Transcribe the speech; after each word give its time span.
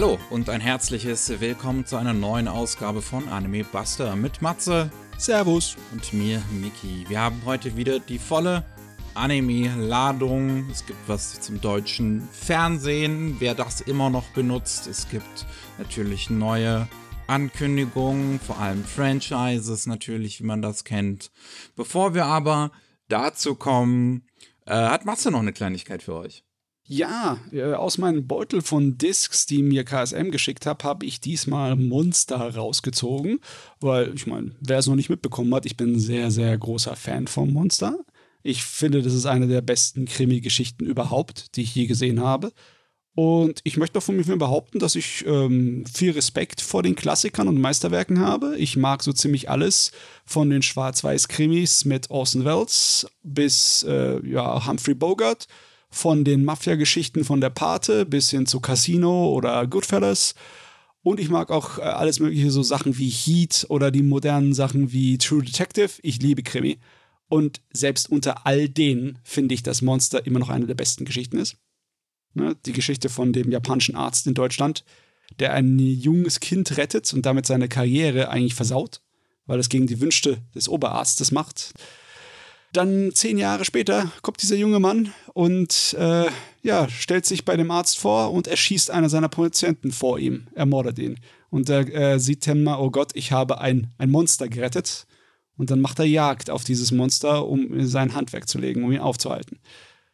Hallo 0.00 0.16
und 0.30 0.48
ein 0.48 0.60
herzliches 0.60 1.40
Willkommen 1.40 1.84
zu 1.84 1.96
einer 1.96 2.12
neuen 2.12 2.46
Ausgabe 2.46 3.02
von 3.02 3.28
Anime 3.28 3.64
Buster 3.64 4.14
mit 4.14 4.40
Matze. 4.40 4.92
Servus. 5.16 5.76
Und 5.90 6.12
mir, 6.12 6.40
Miki. 6.52 7.04
Wir 7.08 7.20
haben 7.20 7.42
heute 7.44 7.76
wieder 7.76 7.98
die 7.98 8.20
volle 8.20 8.64
Anime-Ladung. 9.14 10.70
Es 10.70 10.86
gibt 10.86 11.00
was 11.08 11.40
zum 11.40 11.60
deutschen 11.60 12.28
Fernsehen, 12.30 13.40
wer 13.40 13.56
das 13.56 13.80
immer 13.80 14.08
noch 14.08 14.28
benutzt. 14.28 14.86
Es 14.86 15.08
gibt 15.08 15.46
natürlich 15.78 16.30
neue 16.30 16.86
Ankündigungen, 17.26 18.38
vor 18.38 18.60
allem 18.60 18.84
Franchises 18.84 19.86
natürlich, 19.86 20.38
wie 20.38 20.46
man 20.46 20.62
das 20.62 20.84
kennt. 20.84 21.32
Bevor 21.74 22.14
wir 22.14 22.24
aber 22.24 22.70
dazu 23.08 23.56
kommen, 23.56 24.28
äh, 24.64 24.74
hat 24.74 25.06
Matze 25.06 25.32
noch 25.32 25.40
eine 25.40 25.52
Kleinigkeit 25.52 26.04
für 26.04 26.14
euch. 26.14 26.44
Ja, 26.90 27.38
äh, 27.52 27.74
aus 27.74 27.98
meinem 27.98 28.26
Beutel 28.26 28.62
von 28.62 28.96
Discs, 28.96 29.44
die 29.44 29.62
mir 29.62 29.84
KSM 29.84 30.30
geschickt 30.30 30.64
hat, 30.64 30.84
habe 30.84 31.04
ich 31.04 31.20
diesmal 31.20 31.76
Monster 31.76 32.36
rausgezogen, 32.36 33.40
weil 33.78 34.14
ich 34.14 34.26
meine, 34.26 34.52
wer 34.60 34.78
es 34.78 34.86
noch 34.86 34.94
nicht 34.94 35.10
mitbekommen 35.10 35.54
hat, 35.54 35.66
ich 35.66 35.76
bin 35.76 35.92
ein 35.92 36.00
sehr, 36.00 36.30
sehr 36.30 36.56
großer 36.56 36.96
Fan 36.96 37.26
von 37.26 37.52
Monster. 37.52 37.98
Ich 38.42 38.64
finde, 38.64 39.02
das 39.02 39.12
ist 39.12 39.26
eine 39.26 39.48
der 39.48 39.60
besten 39.60 40.06
Krimi-Geschichten 40.06 40.86
überhaupt, 40.86 41.56
die 41.56 41.62
ich 41.62 41.74
je 41.74 41.86
gesehen 41.86 42.20
habe. 42.20 42.52
Und 43.14 43.60
ich 43.64 43.76
möchte 43.76 43.98
auch 43.98 44.02
von 44.02 44.16
mir 44.16 44.24
behaupten, 44.24 44.78
dass 44.78 44.94
ich 44.94 45.26
ähm, 45.26 45.84
viel 45.92 46.12
Respekt 46.12 46.62
vor 46.62 46.82
den 46.82 46.94
Klassikern 46.94 47.48
und 47.48 47.60
Meisterwerken 47.60 48.20
habe. 48.20 48.56
Ich 48.56 48.76
mag 48.76 49.02
so 49.02 49.12
ziemlich 49.12 49.50
alles 49.50 49.92
von 50.24 50.48
den 50.48 50.62
Schwarz-Weiß-Krimis 50.62 51.84
mit 51.84 52.10
Orson 52.10 52.46
Welles 52.46 53.06
bis 53.22 53.82
äh, 53.82 54.26
ja, 54.26 54.66
Humphrey 54.66 54.94
Bogart 54.94 55.48
von 55.90 56.24
den 56.24 56.44
Mafia-Geschichten 56.44 57.24
von 57.24 57.40
der 57.40 57.50
Pate 57.50 58.04
bis 58.04 58.30
hin 58.30 58.46
zu 58.46 58.60
Casino 58.60 59.32
oder 59.32 59.66
Goodfellas. 59.66 60.34
Und 61.02 61.20
ich 61.20 61.30
mag 61.30 61.50
auch 61.50 61.78
äh, 61.78 61.82
alles 61.82 62.20
mögliche, 62.20 62.50
so 62.50 62.62
Sachen 62.62 62.98
wie 62.98 63.08
Heat 63.08 63.66
oder 63.68 63.90
die 63.90 64.02
modernen 64.02 64.52
Sachen 64.52 64.92
wie 64.92 65.18
True 65.18 65.42
Detective. 65.42 65.90
Ich 66.02 66.20
liebe 66.20 66.42
Krimi. 66.42 66.78
Und 67.28 67.60
selbst 67.72 68.10
unter 68.10 68.46
all 68.46 68.68
denen 68.68 69.18
finde 69.22 69.54
ich, 69.54 69.62
dass 69.62 69.82
Monster 69.82 70.26
immer 70.26 70.38
noch 70.38 70.48
eine 70.48 70.66
der 70.66 70.74
besten 70.74 71.04
Geschichten 71.04 71.38
ist. 71.38 71.56
Ne? 72.34 72.56
Die 72.66 72.72
Geschichte 72.72 73.08
von 73.08 73.32
dem 73.32 73.50
japanischen 73.50 73.96
Arzt 73.96 74.26
in 74.26 74.34
Deutschland, 74.34 74.84
der 75.38 75.52
ein 75.52 75.78
junges 75.78 76.40
Kind 76.40 76.76
rettet 76.76 77.12
und 77.12 77.26
damit 77.26 77.46
seine 77.46 77.68
Karriere 77.68 78.30
eigentlich 78.30 78.54
versaut, 78.54 79.02
weil 79.46 79.58
es 79.58 79.68
gegen 79.68 79.86
die 79.86 80.00
Wünsche 80.00 80.42
des 80.54 80.68
Oberarztes 80.68 81.32
macht. 81.32 81.74
Dann 82.72 83.12
zehn 83.14 83.38
Jahre 83.38 83.64
später 83.64 84.12
kommt 84.20 84.42
dieser 84.42 84.56
junge 84.56 84.78
Mann 84.78 85.12
und 85.32 85.94
äh, 85.98 86.26
ja, 86.62 86.88
stellt 86.88 87.24
sich 87.24 87.44
bei 87.44 87.56
dem 87.56 87.70
Arzt 87.70 87.98
vor 87.98 88.32
und 88.32 88.46
erschießt 88.46 88.90
einer 88.90 89.08
seiner 89.08 89.28
Patienten 89.28 89.90
vor 89.90 90.18
ihm, 90.18 90.48
ermordet 90.54 90.98
ihn. 90.98 91.18
Und 91.50 91.70
er 91.70 91.88
äh, 91.94 92.20
sieht 92.20 92.46
mal, 92.46 92.78
oh 92.78 92.90
Gott, 92.90 93.12
ich 93.14 93.32
habe 93.32 93.60
ein, 93.60 93.92
ein 93.96 94.10
Monster 94.10 94.48
gerettet. 94.48 95.06
Und 95.56 95.70
dann 95.70 95.80
macht 95.80 95.98
er 95.98 96.04
Jagd 96.04 96.50
auf 96.50 96.62
dieses 96.62 96.92
Monster, 96.92 97.46
um 97.46 97.84
sein 97.86 98.14
Handwerk 98.14 98.48
zu 98.48 98.58
legen, 98.58 98.84
um 98.84 98.92
ihn 98.92 99.00
aufzuhalten. 99.00 99.58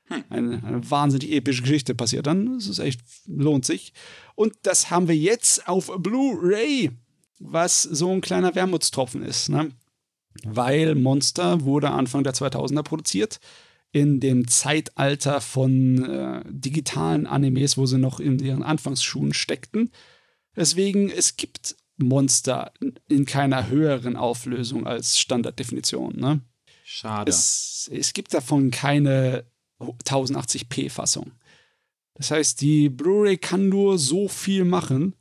Hm. 0.07 0.25
Eine, 0.31 0.65
eine, 0.65 0.91
wahnsinnig 0.91 1.33
epische 1.33 1.63
Geschichte 1.63 1.95
passiert 1.95 2.27
dann. 2.27 2.57
Es 2.57 2.69
ist 2.69 2.79
echt, 2.79 3.01
lohnt 3.27 3.65
sich. 3.65 3.93
Und 4.35 4.55
das 4.63 4.91
haben 4.91 5.09
wir 5.09 5.17
jetzt 5.17 5.67
auf 5.69 5.91
Blu-ray, 5.99 6.93
was 7.41 7.83
so 7.83 8.11
ein 8.11 8.21
kleiner 8.21 8.55
Wermutstropfen 8.55 9.23
ist. 9.23 9.49
Ne? 9.49 9.71
Weil 10.43 10.95
Monster 10.95 11.63
wurde 11.63 11.91
Anfang 11.91 12.25
der 12.25 12.35
2000er 12.35 12.83
produziert 12.83 13.41
in 13.93 14.19
dem 14.19 14.49
Zeitalter 14.49 15.41
von 15.41 16.05
äh, 16.05 16.43
digitalen 16.49 17.27
Animes, 17.29 17.79
wo 17.79 17.87
sie 17.87 17.99
noch 17.99 18.19
in 18.19 18.41
ihren 18.41 18.65
Anfangsschuhen 18.65 19.33
steckten. 19.33 19.93
Deswegen, 20.57 21.11
es 21.11 21.37
gibt 21.37 21.77
Monster 21.97 22.73
in 23.09 23.25
keiner 23.25 23.69
höheren 23.69 24.17
Auflösung 24.17 24.87
als 24.87 25.19
Standarddefinition. 25.19 26.17
Ne? 26.17 26.41
Schade. 26.85 27.31
Es, 27.31 27.89
es 27.93 28.13
gibt 28.13 28.35
davon 28.35 28.73
keine 28.73 29.45
1080p-Fassung. 29.81 31.33
Das 32.15 32.31
heißt, 32.31 32.61
die 32.61 32.89
Blu-ray 32.89 33.37
kann 33.37 33.69
nur 33.69 33.99
so 33.99 34.29
viel 34.29 34.65
machen, 34.65 35.15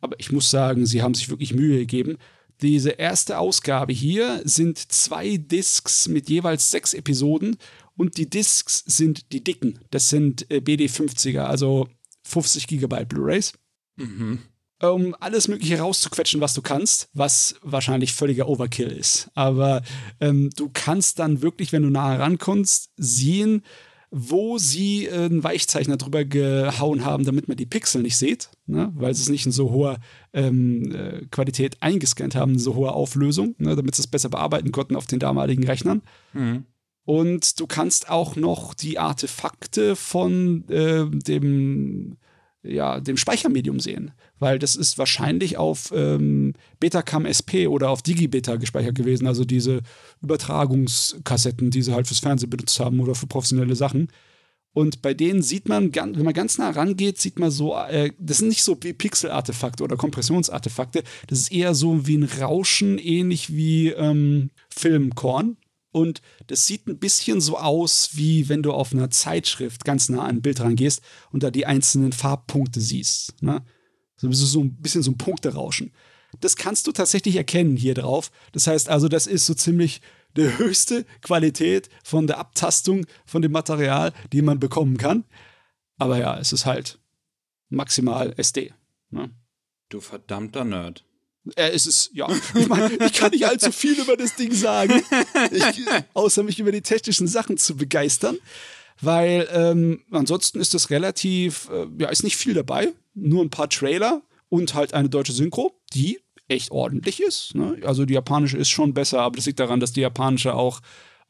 aber 0.00 0.18
ich 0.18 0.32
muss 0.32 0.50
sagen, 0.50 0.86
sie 0.86 1.02
haben 1.02 1.14
sich 1.14 1.28
wirklich 1.30 1.54
Mühe 1.54 1.78
gegeben. 1.78 2.18
Diese 2.62 2.90
erste 2.90 3.38
Ausgabe 3.38 3.92
hier 3.92 4.40
sind 4.44 4.78
zwei 4.78 5.36
Discs 5.36 6.08
mit 6.08 6.28
jeweils 6.28 6.70
sechs 6.70 6.94
Episoden 6.94 7.56
und 7.96 8.16
die 8.16 8.28
Discs 8.28 8.82
sind 8.86 9.32
die 9.32 9.42
dicken. 9.42 9.78
Das 9.90 10.08
sind 10.08 10.50
äh, 10.50 10.58
BD50er, 10.58 11.42
also 11.42 11.88
50 12.24 12.66
Gigabyte 12.66 13.08
Blu-rays. 13.08 13.52
Mhm. 13.96 14.40
Um 14.82 15.14
alles 15.20 15.48
Mögliche 15.48 15.78
rauszuquetschen, 15.78 16.40
was 16.40 16.52
du 16.52 16.60
kannst, 16.60 17.08
was 17.12 17.54
wahrscheinlich 17.62 18.12
völliger 18.12 18.48
Overkill 18.48 18.90
ist. 18.90 19.30
Aber 19.34 19.82
ähm, 20.20 20.50
du 20.56 20.68
kannst 20.72 21.20
dann 21.20 21.42
wirklich, 21.42 21.72
wenn 21.72 21.84
du 21.84 21.90
nahe 21.90 22.18
rankommst, 22.18 22.90
sehen, 22.96 23.62
wo 24.10 24.58
sie 24.58 25.06
äh, 25.06 25.24
einen 25.24 25.42
Weichzeichner 25.42 25.96
drüber 25.96 26.24
gehauen 26.24 27.04
haben, 27.04 27.24
damit 27.24 27.48
man 27.48 27.56
die 27.56 27.66
Pixel 27.66 28.02
nicht 28.02 28.16
sieht, 28.16 28.50
ne? 28.66 28.92
weil 28.94 29.10
es 29.10 29.28
nicht 29.28 29.46
in 29.46 29.52
so 29.52 29.70
hoher 29.70 29.98
ähm, 30.34 30.92
äh, 30.94 31.26
Qualität 31.30 31.76
eingescannt 31.80 32.34
haben, 32.34 32.58
so 32.58 32.74
hoher 32.74 32.94
Auflösung, 32.94 33.54
ne? 33.58 33.74
damit 33.76 33.94
sie 33.94 34.02
es 34.02 34.06
besser 34.06 34.28
bearbeiten 34.28 34.72
konnten 34.72 34.96
auf 34.96 35.06
den 35.06 35.20
damaligen 35.20 35.64
Rechnern. 35.64 36.02
Mhm. 36.32 36.66
Und 37.06 37.60
du 37.60 37.66
kannst 37.66 38.10
auch 38.10 38.34
noch 38.36 38.74
die 38.74 38.98
Artefakte 38.98 39.94
von 39.94 40.68
äh, 40.68 41.06
dem 41.08 42.16
ja, 42.64 42.98
dem 42.98 43.16
Speichermedium 43.16 43.78
sehen, 43.78 44.12
weil 44.38 44.58
das 44.58 44.74
ist 44.74 44.96
wahrscheinlich 44.96 45.58
auf 45.58 45.92
ähm, 45.94 46.54
Betacam 46.80 47.26
SP 47.28 47.68
oder 47.68 47.90
auf 47.90 48.00
Digibeta 48.00 48.56
gespeichert 48.56 48.94
gewesen, 48.94 49.26
also 49.26 49.44
diese 49.44 49.80
Übertragungskassetten, 50.22 51.70
die 51.70 51.82
sie 51.82 51.92
halt 51.92 52.06
fürs 52.06 52.20
Fernsehen 52.20 52.50
benutzt 52.50 52.80
haben 52.80 53.00
oder 53.00 53.14
für 53.14 53.26
professionelle 53.26 53.76
Sachen. 53.76 54.08
Und 54.74 55.02
bei 55.02 55.14
denen 55.14 55.40
sieht 55.40 55.68
man, 55.68 55.94
wenn 55.94 56.24
man 56.24 56.34
ganz 56.34 56.58
nah 56.58 56.70
rangeht, 56.70 57.18
sieht 57.18 57.38
man 57.38 57.52
so, 57.52 57.76
äh, 57.76 58.10
das 58.18 58.38
sind 58.38 58.48
nicht 58.48 58.64
so 58.64 58.76
wie 58.82 58.92
Pixel-Artefakte 58.92 59.84
oder 59.84 59.96
Kompressionsartefakte, 59.96 61.04
das 61.28 61.38
ist 61.38 61.52
eher 61.52 61.74
so 61.74 62.08
wie 62.08 62.18
ein 62.18 62.24
Rauschen, 62.24 62.98
ähnlich 62.98 63.54
wie 63.54 63.90
ähm, 63.90 64.50
Filmkorn. 64.68 65.56
Und 65.92 66.22
das 66.48 66.66
sieht 66.66 66.88
ein 66.88 66.98
bisschen 66.98 67.40
so 67.40 67.56
aus, 67.56 68.10
wie 68.14 68.48
wenn 68.48 68.64
du 68.64 68.72
auf 68.72 68.92
einer 68.92 69.10
Zeitschrift 69.10 69.84
ganz 69.84 70.08
nah 70.08 70.22
an 70.22 70.36
ein 70.36 70.42
Bild 70.42 70.60
rangehst 70.60 71.02
und 71.30 71.44
da 71.44 71.52
die 71.52 71.66
einzelnen 71.66 72.10
Farbpunkte 72.10 72.80
siehst. 72.80 73.40
Ne? 73.42 73.62
So 74.16 74.26
ein 74.60 74.74
bisschen 74.74 75.04
so 75.04 75.12
ein 75.12 75.18
Punkterauschen. 75.18 75.92
Das 76.40 76.56
kannst 76.56 76.88
du 76.88 76.92
tatsächlich 76.92 77.36
erkennen 77.36 77.76
hier 77.76 77.94
drauf. 77.94 78.32
Das 78.50 78.66
heißt 78.66 78.88
also, 78.88 79.06
das 79.06 79.28
ist 79.28 79.46
so 79.46 79.54
ziemlich 79.54 80.00
die 80.36 80.58
höchste 80.58 81.04
Qualität 81.22 81.88
von 82.02 82.26
der 82.26 82.38
Abtastung 82.38 83.06
von 83.24 83.42
dem 83.42 83.52
Material, 83.52 84.12
die 84.32 84.42
man 84.42 84.58
bekommen 84.58 84.96
kann. 84.96 85.24
Aber 85.98 86.18
ja, 86.18 86.38
es 86.38 86.52
ist 86.52 86.66
halt 86.66 86.98
maximal 87.68 88.34
SD. 88.36 88.72
Ne? 89.10 89.30
Du 89.88 90.00
verdammter 90.00 90.64
Nerd. 90.64 91.04
Äh, 91.56 91.70
es 91.70 91.86
ist, 91.86 92.10
ja, 92.14 92.28
ich 92.54 92.68
meine, 92.68 92.94
ich 93.06 93.12
kann 93.12 93.30
nicht 93.30 93.46
allzu 93.46 93.70
viel 93.70 94.00
über 94.00 94.16
das 94.16 94.34
Ding 94.36 94.52
sagen, 94.52 95.02
ich, 95.50 95.64
außer 96.14 96.42
mich 96.42 96.58
über 96.58 96.72
die 96.72 96.82
technischen 96.82 97.28
Sachen 97.28 97.58
zu 97.58 97.76
begeistern. 97.76 98.38
Weil 99.00 99.48
ähm, 99.52 100.04
ansonsten 100.12 100.60
ist 100.60 100.72
das 100.72 100.90
relativ, 100.90 101.68
äh, 101.70 101.86
ja, 101.98 102.08
ist 102.08 102.22
nicht 102.22 102.36
viel 102.36 102.54
dabei. 102.54 102.92
Nur 103.14 103.44
ein 103.44 103.50
paar 103.50 103.68
Trailer 103.68 104.22
und 104.48 104.74
halt 104.74 104.94
eine 104.94 105.08
deutsche 105.08 105.32
Synchro, 105.32 105.80
die 105.92 106.20
echt 106.54 106.70
ordentlich 106.70 107.20
ist. 107.20 107.54
Ne? 107.54 107.78
Also 107.84 108.04
die 108.04 108.14
japanische 108.14 108.56
ist 108.56 108.70
schon 108.70 108.94
besser, 108.94 109.20
aber 109.20 109.36
das 109.36 109.46
liegt 109.46 109.60
daran, 109.60 109.80
dass 109.80 109.92
die 109.92 110.00
japanische 110.00 110.54
auch 110.54 110.80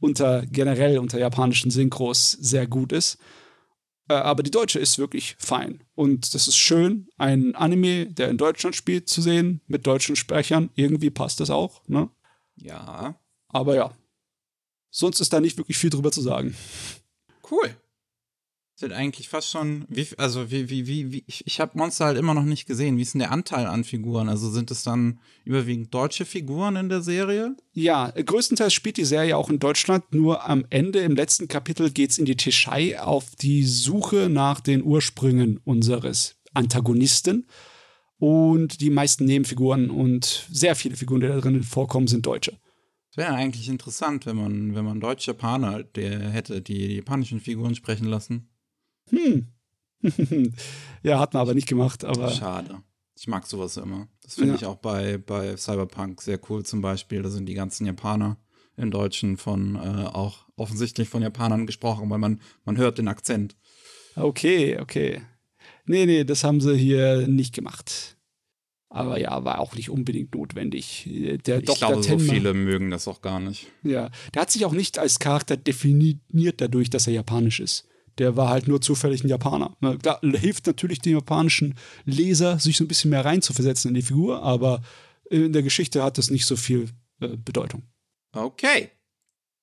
unter 0.01 0.45
generell 0.47 0.99
unter 0.99 1.19
japanischen 1.19 1.71
Synchros 1.71 2.33
sehr 2.33 2.67
gut 2.67 2.93
ist. 2.93 3.19
Äh, 4.09 4.15
aber 4.15 4.43
die 4.43 4.51
deutsche 4.51 4.79
ist 4.79 4.99
wirklich 4.99 5.37
fein. 5.39 5.83
Und 5.95 6.35
das 6.35 6.47
ist 6.47 6.57
schön, 6.57 7.09
ein 7.17 7.55
Anime, 7.55 8.07
der 8.07 8.29
in 8.29 8.39
Deutschland 8.39 8.77
spielt, 8.77 9.09
zu 9.09 9.23
sehen, 9.23 9.61
mit 9.67 9.87
deutschen 9.87 10.17
Sprechern. 10.17 10.71
Irgendwie 10.75 11.11
passt 11.11 11.41
das 11.41 11.51
auch, 11.51 11.83
ne? 11.89 12.11
Ja. 12.57 13.19
Aber 13.49 13.75
ja. 13.75 13.93
Sonst 14.91 15.21
ist 15.21 15.33
da 15.33 15.41
nicht 15.41 15.57
wirklich 15.57 15.79
viel 15.79 15.91
drüber 15.91 16.13
zu 16.13 16.21
sagen. 16.21 16.55
Cool 17.51 17.75
sind 18.77 18.93
eigentlich 18.93 19.29
fast 19.29 19.51
schon, 19.51 19.85
wie, 19.89 20.07
also 20.19 20.51
wie, 20.51 20.69
wie, 20.69 20.87
wie, 20.87 21.13
wie 21.13 21.25
ich, 21.29 21.47
ich 21.47 21.61
habe 21.61 21.79
Monster 21.79 22.07
halt 22.07 22.19
immer 22.19 22.35
noch 22.35 22.43
nicht 22.43 22.67
gesehen. 22.67 22.97
Wie 22.97 23.03
ist 23.03 23.15
denn 23.15 23.21
der 23.21 23.31
Anteil 23.31 23.67
an 23.67 23.85
Figuren? 23.85 24.29
Also 24.29 24.51
sind 24.51 24.71
es 24.73 24.83
dann 24.83 25.21
überwiegend 25.45 25.95
deutsche 25.95 26.25
Figuren 26.25 26.75
in 26.75 26.89
der 26.89 27.01
Serie? 27.01 27.57
Ja, 27.73 28.11
größtenteils 28.11 28.73
spielt 28.73 28.97
die 28.97 29.05
Serie 29.05 29.37
auch 29.37 29.49
in 29.49 29.61
Deutschland, 29.61 30.13
nur 30.13 30.49
am 30.49 30.65
Ende, 30.71 31.01
im 31.01 31.15
letzten 31.15 31.47
Kapitel, 31.47 31.91
geht 31.91 32.11
es 32.11 32.19
in 32.19 32.25
die 32.25 32.37
Tischei 32.37 33.01
auf 33.01 33.37
die 33.37 33.63
Suche 33.63 34.29
nach 34.29 34.61
den 34.61 34.83
Ursprüngen 34.83 35.61
unseres 35.65 36.37
Antagonisten. 36.53 37.47
Und 38.19 38.81
die 38.81 38.91
meisten 38.91 39.25
Nebenfiguren 39.25 39.91
und 39.91 40.47
sehr 40.51 40.75
viele 40.75 40.97
Figuren, 40.97 41.21
die 41.21 41.29
da 41.29 41.39
drin 41.41 41.63
vorkommen, 41.63 42.07
sind 42.07 42.27
Deutsche. 42.27 42.59
Es 43.11 43.19
wäre 43.19 43.35
eigentlich 43.35 43.69
interessant, 43.69 44.27
wenn 44.27 44.37
man, 44.37 44.75
wenn 44.75 44.85
man 44.85 44.99
deutsche 44.99 45.31
Japaner 45.31 45.85
der 45.85 46.31
hätte, 46.31 46.61
die 46.61 46.89
die 46.89 46.97
japanischen 46.97 47.39
Figuren 47.39 47.77
sprechen 47.77 48.07
lassen. 48.07 48.49
Hm. 49.11 49.49
ja, 51.03 51.19
hat 51.19 51.35
man 51.35 51.41
aber 51.43 51.55
nicht 51.55 51.69
gemacht. 51.69 52.05
Aber 52.05 52.31
Schade. 52.31 52.83
Ich 53.17 53.29
mag 53.29 53.47
sowas 53.47 53.77
immer. 53.77 54.09
Das 54.23 54.35
finde 54.35 54.51
Ja. 54.51 54.57
ich 54.57 54.67
auch 54.67 54.77
bei, 54.77 55.19
bei 55.19 55.57
Cyberpunk 55.57 56.21
sehr 56.21 56.39
cool 56.51 56.65
zum 56.65 56.81
Beispiel. 56.83 57.23
Da 57.23 57.31
sind 57.31 57.47
die 57.47 57.55
ganzen 57.55 57.87
Japaner 57.87 58.37
im 58.77 58.91
Deutschen 58.91 59.37
von 59.37 59.77
äh, 59.77 59.79
auch 60.07 60.47
offensichtlich 60.57 61.09
von 61.09 61.23
Japanern 61.23 61.67
gesprochen, 61.67 62.11
weil 62.11 62.19
man, 62.19 62.41
man 62.65 62.77
hört 62.77 62.99
den 62.99 63.09
Akzent. 63.09 63.57
okay, 64.17 64.79
okay. 64.81 65.23
Nee, 65.87 66.07
nee, 66.07 66.25
das 66.25 66.43
haben 66.45 66.61
sie 66.61 66.77
hier 66.77 67.29
nicht 67.29 67.55
gemacht. 67.55 68.17
Aber 68.89 69.19
ja, 69.19 69.45
war 69.45 69.59
auch 69.61 69.75
nicht 69.75 69.91
unbedingt 69.91 70.35
notwendig. 70.35 71.07
Äh, 71.07 71.39
Der 71.39 71.59
Ich 71.59 71.65
Dr. 71.67 71.77
glaube, 71.89 72.03
so 72.03 72.17
Tenma, 72.17 72.33
viele 72.33 72.55
mögen 72.55 72.91
das 72.91 73.07
auch 73.09 73.23
gar 73.23 73.39
nicht. 73.41 73.67
Ja, 73.83 74.11
der 74.35 74.43
hat 74.43 74.51
sich 74.51 74.65
auch 74.65 74.73
nicht 74.73 74.99
als 74.99 75.19
Charakter 75.19 75.57
definiert 75.57 76.61
dadurch, 76.61 76.91
dass 76.91 77.07
er 77.07 77.13
japanisch 77.13 77.61
ist. 77.61 77.87
Der 78.19 78.37
war 78.37 78.49
halt 78.49 78.69
nur 78.69 78.81
zufällig 78.81 79.25
ein 79.25 79.29
Japaner. 79.29 79.77
Na, 79.81 79.97
klar, 79.97 80.21
hilft 80.23 80.67
natürlich 80.67 81.01
dem 81.01 81.15
japanischen 81.15 81.75
Leser, 82.05 82.59
sich 82.59 82.77
so 82.77 82.85
ein 82.85 82.89
bisschen 82.89 83.11
mehr 83.11 83.25
reinzuversetzen 83.25 83.89
in 83.89 83.95
die 83.95 84.03
Figur, 84.03 84.43
aber 84.43 84.83
in 85.31 85.53
der 85.53 85.63
Geschichte 85.63 86.03
hat 86.03 86.19
das 86.19 86.31
nicht 86.31 86.47
so 86.47 86.57
viel 86.57 86.91
äh, 87.21 87.37
Bedeutung. 87.37 87.83
Okay. 88.33 88.91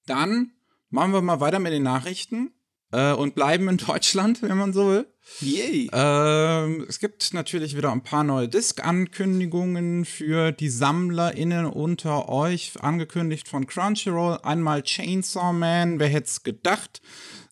Dann 0.05 0.51
machen 0.89 1.13
wir 1.13 1.21
mal 1.21 1.39
weiter 1.39 1.59
mit 1.59 1.73
den 1.73 1.83
Nachrichten 1.83 2.51
äh, 2.91 3.13
und 3.13 3.35
bleiben 3.35 3.69
in 3.69 3.77
Deutschland, 3.77 4.41
wenn 4.41 4.57
man 4.57 4.73
so 4.73 4.87
will. 4.89 5.07
Yay! 5.39 5.89
Ähm, 5.93 6.85
es 6.89 6.99
gibt 6.99 7.33
natürlich 7.33 7.77
wieder 7.77 7.91
ein 7.91 8.03
paar 8.03 8.23
neue 8.23 8.49
Disc-Ankündigungen 8.49 10.03
für 10.05 10.51
die 10.51 10.69
SammlerInnen 10.69 11.67
unter 11.67 12.27
euch, 12.27 12.73
angekündigt 12.81 13.47
von 13.47 13.67
Crunchyroll. 13.67 14.39
Einmal 14.43 14.81
Chainsaw 14.81 15.53
Man, 15.53 15.99
wer 15.99 16.09
hätte 16.09 16.27
es 16.27 16.43
gedacht, 16.43 17.01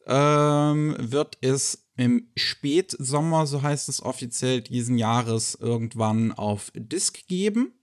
ähm, 0.10 0.96
wird 0.98 1.38
es 1.42 1.88
im 1.96 2.30
Spätsommer, 2.36 3.46
so 3.46 3.62
heißt 3.62 3.90
es 3.90 4.02
offiziell, 4.02 4.62
diesen 4.62 4.98
Jahres 4.98 5.56
irgendwann 5.56 6.32
auf 6.32 6.72
Disc 6.76 7.28
geben. 7.28 7.74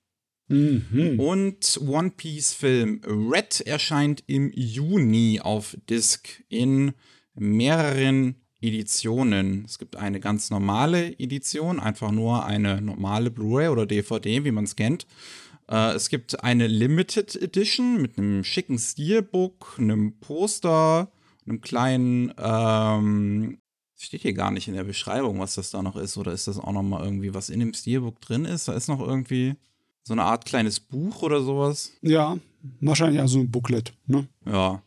Mhm. 0.49 1.20
Und 1.20 1.81
One 1.87 2.11
Piece 2.11 2.52
Film 2.52 3.00
Red 3.05 3.61
erscheint 3.62 4.25
im 4.26 4.50
Juni 4.52 5.40
auf 5.40 5.76
Disc 5.88 6.43
in 6.49 6.93
mehreren 7.34 8.37
Editionen. 8.61 9.64
Es 9.64 9.78
gibt 9.78 9.96
eine 9.96 10.19
ganz 10.19 10.50
normale 10.50 11.19
Edition, 11.19 11.78
einfach 11.78 12.11
nur 12.11 12.44
eine 12.44 12.81
normale 12.81 13.31
Blu-ray 13.31 13.69
oder 13.69 13.87
DVD, 13.87 14.44
wie 14.44 14.50
man 14.50 14.64
es 14.64 14.76
kennt. 14.76 15.06
Äh, 15.69 15.94
es 15.94 16.08
gibt 16.08 16.43
eine 16.43 16.67
Limited 16.67 17.37
Edition 17.37 18.00
mit 18.00 18.19
einem 18.19 18.44
schicken 18.44 18.78
Steelbook, 18.78 19.76
einem 19.78 20.19
Poster, 20.20 21.11
einem 21.46 21.60
kleinen, 21.60 22.32
ähm, 22.38 23.58
steht 23.96 24.22
hier 24.22 24.34
gar 24.34 24.50
nicht 24.50 24.69
in 24.69 24.75
der 24.75 24.84
Beschreibung, 24.84 25.40
was 25.40 25.54
das 25.54 25.70
da 25.70 25.82
noch 25.82 25.96
ist, 25.96 26.16
oder 26.16 26.32
ist 26.32 26.48
das 26.48 26.58
auch 26.58 26.72
noch 26.72 26.82
mal 26.82 27.04
irgendwie, 27.04 27.34
was 27.34 27.50
in 27.50 27.60
dem 27.60 27.72
Steelbook 27.72 28.20
drin 28.20 28.44
ist? 28.44 28.69
Da 28.69 28.75
ist 28.75 28.88
noch 28.88 29.00
irgendwie 29.00 29.54
so 30.02 30.12
eine 30.12 30.25
Art 30.25 30.44
kleines 30.44 30.81
Buch 30.81 31.22
oder 31.22 31.43
sowas. 31.43 31.93
Ja, 32.02 32.38
wahrscheinlich 32.81 33.20
also 33.20 33.40
ein 33.40 33.50
Booklet, 33.50 33.93
ne? 34.06 34.28
Ja. 34.44 34.82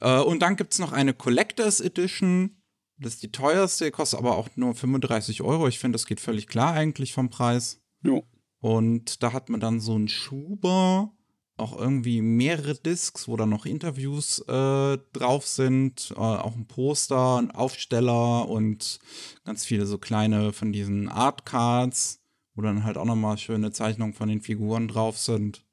Äh, 0.00 0.20
und 0.20 0.40
dann 0.40 0.56
gibt 0.56 0.72
es 0.72 0.78
noch 0.78 0.92
eine 0.92 1.14
Collectors 1.14 1.80
Edition. 1.80 2.56
Das 2.98 3.14
ist 3.14 3.22
die 3.22 3.30
teuerste, 3.30 3.90
kostet 3.90 4.18
aber 4.18 4.36
auch 4.36 4.48
nur 4.56 4.74
35 4.74 5.42
Euro. 5.42 5.68
Ich 5.68 5.78
finde, 5.78 5.96
das 5.96 6.06
geht 6.06 6.20
völlig 6.20 6.46
klar 6.48 6.72
eigentlich 6.72 7.12
vom 7.12 7.30
Preis. 7.30 7.80
Jo. 8.02 8.24
Und 8.60 9.22
da 9.22 9.32
hat 9.32 9.50
man 9.50 9.60
dann 9.60 9.80
so 9.80 9.94
einen 9.94 10.08
Schuber, 10.08 11.12
auch 11.58 11.78
irgendwie 11.78 12.22
mehrere 12.22 12.74
Discs, 12.74 13.28
wo 13.28 13.36
dann 13.36 13.50
noch 13.50 13.66
Interviews 13.66 14.40
äh, 14.48 14.98
drauf 15.12 15.46
sind, 15.46 16.12
äh, 16.12 16.18
auch 16.18 16.54
ein 16.54 16.66
Poster, 16.66 17.38
ein 17.38 17.50
Aufsteller 17.50 18.48
und 18.48 18.98
ganz 19.44 19.64
viele 19.64 19.86
so 19.86 19.98
kleine 19.98 20.52
von 20.52 20.72
diesen 20.72 21.08
Artcards, 21.08 22.20
wo 22.54 22.62
dann 22.62 22.84
halt 22.84 22.96
auch 22.96 23.04
nochmal 23.04 23.38
schöne 23.38 23.72
Zeichnungen 23.72 24.14
von 24.14 24.28
den 24.28 24.40
Figuren 24.40 24.88
drauf 24.88 25.18
sind. 25.18 25.64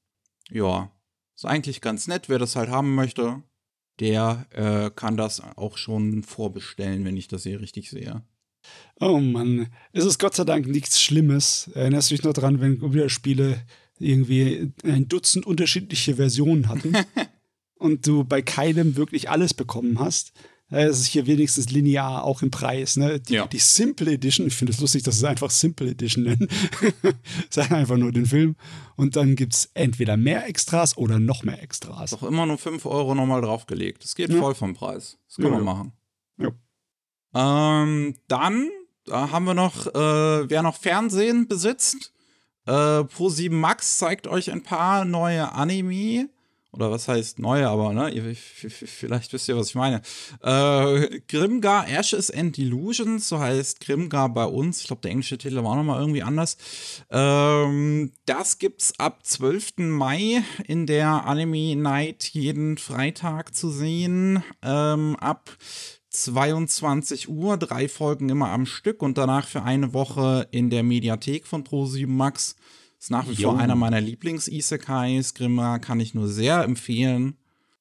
Ja, 0.50 0.92
ist 1.36 1.46
eigentlich 1.46 1.82
ganz 1.82 2.08
nett, 2.08 2.30
wer 2.30 2.40
das 2.40 2.56
halt 2.56 2.70
haben 2.70 2.96
möchte, 2.96 3.44
der 4.00 4.46
äh, 4.52 4.90
kann 4.90 5.18
das 5.18 5.42
auch 5.58 5.78
schon 5.78 6.24
vorbestellen, 6.24 7.06
wenn 7.06 7.18
ich 7.18 7.28
das 7.28 7.44
hier 7.44 7.62
richtig 7.62 7.90
sehe. 7.90 8.24
Oh 9.00 9.20
Mann, 9.20 9.68
es 9.92 10.06
ist 10.06 10.20
Gott 10.20 10.36
sei 10.36 10.44
Dank 10.44 10.68
nichts 10.68 11.02
Schlimmes. 11.02 11.70
Erinnerst 11.74 12.10
du 12.10 12.16
dich 12.16 12.24
noch 12.24 12.34
dran, 12.34 12.62
wenn 12.62 12.80
Computerspiele 12.80 13.62
irgendwie 14.00 14.72
ein 14.84 15.08
Dutzend 15.08 15.46
unterschiedliche 15.46 16.16
Versionen 16.16 16.68
hatten 16.70 16.94
und 17.76 18.06
du 18.08 18.24
bei 18.24 18.42
keinem 18.42 18.96
wirklich 18.96 19.30
alles 19.30 19.54
bekommen 19.54 20.00
hast? 20.00 20.34
Es 20.70 21.00
ist 21.00 21.06
hier 21.06 21.28
wenigstens 21.28 21.70
linear, 21.70 22.24
auch 22.24 22.42
im 22.42 22.50
Preis. 22.50 22.98
Ne? 22.98 23.20
Die, 23.20 23.34
Ja. 23.34 23.46
die 23.46 23.60
Simple 23.60 24.12
Edition, 24.14 24.48
ich 24.48 24.56
finde 24.56 24.74
es 24.74 24.82
lustig, 24.82 25.04
dass 25.04 25.20
sie 25.20 25.26
es 25.26 25.30
einfach 25.30 25.52
Simple 25.52 25.92
Edition 25.92 26.24
nennen. 26.24 26.48
Sagen 27.52 27.76
einfach 27.76 27.98
nur 27.98 28.12
den 28.12 28.26
Film. 28.26 28.56
Und 28.96 29.16
dann 29.16 29.36
gibt 29.36 29.54
es 29.54 29.70
entweder 29.76 30.18
mehr 30.18 30.48
Extras 30.48 30.98
oder 30.98 31.20
noch 31.20 31.44
mehr 31.44 31.62
Extras. 31.62 32.14
Auch 32.16 32.24
immer 32.24 32.48
nur 32.48 32.58
5 32.58 32.84
Euro 32.88 33.14
nochmal 33.14 33.42
draufgelegt. 33.42 34.04
Das 34.04 34.16
geht 34.16 34.32
Ja. 34.32 34.40
voll 34.40 34.56
vom 34.56 34.74
Preis. 34.74 35.20
Das 35.28 35.36
kann 35.38 35.52
Ja, 35.54 35.58
ja. 35.60 35.64
machen. 35.64 35.92
Ähm, 37.34 38.16
dann 38.28 38.70
da 39.06 39.30
haben 39.32 39.46
wir 39.46 39.54
noch, 39.54 39.86
äh, 39.88 40.50
wer 40.50 40.64
noch 40.64 40.76
Fernsehen 40.78 41.48
besitzt, 41.48 42.12
äh, 42.66 42.72
Pro7 42.72 43.54
Max 43.54 43.98
zeigt 43.98 44.28
euch 44.28 44.52
ein 44.52 44.64
paar 44.64 45.06
neue 45.06 45.52
Anime. 45.54 46.30
Oder 46.76 46.92
was 46.92 47.08
heißt 47.08 47.40
neue, 47.40 47.70
aber 47.70 47.94
ne, 47.94 48.10
ihr, 48.10 48.36
vielleicht 48.36 49.32
wisst 49.32 49.48
ihr, 49.48 49.56
was 49.56 49.70
ich 49.70 49.76
meine. 49.76 50.02
Äh, 50.44 51.22
Grimgar 51.30 51.88
Ashes 51.88 52.30
and 52.30 52.58
Illusions, 52.58 53.30
so 53.30 53.40
heißt 53.40 53.80
Grimgar 53.80 54.28
bei 54.28 54.44
uns. 54.44 54.82
Ich 54.82 54.88
glaube, 54.88 55.02
der 55.02 55.12
englische 55.12 55.38
Titel 55.38 55.56
war 55.64 55.72
auch 55.72 55.76
nochmal 55.78 56.02
irgendwie 56.02 56.22
anders. 56.24 56.58
Ähm, 57.10 58.12
das 58.26 58.58
gibt's 58.58 59.00
ab 59.00 59.20
12. 59.24 59.76
Mai 59.78 60.44
in 60.68 60.86
der 60.86 61.26
Anime 61.26 61.78
Night 61.78 62.26
jeden 62.34 62.78
Freitag 62.78 63.56
zu 63.56 63.70
sehen. 63.70 64.44
Ähm, 64.62 65.16
ab 65.16 65.58
22 66.24 67.30
Uhr, 67.30 67.58
drei 67.58 67.88
Folgen 67.88 68.30
immer 68.30 68.50
am 68.50 68.66
Stück 68.66 69.02
und 69.02 69.18
danach 69.18 69.48
für 69.48 69.64
eine 69.64 69.94
Woche 69.94 70.48
in 70.52 70.70
der 70.70 70.84
Mediathek 70.84 71.46
von 71.46 71.64
Pro7 71.64 72.08
Max. 72.08 72.56
Ist 73.00 73.12
nach 73.12 73.28
wie 73.28 73.34
Jo. 73.34 73.52
vor 73.52 73.60
einer 73.60 73.76
meiner 73.76 74.02
Lieblings-Isekais. 74.02 75.34
Grimmer 75.34 75.80
kann 75.80 76.00
ich 76.00 76.14
nur 76.14 76.28
sehr 76.28 76.64
empfehlen. 76.64 77.38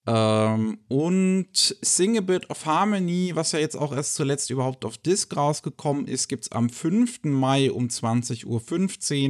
Ähm, 0.07 0.79
und 0.89 1.77
Sing 1.81 2.19
a 2.19 2.21
Bit 2.21 2.51
of 2.51 2.67
Harmony, 2.67 3.33
was 3.35 3.53
ja 3.53 3.59
jetzt 3.59 3.77
auch 3.77 3.93
erst 3.93 4.15
zuletzt 4.15 4.51
überhaupt 4.51 4.85
auf 4.85 4.99
Disc 4.99 5.35
rausgekommen 5.35 6.07
ist, 6.07 6.29
gibt's 6.29 6.53
am 6.53 6.69
5. 6.69 7.25
Mai 7.25 7.73
um 7.73 7.87
20.15 7.87 8.45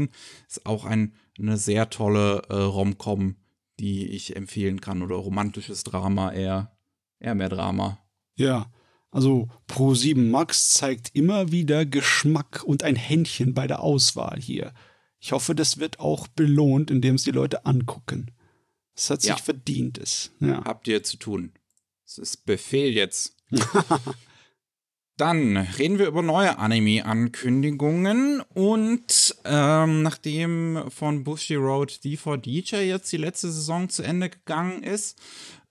Uhr. 0.00 0.08
Ist 0.48 0.66
auch 0.66 0.84
ein, 0.84 1.14
eine 1.38 1.58
sehr 1.58 1.90
tolle 1.90 2.42
äh, 2.48 2.54
Rom-Com, 2.54 3.36
die 3.78 4.08
ich 4.08 4.34
empfehlen 4.34 4.80
kann. 4.80 5.02
Oder 5.02 5.16
romantisches 5.16 5.84
Drama, 5.84 6.32
eher, 6.32 6.76
eher 7.20 7.34
mehr 7.36 7.50
Drama. 7.50 7.98
Ja, 8.36 8.66
also 9.14 9.48
Pro7 9.68 10.30
Max 10.30 10.70
zeigt 10.70 11.14
immer 11.14 11.52
wieder 11.52 11.86
Geschmack 11.86 12.62
und 12.64 12.82
ein 12.82 12.96
Händchen 12.96 13.54
bei 13.54 13.66
der 13.66 13.80
Auswahl 13.80 14.38
hier. 14.40 14.74
Ich 15.20 15.32
hoffe, 15.32 15.54
das 15.54 15.78
wird 15.78 16.00
auch 16.00 16.28
belohnt, 16.28 16.90
indem 16.90 17.14
es 17.14 17.22
die 17.24 17.30
Leute 17.30 17.64
angucken. 17.64 18.32
Es 18.94 19.08
hat 19.08 19.22
sich 19.22 19.30
Ja. 19.30 19.36
verdient, 19.36 19.98
es. 19.98 20.32
Ja. 20.40 20.62
habt 20.64 20.86
ihr 20.88 21.02
zu 21.02 21.16
tun. 21.16 21.52
Es 22.04 22.18
ist 22.18 22.44
Befehl 22.44 22.92
jetzt. 22.92 23.36
Dann 25.16 25.56
reden 25.56 26.00
wir 26.00 26.08
über 26.08 26.22
neue 26.22 26.58
Anime-Ankündigungen 26.58 28.40
und 28.52 29.36
ähm, 29.44 30.02
nachdem 30.02 30.90
von 30.90 31.22
Bushiroad 31.22 31.92
D4DJ 32.04 32.80
jetzt 32.82 33.12
die 33.12 33.16
letzte 33.18 33.52
Saison 33.52 33.88
zu 33.88 34.02
Ende 34.02 34.28
gegangen 34.28 34.82
ist, 34.82 35.16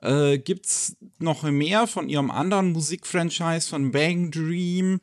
äh, 0.03 0.37
gibt's 0.37 0.97
noch 1.19 1.43
mehr 1.43 1.87
von 1.87 2.09
ihrem 2.09 2.29
anderen 2.29 2.73
Musikfranchise 2.73 3.69
von 3.69 3.91
Bang 3.91 4.31
Dream. 4.31 4.99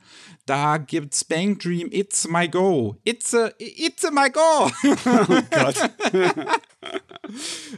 Da 0.46 0.76
gibt's 0.78 1.24
Bang 1.24 1.58
Dream 1.58 1.88
It's 1.90 2.28
My 2.28 2.48
Go. 2.48 2.96
It's 3.04 3.34
a, 3.34 3.50
it's 3.58 4.04
a 4.04 4.10
my 4.10 4.30
go. 4.30 4.70
Gott. 5.50 5.90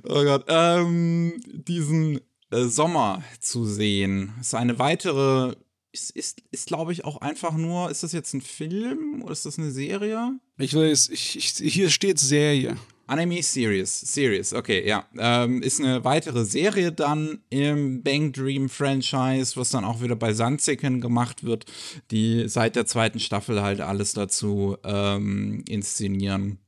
Oh 0.04 0.24
Gott, 0.24 0.44
ähm, 0.48 1.34
diesen 1.46 2.20
äh, 2.50 2.64
Sommer 2.64 3.22
zu 3.40 3.66
sehen. 3.66 4.32
Ist 4.40 4.54
eine 4.54 4.78
weitere, 4.78 5.54
ist, 5.92 6.10
ist, 6.10 6.40
ist 6.50 6.68
glaube 6.68 6.92
ich 6.92 7.04
auch 7.04 7.20
einfach 7.20 7.52
nur, 7.52 7.90
ist 7.90 8.02
das 8.02 8.12
jetzt 8.12 8.32
ein 8.32 8.40
Film 8.40 9.22
oder 9.22 9.32
ist 9.32 9.44
das 9.44 9.58
eine 9.58 9.70
Serie? 9.70 10.38
Ich 10.56 10.74
weiß, 10.74 11.10
ich, 11.10 11.36
ich, 11.36 11.72
hier 11.72 11.90
steht 11.90 12.18
Serie. 12.18 12.76
Anime 13.06 13.42
Series, 13.42 14.00
Series, 14.00 14.52
okay, 14.52 14.86
ja. 14.86 15.06
Ähm, 15.18 15.62
ist 15.62 15.80
eine 15.80 16.04
weitere 16.04 16.44
Serie 16.44 16.92
dann 16.92 17.40
im 17.50 18.02
Bang 18.02 18.32
Dream 18.32 18.68
Franchise, 18.68 19.56
was 19.56 19.70
dann 19.70 19.84
auch 19.84 20.00
wieder 20.00 20.16
bei 20.16 20.32
Sandseken 20.32 21.00
gemacht 21.00 21.44
wird, 21.44 21.66
die 22.10 22.48
seit 22.48 22.76
der 22.76 22.86
zweiten 22.86 23.20
Staffel 23.20 23.62
halt 23.62 23.80
alles 23.80 24.12
dazu 24.12 24.76
ähm, 24.84 25.64
inszenieren. 25.68 26.58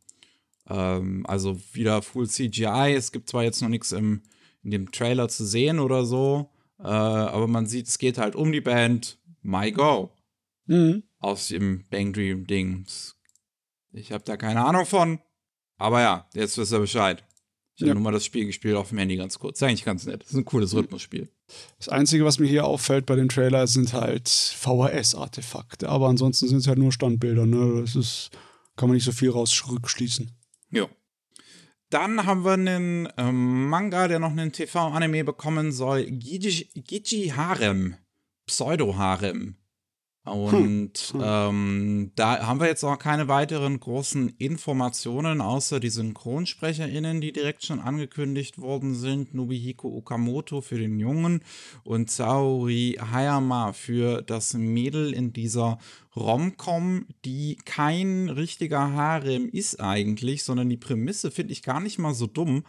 Ähm, 0.69 1.25
also 1.27 1.59
wieder 1.73 2.03
Full 2.03 2.29
CGI. 2.29 2.95
Es 2.97 3.13
gibt 3.13 3.29
zwar 3.29 3.45
jetzt 3.45 3.63
noch 3.63 3.69
nichts 3.69 3.93
im, 3.93 4.23
in 4.63 4.71
dem 4.71 4.93
Trailer 4.93 5.29
zu 5.29 5.45
sehen 5.45 5.79
oder 5.79 6.05
so, 6.05 6.51
äh, 6.79 6.85
aber 6.85 7.47
man 7.47 7.67
sieht, 7.67 7.89
es 7.89 7.99
geht 7.99 8.19
halt 8.19 8.37
um 8.37 8.53
die 8.53 8.61
Band 8.61 9.19
My 9.43 9.71
Go. 9.73 10.11
Mhm. 10.67 11.03
aus 11.19 11.49
dem 11.49 11.85
Bang 11.91 12.13
Dream 12.13 12.47
Ding. 12.47 12.87
Ich 13.93 14.13
habe 14.13 14.25
da 14.25 14.37
keine 14.37 14.65
Ahnung 14.65 14.87
von. 14.87 15.21
Aber 15.79 16.01
ja, 16.01 16.29
jetzt 16.35 16.57
wisst 16.59 16.73
ihr 16.73 16.79
Bescheid. 16.79 17.25
Ich 17.77 17.83
habe 17.83 17.89
ja. 17.89 17.95
nur 17.95 18.05
mal 18.05 18.13
das 18.13 18.25
Spiel 18.25 18.47
gespielt 18.47 18.77
auf 18.77 18.91
dem 18.91 18.99
Handy 18.99 19.17
ganz 19.17 19.39
kurz. 19.39 19.59
Ist 19.59 19.65
eigentlich 19.65 19.85
ganz 19.85 20.07
nett. 20.07 20.23
Das 20.23 20.31
ist 20.31 20.37
ein 20.37 20.45
cooles 20.45 20.73
hm. 20.73 20.81
Rhythmusspiel. 20.81 21.29
Das 21.79 21.89
Einzige, 21.89 22.25
was 22.25 22.39
mir 22.39 22.47
hier 22.47 22.67
auffällt 22.67 23.05
bei 23.05 23.17
dem 23.17 23.29
Trailer, 23.29 23.67
sind 23.67 23.93
halt 23.93 24.29
VHS-Artefakte. 24.29 25.89
Aber 25.89 26.09
ansonsten 26.09 26.49
sind 26.49 26.59
es 26.59 26.69
halt 26.69 26.79
nur 26.79 26.93
Standbilder. 26.93 27.47
Ne? 27.47 27.81
Das 27.81 27.97
ist, 27.97 28.31
kann 28.77 28.89
man 28.89 28.95
nicht 28.95 29.05
so 29.05 29.13
viel 29.13 29.31
raus 29.31 29.65
rückschließen. 29.69 30.31
Ja. 30.71 30.89
Dann 31.91 32.27
haben 32.27 32.45
wir 32.45 32.53
einen 32.53 33.09
ähm, 33.17 33.69
Manga, 33.69 34.07
der 34.09 34.21
noch 34.21 34.31
einen 34.31 34.53
TV-Anime 34.53 35.25
bekommen 35.25 35.73
soll. 35.73 36.05
Giji, 36.05 36.71
Giji 36.75 37.29
Harem. 37.31 37.97
Pseudo-Harem. 38.47 39.57
Und 40.25 41.13
hm. 41.13 41.23
ähm, 41.23 42.13
da 42.17 42.47
haben 42.47 42.59
wir 42.59 42.67
jetzt 42.67 42.83
auch 42.83 42.99
keine 42.99 43.29
weiteren 43.29 43.79
großen 43.79 44.31
Informationen, 44.39 45.43
außer 45.43 45.81
die 45.81 45.91
SynchronsprecherInnen, 45.91 47.21
die 47.21 47.33
direkt 47.33 47.65
schon 47.65 47.79
angekündigt 47.79 48.59
worden 48.59 48.95
sind. 48.95 49.35
Nobihiko 49.35 49.95
Okamoto 49.95 50.63
für 50.63 50.79
den 50.79 50.99
Jungen 50.99 51.43
und 51.83 52.11
Saori 52.11 52.99
Hayama 53.13 53.75
für 53.75 54.23
das 54.23 54.55
Mädel 54.55 55.13
in 55.13 55.35
dieser 55.35 55.79
Romcom, 56.17 57.07
die 57.25 57.57
kein 57.65 58.29
richtiger 58.29 58.93
Harem 58.93 59.49
ist 59.49 59.81
eigentlich, 59.81 60.45
sondern 60.45 60.69
die 60.69 60.77
Prämisse 60.77 61.31
finde 61.31 61.53
ich 61.53 61.63
gar 61.63 61.81
nicht 61.81 61.99
mal 61.99 62.15
so 62.15 62.27
dumm. 62.27 62.65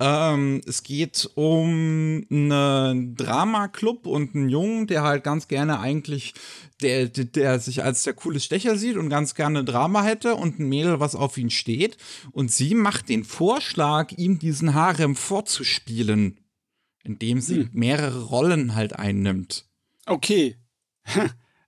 Ähm, 0.00 0.60
es 0.66 0.82
geht 0.82 1.30
um 1.34 2.26
einen 2.28 3.14
Drama-Club 3.14 4.06
und 4.06 4.34
einen 4.34 4.48
Jungen, 4.48 4.88
der 4.88 5.02
halt 5.02 5.22
ganz 5.22 5.46
gerne 5.46 5.78
eigentlich, 5.78 6.34
der, 6.82 7.06
der, 7.06 7.24
der 7.26 7.60
sich 7.60 7.84
als 7.84 8.02
der 8.02 8.14
coole 8.14 8.40
Stecher 8.40 8.76
sieht 8.76 8.96
und 8.96 9.10
ganz 9.10 9.36
gerne 9.36 9.64
Drama 9.64 10.02
hätte 10.02 10.34
und 10.34 10.58
ein 10.58 10.68
Mädel, 10.68 10.98
was 10.98 11.14
auf 11.14 11.38
ihn 11.38 11.50
steht. 11.50 11.96
Und 12.32 12.50
sie 12.50 12.74
macht 12.74 13.08
den 13.08 13.22
Vorschlag, 13.22 14.12
ihm 14.16 14.40
diesen 14.40 14.74
Harem 14.74 15.14
vorzuspielen, 15.14 16.40
indem 17.04 17.40
sie 17.40 17.62
hm. 17.62 17.70
mehrere 17.72 18.24
Rollen 18.24 18.74
halt 18.74 18.94
einnimmt. 18.94 19.66
Okay. 20.06 20.56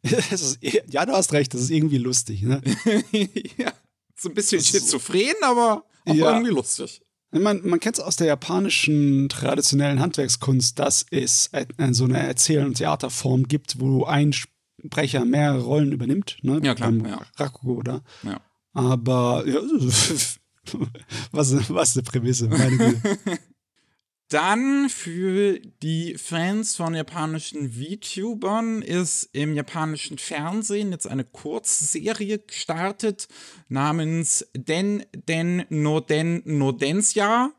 ist, 0.30 0.59
ja, 0.62 1.04
du 1.07 1.12
hast 1.12 1.33
recht, 1.33 1.52
das 1.54 1.62
ist 1.62 1.71
irgendwie 1.71 1.99
lustig. 1.99 2.42
Ne? 2.42 2.61
ja, 3.59 3.73
so 4.16 4.28
ein 4.28 4.35
bisschen 4.35 4.62
schizophren, 4.62 5.35
aber 5.42 5.85
auch 6.07 6.14
ja. 6.14 6.33
irgendwie 6.33 6.52
lustig. 6.52 7.02
Man, 7.33 7.64
man 7.64 7.78
kennt 7.78 7.99
es 7.99 8.04
aus 8.04 8.16
der 8.16 8.26
japanischen 8.26 9.28
traditionellen 9.28 10.00
Handwerkskunst, 10.00 10.78
dass 10.78 11.07
es 11.11 11.50
so 11.92 12.04
eine 12.04 12.19
Erzähl- 12.19 12.64
und 12.64 12.75
Theaterform 12.75 13.47
gibt, 13.47 13.78
wo 13.78 14.04
ein 14.04 14.33
Sprecher 14.33 15.25
mehrere 15.25 15.61
Rollen 15.61 15.92
übernimmt. 15.92 16.38
Ne? 16.42 16.61
Ja, 16.64 16.75
klar. 16.75 16.92
Ja. 16.92 17.21
Rakugo, 17.37 17.75
oder? 17.75 18.02
Ja. 18.25 18.40
Aber 18.73 19.45
ja, 19.47 19.61
was, 21.30 21.71
was 21.71 21.97
eine 21.97 22.02
Prämisse, 22.02 22.49
meine 22.49 22.76
Güte. 22.76 23.16
Dann 24.31 24.89
für 24.89 25.59
die 25.83 26.17
Fans 26.17 26.77
von 26.77 26.95
japanischen 26.95 27.73
VTubern 27.73 28.81
ist 28.81 29.29
im 29.33 29.57
japanischen 29.57 30.19
Fernsehen 30.19 30.93
jetzt 30.93 31.09
eine 31.09 31.25
Kurzserie 31.25 32.39
gestartet 32.39 33.27
namens 33.69 34.47
Den 34.55 35.05
Den 35.13 35.65
No 35.69 35.99
Den 35.99 36.43
No 36.45 36.71
Densya. 36.71 37.51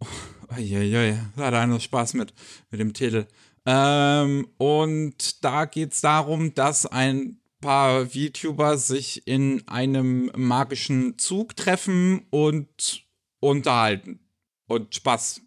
Oh, 0.00 0.06
da 0.48 1.44
hat 1.44 1.54
einer 1.54 1.78
Spaß 1.78 2.14
mit, 2.14 2.32
mit 2.70 2.80
dem 2.80 2.94
Titel. 2.94 3.26
Ähm, 3.66 4.48
und 4.56 5.44
da 5.44 5.66
geht 5.66 5.92
es 5.92 6.00
darum, 6.00 6.54
dass 6.54 6.86
ein 6.86 7.38
paar 7.60 8.06
VTuber 8.06 8.78
sich 8.78 9.26
in 9.26 9.68
einem 9.68 10.30
magischen 10.34 11.18
Zug 11.18 11.54
treffen 11.54 12.22
und 12.30 13.04
unterhalten 13.40 14.20
und 14.66 14.94
Spaß 14.94 15.43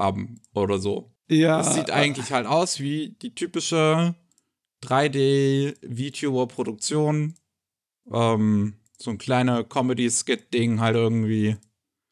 haben 0.00 0.40
oder 0.54 0.78
so. 0.78 1.10
Ja. 1.28 1.58
Das 1.58 1.74
sieht 1.74 1.90
eigentlich 1.90 2.32
halt 2.32 2.46
aus 2.46 2.80
wie 2.80 3.16
die 3.22 3.34
typische 3.34 4.14
3D-VTuber-Produktion. 4.82 7.34
Ähm, 8.12 8.74
so 8.98 9.10
ein 9.10 9.18
kleiner 9.18 9.64
Comedy-Skit-Ding 9.64 10.80
halt 10.80 10.96
irgendwie. 10.96 11.56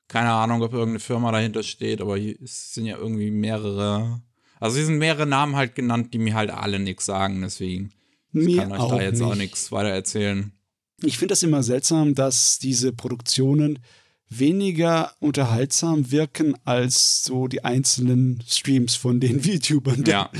Keine 0.07 0.30
Ahnung, 0.30 0.62
ob 0.62 0.73
irgendeine 0.73 1.00
Firma 1.00 1.33
dahinter 1.33 1.62
steht, 1.62 2.00
aber 2.00 2.16
hier 2.16 2.37
sind 2.42 2.87
ja 2.87 2.97
irgendwie 2.97 3.30
mehrere. 3.30 4.23
Also 4.59 4.76
hier 4.76 4.87
sind 4.87 4.97
mehrere 4.99 5.26
Namen 5.26 5.57
halt 5.57 5.75
genannt, 5.75 6.14
die 6.14 6.18
mir 6.18 6.35
halt 6.35 6.50
alle 6.50 6.78
nichts 6.78 7.04
sagen, 7.04 7.42
deswegen. 7.42 7.92
Ich 8.33 8.57
kann 8.57 8.73
euch 8.73 8.88
da 8.88 9.02
jetzt 9.02 9.18
nicht. 9.18 9.28
auch 9.28 9.35
nichts 9.35 9.71
weiter 9.73 9.90
erzählen. 9.90 10.52
Ich 11.02 11.18
finde 11.18 11.33
das 11.33 11.42
immer 11.42 11.62
seltsam, 11.62 12.14
dass 12.14 12.59
diese 12.59 12.92
Produktionen 12.92 13.80
weniger 14.31 15.13
unterhaltsam 15.21 16.11
wirken 16.11 16.55
als 16.65 17.23
so 17.23 17.49
die 17.49 17.65
einzelnen 17.65 18.43
Streams 18.47 18.95
von 18.95 19.21
den 19.21 19.41
VTubern. 19.43 20.05
Ja. 20.07 20.31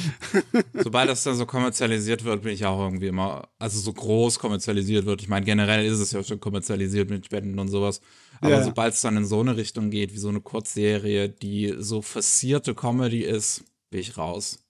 Sobald 0.75 1.09
das 1.09 1.23
dann 1.23 1.37
so 1.37 1.47
kommerzialisiert 1.47 2.25
wird, 2.25 2.43
bin 2.43 2.53
ich 2.53 2.67
auch 2.67 2.79
irgendwie 2.81 3.07
immer, 3.07 3.49
also 3.59 3.81
so 3.81 3.93
groß 3.93 4.39
kommerzialisiert 4.39 5.07
wird. 5.07 5.23
Ich 5.23 5.29
meine, 5.29 5.47
generell 5.47 5.87
ist 5.87 6.01
es 6.01 6.13
ja 6.13 6.23
schon 6.23 6.41
kommerzialisiert 6.41 7.11
mit 7.11 7.27
Spenden 7.27 7.59
und 7.59 7.69
sowas. 7.69 8.01
Aber 8.41 8.51
ja. 8.51 8.65
sobald 8.65 8.95
es 8.95 9.01
dann 9.01 9.17
in 9.17 9.25
so 9.25 9.41
eine 9.41 9.57
Richtung 9.57 9.91
geht, 9.91 10.13
wie 10.13 10.19
so 10.19 10.29
eine 10.29 10.41
Kurzserie, 10.41 11.29
die 11.29 11.75
so 11.79 12.03
versierte 12.03 12.75
Comedy 12.75 13.23
ist, 13.23 13.65
bin 13.91 14.01
ich 14.01 14.17
raus. 14.17 14.65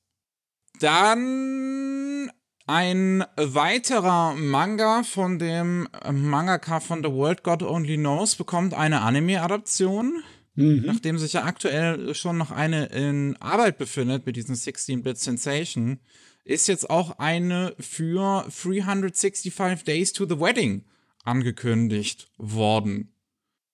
Dann 0.81 2.31
ein 2.69 3.25
weiterer 3.37 4.35
Manga 4.35 5.03
von 5.03 5.39
dem 5.39 5.89
Mangaka 6.13 6.81
von 6.81 7.03
The 7.03 7.11
World 7.11 7.43
God 7.43 7.63
Only 7.63 7.97
Knows 7.97 8.37
bekommt 8.37 8.75
eine 8.75 9.01
Anime-Adaption. 9.01 10.23
Mhm. 10.55 10.83
Nachdem 10.85 11.19
sich 11.19 11.33
ja 11.33 11.45
aktuell 11.45 12.15
schon 12.15 12.37
noch 12.37 12.51
eine 12.51 12.87
in 12.87 13.37
Arbeit 13.41 13.79
befindet 13.79 14.27
mit 14.27 14.37
diesem 14.37 14.55
16-Bit 14.55 15.17
Sensation, 15.17 15.99
ist 16.45 16.69
jetzt 16.69 16.91
auch 16.91 17.19
eine 17.19 17.75
für 17.81 18.47
365 18.51 19.85
Days 19.85 20.13
to 20.13 20.27
the 20.27 20.39
Wedding 20.39 20.85
angekündigt 21.25 22.31
worden. 22.37 23.15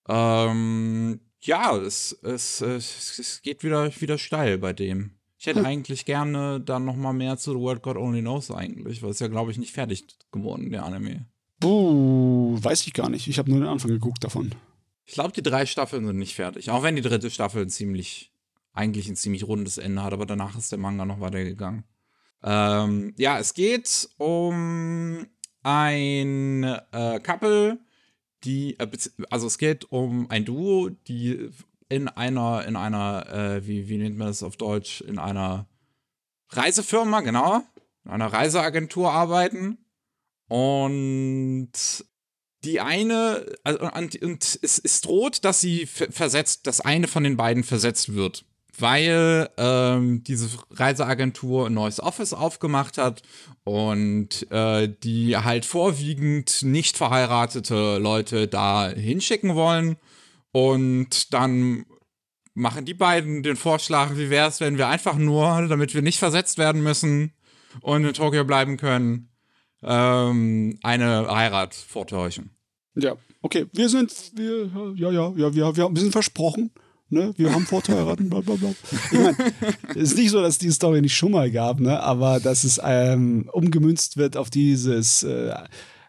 Ähm, 0.07 1.19
ja, 1.41 1.75
es, 1.75 2.17
es, 2.23 2.61
es, 2.61 3.19
es 3.19 3.41
geht 3.41 3.63
wieder, 3.63 3.91
wieder 3.99 4.17
steil 4.17 4.57
bei 4.57 4.71
dem. 4.71 5.14
Ich 5.45 5.55
hätte 5.55 5.63
eigentlich 5.63 6.05
gerne 6.05 6.59
dann 6.59 6.85
noch 6.85 6.95
mal 6.95 7.13
mehr 7.13 7.37
zu 7.37 7.51
The 7.51 7.59
World 7.59 7.83
God 7.83 7.97
Only 7.97 8.21
Knows 8.21 8.49
eigentlich, 8.49 9.03
weil 9.03 9.11
es 9.11 9.19
ja, 9.19 9.27
glaube 9.27 9.51
ich, 9.51 9.59
nicht 9.59 9.73
fertig 9.73 10.03
geworden, 10.31 10.71
der 10.71 10.83
Anime. 10.83 11.27
Buh, 11.59 12.57
weiß 12.59 12.87
ich 12.87 12.93
gar 12.93 13.09
nicht. 13.09 13.27
Ich 13.27 13.37
habe 13.37 13.51
nur 13.51 13.59
den 13.59 13.69
Anfang 13.69 13.91
geguckt 13.91 14.23
davon. 14.23 14.55
Ich 15.03 15.13
glaube, 15.13 15.33
die 15.33 15.43
drei 15.43 15.67
Staffeln 15.67 16.07
sind 16.07 16.17
nicht 16.17 16.33
fertig. 16.33 16.71
Auch 16.71 16.81
wenn 16.81 16.95
die 16.95 17.03
dritte 17.03 17.29
Staffel 17.29 17.61
ein 17.61 17.69
ziemlich, 17.69 18.31
eigentlich 18.73 19.07
ein 19.07 19.15
ziemlich 19.15 19.43
rundes 19.43 19.77
Ende 19.77 20.01
hat, 20.01 20.13
aber 20.13 20.25
danach 20.25 20.57
ist 20.57 20.71
der 20.71 20.79
Manga 20.79 21.05
noch 21.05 21.19
weitergegangen. 21.19 21.83
Ähm, 22.41 23.13
ja, 23.15 23.37
es 23.37 23.53
geht 23.53 24.09
um 24.17 25.27
ein 25.61 26.63
äh, 26.63 27.19
Couple, 27.19 27.77
die, 28.45 28.79
äh, 28.79 28.87
also 29.29 29.45
es 29.45 29.59
geht 29.59 29.91
um 29.91 30.27
ein 30.31 30.43
Duo, 30.43 30.89
die 30.89 31.51
in 31.89 32.07
einer, 32.07 32.65
in 32.65 32.75
einer, 32.75 33.29
äh, 33.31 33.67
wie, 33.67 33.87
wie 33.87 33.97
nennt 33.97 34.17
man 34.17 34.27
das 34.27 34.43
auf 34.43 34.57
Deutsch, 34.57 35.01
in 35.01 35.19
einer 35.19 35.67
Reisefirma, 36.49 37.21
genau, 37.21 37.61
in 38.03 38.11
einer 38.11 38.31
Reiseagentur 38.31 39.11
arbeiten. 39.11 39.77
Und 40.47 41.71
die 42.63 42.81
eine, 42.81 43.45
also, 43.63 43.79
und, 43.79 44.21
und 44.21 44.59
es, 44.61 44.79
es 44.79 45.01
droht, 45.01 45.43
dass 45.45 45.61
sie 45.61 45.85
versetzt, 45.85 46.67
dass 46.67 46.81
eine 46.81 47.07
von 47.07 47.23
den 47.23 47.37
beiden 47.37 47.63
versetzt 47.63 48.13
wird. 48.13 48.45
Weil 48.77 49.49
ähm, 49.57 50.23
diese 50.25 50.49
Reiseagentur 50.71 51.67
ein 51.67 51.73
neues 51.73 52.01
Office 52.01 52.33
aufgemacht 52.33 52.97
hat 52.97 53.21
und 53.63 54.51
äh, 54.51 54.89
die 54.89 55.37
halt 55.37 55.63
vorwiegend 55.63 56.61
nicht 56.61 56.97
verheiratete 56.97 57.99
Leute 57.99 58.49
da 58.49 58.89
hinschicken 58.89 59.55
wollen. 59.55 59.95
Und 60.55 61.33
dann 61.33 61.85
machen 62.53 62.85
die 62.85 62.93
beiden 62.93 63.43
den 63.43 63.57
Vorschlag, 63.57 64.15
wie 64.15 64.29
wäre 64.29 64.47
es, 64.47 64.61
wenn 64.61 64.77
wir 64.77 64.87
einfach 64.87 65.17
nur, 65.17 65.67
damit 65.67 65.93
wir 65.93 66.01
nicht 66.01 66.17
versetzt 66.17 66.57
werden 66.57 66.81
müssen 66.81 67.33
und 67.81 68.05
in 68.05 68.13
Tokio 68.13 68.45
bleiben 68.45 68.77
können, 68.77 69.27
ähm, 69.83 70.79
eine 70.81 71.27
Heirat 71.29 71.75
vortäuschen. 71.75 72.51
Ja, 72.95 73.17
okay. 73.41 73.65
Wir 73.73 73.89
sind, 73.89 74.13
wir, 74.35 74.71
ja, 74.95 75.11
ja, 75.11 75.33
ja, 75.35 75.53
wir, 75.53 75.75
wir, 75.75 75.99
sind 76.01 76.13
versprochen. 76.13 76.71
Ne? 77.09 77.33
Wir 77.35 77.51
haben 77.51 77.65
vorzuheiraten, 77.65 78.29
bla 78.29 78.39
bla 78.39 78.55
bla. 78.55 78.73
Ich 79.11 79.19
meine, 79.19 79.35
es 79.89 80.11
ist 80.13 80.17
nicht 80.17 80.29
so, 80.29 80.41
dass 80.41 80.53
es 80.53 80.59
die 80.59 80.71
Story 80.71 81.01
nicht 81.01 81.17
schon 81.17 81.33
mal 81.33 81.51
gab, 81.51 81.81
ne? 81.81 81.99
aber 81.99 82.39
dass 82.39 82.63
es 82.63 82.79
ähm, 82.81 83.49
umgemünzt 83.51 84.15
wird 84.15 84.37
auf 84.37 84.49
dieses 84.49 85.21
äh, 85.23 85.53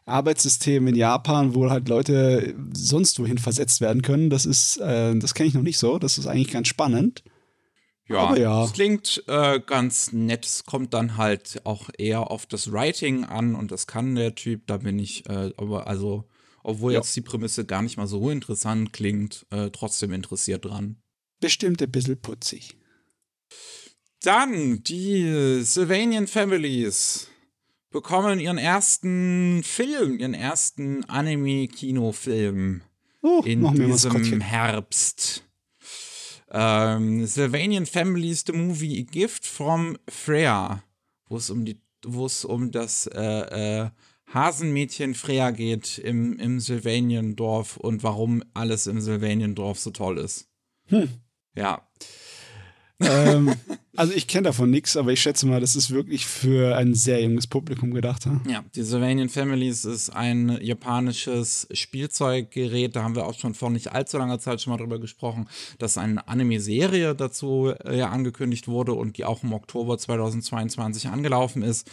Arbeitssystem 0.07 0.87
in 0.87 0.95
Japan, 0.95 1.55
wo 1.55 1.69
halt 1.69 1.89
Leute 1.89 2.55
sonst 2.73 3.19
wohin 3.19 3.39
versetzt 3.39 3.81
werden 3.81 4.03
können. 4.03 4.31
Das 4.31 4.47
ist, 4.47 4.79
äh, 4.79 5.15
das 5.19 5.35
kenne 5.35 5.49
ich 5.49 5.55
noch 5.55 5.63
nicht 5.63 5.79
so. 5.79 5.99
Das 5.99 6.17
ist 6.17 6.27
eigentlich 6.27 6.53
ganz 6.53 6.69
spannend. 6.69 7.23
Ja, 8.09 8.37
ja. 8.37 8.65
es 8.65 8.73
klingt 8.73 9.25
äh, 9.27 9.59
ganz 9.61 10.13
nett. 10.13 10.47
Es 10.47 10.65
kommt 10.65 10.95
dann 10.95 11.17
halt 11.17 11.61
auch 11.65 11.91
eher 11.99 12.31
auf 12.31 12.47
das 12.47 12.71
Writing 12.71 13.25
an 13.25 13.57
und 13.57 13.73
das 13.73 13.89
kann 13.89 14.15
der 14.15 14.37
Typ. 14.37 14.69
Da 14.69 14.77
bin 14.77 14.99
ich, 15.01 15.29
äh, 15.29 15.53
aber 15.57 15.89
also, 15.89 16.25
obwohl 16.63 16.93
Ja. 16.93 17.01
jetzt 17.01 17.15
die 17.17 17.21
Prämisse 17.21 17.65
gar 17.65 17.83
nicht 17.83 17.97
mal 17.97 18.07
so 18.07 18.31
interessant 18.31 18.93
klingt, 18.93 19.45
äh, 19.51 19.71
trotzdem 19.71 20.13
interessiert 20.13 20.65
dran. 20.65 21.03
Bestimmt 21.41 21.83
ein 21.83 21.91
bisschen 21.91 22.21
putzig. 22.21 22.77
Dann 24.23 24.83
die 24.85 25.63
Sylvanian 25.63 26.29
Families 26.29 27.29
bekommen 27.91 28.41
ihren 28.41 28.59
ersten 28.59 29.63
Film, 29.63 30.19
ihren 30.19 30.35
ersten 30.35 31.05
Anime-Kinofilm 31.05 32.83
Oh, 33.23 33.43
in 33.45 33.75
diesem. 33.75 34.41
Herbst. 34.41 35.43
Ähm, 36.53 37.27
Sylvanian 37.27 37.87
Families, 37.87 38.45
the 38.47 38.53
movie 38.53 39.03
Gift 39.03 39.45
from 39.45 39.99
Freya, 40.09 40.83
wo 41.29 41.37
es 41.37 41.51
um 41.51 41.65
die, 41.65 41.81
wo 42.05 42.27
es 42.27 42.45
um 42.45 42.71
das 42.71 43.09
äh, 43.09 43.83
äh, 43.83 43.91
Hasenmädchen 44.33 45.15
Freya 45.15 45.51
geht 45.51 45.99
im, 45.99 46.39
im 46.39 46.61
Sylvaniendorf 46.61 47.77
und 47.79 48.05
warum 48.05 48.45
alles 48.55 48.87
im 48.87 49.01
Sylvaniendorf 49.01 49.81
so 49.81 49.91
toll 49.91 50.19
ist. 50.19 50.49
Hm. 50.87 51.09
Ja, 51.57 51.89
ähm, 53.01 53.55
also 53.97 54.13
ich 54.13 54.27
kenne 54.27 54.45
davon 54.45 54.71
nichts, 54.71 54.97
aber 54.97 55.13
ich 55.13 55.21
schätze 55.21 55.47
mal, 55.47 55.61
das 55.61 55.77
ist 55.77 55.91
wirklich 55.91 56.27
für 56.27 56.77
ein 56.77 56.95
sehr 56.95 57.23
junges 57.23 57.47
Publikum 57.47 57.93
gedacht. 57.93 58.27
Ja? 58.27 58.41
Ja, 58.49 58.65
die 58.75 58.83
Sylvanian 58.83 59.29
Families 59.29 59.85
ist 59.85 60.11
ein 60.11 60.59
japanisches 60.61 61.67
Spielzeuggerät. 61.73 62.97
Da 62.97 63.03
haben 63.03 63.17
wir 63.17 63.27
auch 63.27 63.39
schon 63.39 63.55
vor 63.55 63.71
nicht 63.71 63.93
allzu 63.93 64.19
langer 64.19 64.39
Zeit 64.39 64.61
schon 64.61 64.73
mal 64.73 64.79
drüber 64.79 64.99
gesprochen, 64.99 65.49
dass 65.79 65.99
eine 65.99 66.27
Anime-Serie 66.29 67.15
dazu 67.15 67.73
äh, 67.85 68.03
angekündigt 68.03 68.69
wurde 68.69 68.93
und 68.93 69.17
die 69.19 69.25
auch 69.25 69.43
im 69.43 69.53
Oktober 69.53 69.99
2022 69.99 71.09
angelaufen 71.09 71.63
ist. 71.63 71.91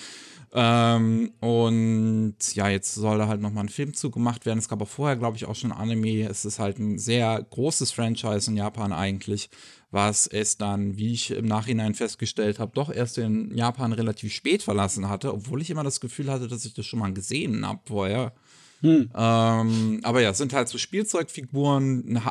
Ähm, 0.55 1.31
und 1.39 2.35
ja, 2.53 2.69
jetzt 2.69 2.93
soll 2.93 3.17
da 3.17 3.27
halt 3.27 3.41
nochmal 3.41 3.65
ein 3.65 3.69
Film 3.69 3.95
zugemacht 3.95 4.45
werden. 4.45 4.59
Es 4.59 4.69
gab 4.69 4.81
auch 4.83 4.87
vorher, 4.87 5.15
glaube 5.15 5.35
ich, 5.35 5.45
auch 5.45 5.55
schon 5.55 5.71
Anime. 5.71 6.27
Es 6.29 6.45
ist 6.45 6.59
halt 6.59 6.77
ein 6.77 6.99
sehr 6.99 7.43
großes 7.49 7.91
Franchise 7.91 8.51
in 8.51 8.57
Japan 8.57 8.93
eigentlich, 8.93 9.49
was 9.89 10.27
es 10.27 10.57
dann, 10.57 10.95
wie 10.95 11.13
ich 11.13 11.31
im 11.31 11.45
Nachhinein 11.45 11.95
festgestellt 11.95 12.59
habe, 12.59 12.71
doch 12.75 12.91
erst 12.91 13.17
in 13.17 13.55
Japan 13.57 13.93
relativ 13.93 14.31
spät 14.31 14.61
verlassen 14.61 15.09
hatte, 15.09 15.33
obwohl 15.33 15.61
ich 15.61 15.71
immer 15.71 15.83
das 15.83 15.99
Gefühl 15.99 16.31
hatte, 16.31 16.47
dass 16.47 16.65
ich 16.65 16.75
das 16.75 16.85
schon 16.85 16.99
mal 16.99 17.13
gesehen 17.13 17.67
habe 17.67 17.81
vorher. 17.85 18.33
Hm. 18.81 19.09
Ähm, 19.15 20.01
aber 20.03 20.21
ja, 20.21 20.31
es 20.31 20.37
sind 20.37 20.53
halt 20.53 20.67
so 20.67 20.77
Spielzeugfiguren, 20.77 22.21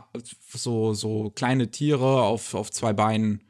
so, 0.55 0.95
so 0.95 1.31
kleine 1.31 1.73
Tiere 1.73 2.23
auf, 2.23 2.55
auf 2.55 2.71
zwei 2.71 2.93
Beinen, 2.93 3.43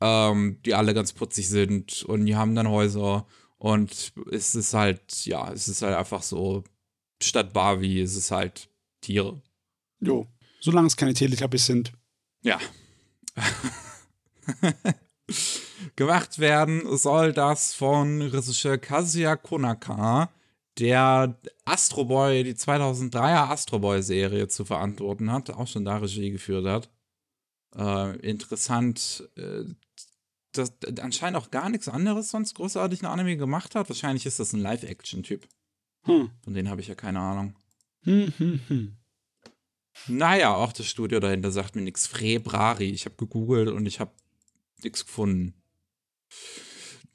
ähm, 0.00 0.58
die 0.64 0.74
alle 0.74 0.94
ganz 0.94 1.12
putzig 1.12 1.48
sind 1.48 2.02
und 2.02 2.26
die 2.26 2.34
haben 2.34 2.56
dann 2.56 2.68
Häuser 2.68 3.26
und 3.58 4.12
es 4.30 4.54
ist 4.54 4.74
halt, 4.74 5.26
ja, 5.26 5.50
es 5.52 5.68
ist 5.68 5.82
halt 5.82 5.96
einfach 5.96 6.22
so, 6.22 6.64
statt 7.22 7.52
Barbie 7.52 8.00
ist 8.00 8.16
es 8.16 8.30
halt 8.30 8.68
Tiere. 9.00 9.40
Jo. 10.00 10.26
Solange 10.60 10.88
es 10.88 10.96
keine 10.96 11.14
Teletubbies 11.14 11.66
sind. 11.66 11.92
Ja. 12.42 12.58
Gemacht 15.96 16.38
werden 16.38 16.96
soll 16.96 17.32
das 17.32 17.74
von 17.74 18.22
Regisseur 18.22 18.78
Kazuya 18.78 19.36
Konaka, 19.36 20.30
der 20.78 21.38
Astro 21.64 22.04
Boy, 22.04 22.44
die 22.44 22.54
2003er 22.54 23.50
Astro 23.50 23.78
Boy 23.78 24.02
Serie 24.02 24.48
zu 24.48 24.64
verantworten 24.64 25.32
hat, 25.32 25.50
auch 25.50 25.66
schon 25.66 25.84
da 25.84 25.96
Regie 25.96 26.30
geführt 26.30 26.66
hat. 26.66 26.90
Äh, 27.74 28.16
interessant, 28.18 29.28
äh, 29.36 29.64
dass 30.58 30.72
anscheinend 31.00 31.38
auch 31.38 31.50
gar 31.50 31.68
nichts 31.68 31.88
anderes 31.88 32.30
sonst 32.30 32.54
großartig 32.54 33.00
in 33.00 33.06
Anime 33.06 33.36
gemacht 33.36 33.74
hat. 33.74 33.88
Wahrscheinlich 33.88 34.26
ist 34.26 34.40
das 34.40 34.52
ein 34.52 34.60
Live-Action-Typ. 34.60 35.46
Hm. 36.02 36.30
Von 36.42 36.54
denen 36.54 36.68
habe 36.70 36.80
ich 36.80 36.88
ja 36.88 36.94
keine 36.94 37.20
Ahnung. 37.20 37.56
Hm, 38.02 38.32
hm, 38.38 38.60
hm. 38.68 38.96
Naja, 40.08 40.54
auch 40.54 40.72
das 40.72 40.86
Studio 40.86 41.20
dahinter 41.20 41.50
sagt 41.50 41.74
mir 41.74 41.82
nichts. 41.82 42.06
Frebrari. 42.06 42.90
Ich 42.90 43.06
habe 43.06 43.16
gegoogelt 43.16 43.68
und 43.68 43.86
ich 43.86 44.00
habe 44.00 44.12
nichts 44.82 45.04
gefunden. 45.06 45.54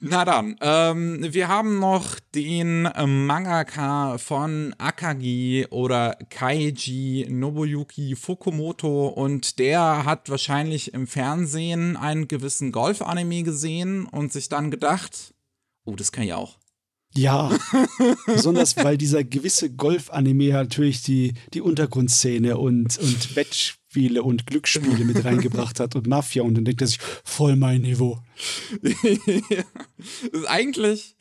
Na 0.04 0.26
dann, 0.26 0.56
ähm, 0.62 1.28
wir 1.32 1.48
haben 1.48 1.78
noch 1.78 2.20
den 2.34 2.88
äh, 2.88 3.06
Mangaka 3.06 4.18
von 4.18 4.74
Akagi 4.80 5.68
oder 5.70 6.18
Kaiji 6.32 7.28
Nobuyuki 7.30 8.16
Fukumoto 8.16 9.10
und 9.10 9.60
der 9.60 10.04
hat 10.04 10.28
wahrscheinlich 10.32 10.96
im 10.96 11.06
Fernsehen 11.06 11.98
einen 11.98 12.28
gewissen 12.28 12.72
Golf-Anime 12.72 13.44
gesehen 13.44 14.08
und 14.08 14.34
sich 14.34 14.50
dann 14.50 14.72
gedacht, 14.72 15.36
oh, 15.86 15.96
das 15.96 16.12
kann 16.12 16.24
ich 16.24 16.34
auch. 16.34 16.58
Ja, 17.14 17.52
besonders 18.26 18.76
weil 18.78 18.98
dieser 18.98 19.24
gewisse 19.24 19.70
Golf-Anime 19.70 20.54
natürlich 20.54 21.04
die, 21.04 21.36
die 21.54 21.62
Untergrundszene 21.62 22.58
und, 22.58 22.98
und 22.98 23.36
Wettspiele 23.91 24.23
und 24.23 24.47
Glücksspiele 24.47 25.04
mit 25.06 25.23
reingebracht 25.25 25.80
hat 25.80 25.95
und 25.95 26.08
Mafia 26.08 26.43
und 26.43 26.56
dann 26.56 26.65
denkt 26.65 26.82
er 26.82 26.88
sich, 26.88 26.99
voll 27.23 27.56
mein 27.56 27.82
Niveau. 27.82 28.19
Eigentlich, 30.47 31.15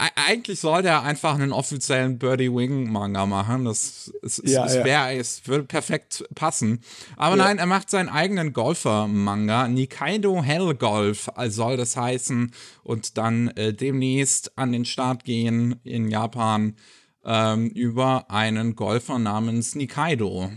e- 0.00 0.04
eigentlich 0.14 0.60
sollte 0.60 0.88
er 0.88 1.02
einfach 1.02 1.34
einen 1.34 1.52
offiziellen 1.52 2.18
Birdie 2.18 2.52
Wing 2.52 2.90
Manga 2.90 3.26
machen. 3.26 3.64
Das 3.64 4.12
es, 4.22 4.38
es, 4.38 4.52
Ja, 4.52 4.66
es, 4.66 4.74
ja. 4.76 4.84
wär, 4.84 5.18
es 5.18 5.46
würde 5.46 5.64
perfekt 5.64 6.24
passen. 6.34 6.80
Aber 7.16 7.36
Ja. 7.36 7.44
nein, 7.44 7.58
er 7.58 7.66
macht 7.66 7.90
seinen 7.90 8.08
eigenen 8.08 8.52
Golfer-Manga. 8.52 9.68
Nikaido 9.68 10.42
Hell 10.42 10.74
Golf 10.74 11.28
soll 11.48 11.76
das 11.76 11.96
heißen. 11.96 12.52
Und 12.84 13.18
dann 13.18 13.48
äh, 13.48 13.74
demnächst 13.74 14.56
an 14.56 14.72
den 14.72 14.84
Start 14.84 15.24
gehen 15.24 15.76
in 15.84 16.08
Japan 16.08 16.76
ähm, 17.24 17.68
über 17.70 18.30
einen 18.30 18.74
Golfer 18.76 19.18
namens 19.18 19.74
Nikaido. 19.74 20.50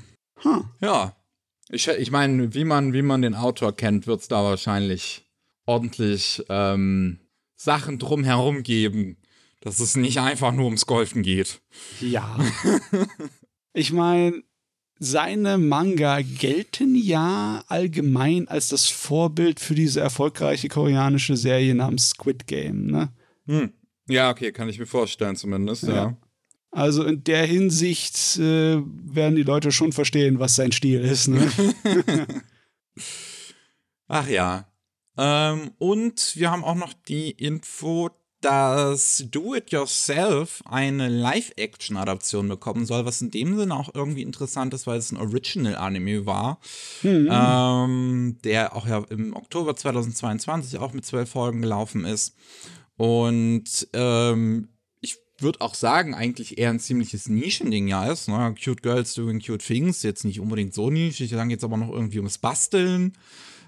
Huh. 0.44 0.64
Ja. 0.80 1.16
Ich, 1.70 1.88
ich 1.88 2.12
meine, 2.12 2.54
wie 2.54 2.64
man, 2.64 2.94
wie 2.94 3.02
man 3.02 3.22
den 3.22 3.36
Autor 3.36 3.76
kennt, 3.76 4.08
wird 4.08 4.22
es 4.22 4.28
da 4.28 4.44
wahrscheinlich 4.44 5.26
ordentlich 5.66 6.44
ähm, 6.50 7.20
Sachen 7.56 7.98
drumherum 7.98 8.64
geben, 8.64 9.18
dass 9.62 9.80
es 9.80 9.96
nicht 9.96 10.20
einfach 10.20 10.52
nur 10.52 10.66
ums 10.66 10.86
Golfen 10.86 11.24
geht. 11.24 11.62
Ja. 12.00 12.38
ich 13.74 13.92
meine, 13.92 14.44
seine 15.00 15.58
Manga 15.58 16.22
gelten 16.22 16.96
ja 16.96 17.64
allgemein 17.68 18.48
als 18.48 18.70
das 18.70 18.88
Vorbild 18.88 19.60
für 19.60 19.76
diese 19.76 20.00
erfolgreiche 20.02 20.70
koreanische 20.70 21.36
Serie 21.36 21.76
namens 21.76 22.10
Squid 22.10 22.48
Game, 22.48 22.86
ne? 22.86 23.10
Hm. 23.48 23.74
Ja, 24.08 24.30
okay, 24.30 24.52
kann 24.52 24.70
ich 24.70 24.78
mir 24.78 24.86
vorstellen 24.86 25.36
zumindest, 25.36 25.84
ja. 25.84 25.96
Ja. 25.96 26.18
Also 26.76 27.06
in 27.06 27.24
der 27.24 27.46
Hinsicht 27.46 28.38
äh, 28.38 28.82
werden 28.84 29.38
die 29.38 29.44
Leute 29.44 29.72
schon 29.72 29.94
verstehen, 29.94 30.40
was 30.40 30.56
sein 30.56 30.74
Stil 30.74 31.00
ist. 31.00 31.30
Ne? 31.30 31.50
Ach 34.10 34.28
ja. 34.28 34.68
Ähm, 35.18 35.72
und 35.78 36.34
wir 36.36 36.52
haben 36.52 36.66
auch 36.66 36.76
noch 36.76 36.92
die 37.08 37.32
Info, 37.32 38.10
dass 38.42 39.24
Do 39.32 39.56
It 39.56 39.72
Yourself 39.72 40.62
eine 40.66 41.08
Live-Action-Adaption 41.08 42.50
bekommen 42.50 42.86
soll, 42.86 43.06
was 43.06 43.22
in 43.22 43.32
dem 43.32 43.58
Sinne 43.58 43.74
auch 43.74 43.90
irgendwie 43.94 44.24
interessant 44.24 44.74
ist, 44.74 44.86
weil 44.86 45.00
es 45.00 45.14
ein 45.14 45.18
Original-Anime 45.18 46.26
war, 46.26 46.60
Hm. 47.04 47.30
ähm, 47.32 48.38
der 48.44 48.76
auch 48.76 48.86
ja 48.86 49.02
im 49.10 49.34
Oktober 49.34 49.78
2022 49.78 50.78
auch 50.80 50.92
mit 50.92 51.06
zwölf 51.06 51.30
Folgen 51.30 51.62
gelaufen 51.62 52.04
ist. 52.04 52.36
Und 52.98 53.88
ähm, 53.94 54.68
würde 55.40 55.62
auch 55.62 55.76
sagen, 55.76 56.14
eigentlich 56.14 56.58
eher 56.58 56.70
ein 56.70 56.80
ziemliches 56.80 57.28
Nischending 57.28 57.88
ja 57.88 58.12
ist. 58.12 58.28
Ne? 58.28 58.56
Cute 58.62 58.82
Girls 58.82 59.14
doing 59.14 59.42
cute 59.42 59.66
things, 59.66 60.04
jetzt 60.04 60.24
nicht 60.24 60.40
unbedingt 60.40 60.74
so 60.74 60.90
nischig, 60.90 61.32
dann 61.32 61.50
geht 61.50 61.60
es 61.60 61.64
aber 61.64 61.78
noch 61.78 61.90
irgendwie 61.90 62.20
ums 62.20 62.38
Basteln. 62.38 63.14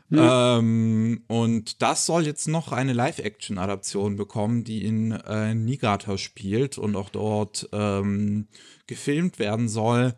Ähm, 0.10 1.24
und 1.28 1.82
das 1.82 2.06
soll 2.06 2.26
jetzt 2.26 2.48
noch 2.48 2.72
eine 2.72 2.94
Live-Action-Adaption 2.94 4.16
bekommen, 4.16 4.64
die 4.64 4.86
in 4.86 5.12
äh, 5.12 5.54
Niigata 5.54 6.18
spielt 6.18 6.78
und 6.78 6.96
auch 6.96 7.10
dort 7.10 7.68
ähm, 7.74 8.48
gefilmt 8.88 9.38
werden 9.38 9.68
soll. 9.68 10.16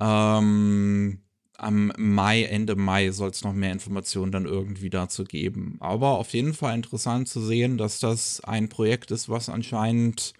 Ähm, 0.00 1.20
am 1.56 1.92
Mai, 1.96 2.42
Ende 2.42 2.76
Mai 2.76 3.10
soll 3.12 3.30
es 3.30 3.44
noch 3.44 3.54
mehr 3.54 3.72
Informationen 3.72 4.32
dann 4.32 4.46
irgendwie 4.46 4.90
dazu 4.90 5.24
geben. 5.24 5.76
Aber 5.80 6.18
auf 6.18 6.34
jeden 6.34 6.54
Fall 6.54 6.74
interessant 6.74 7.28
zu 7.28 7.40
sehen, 7.40 7.78
dass 7.78 8.00
das 8.00 8.40
ein 8.42 8.68
Projekt 8.68 9.12
ist, 9.12 9.28
was 9.28 9.48
anscheinend 9.48 10.34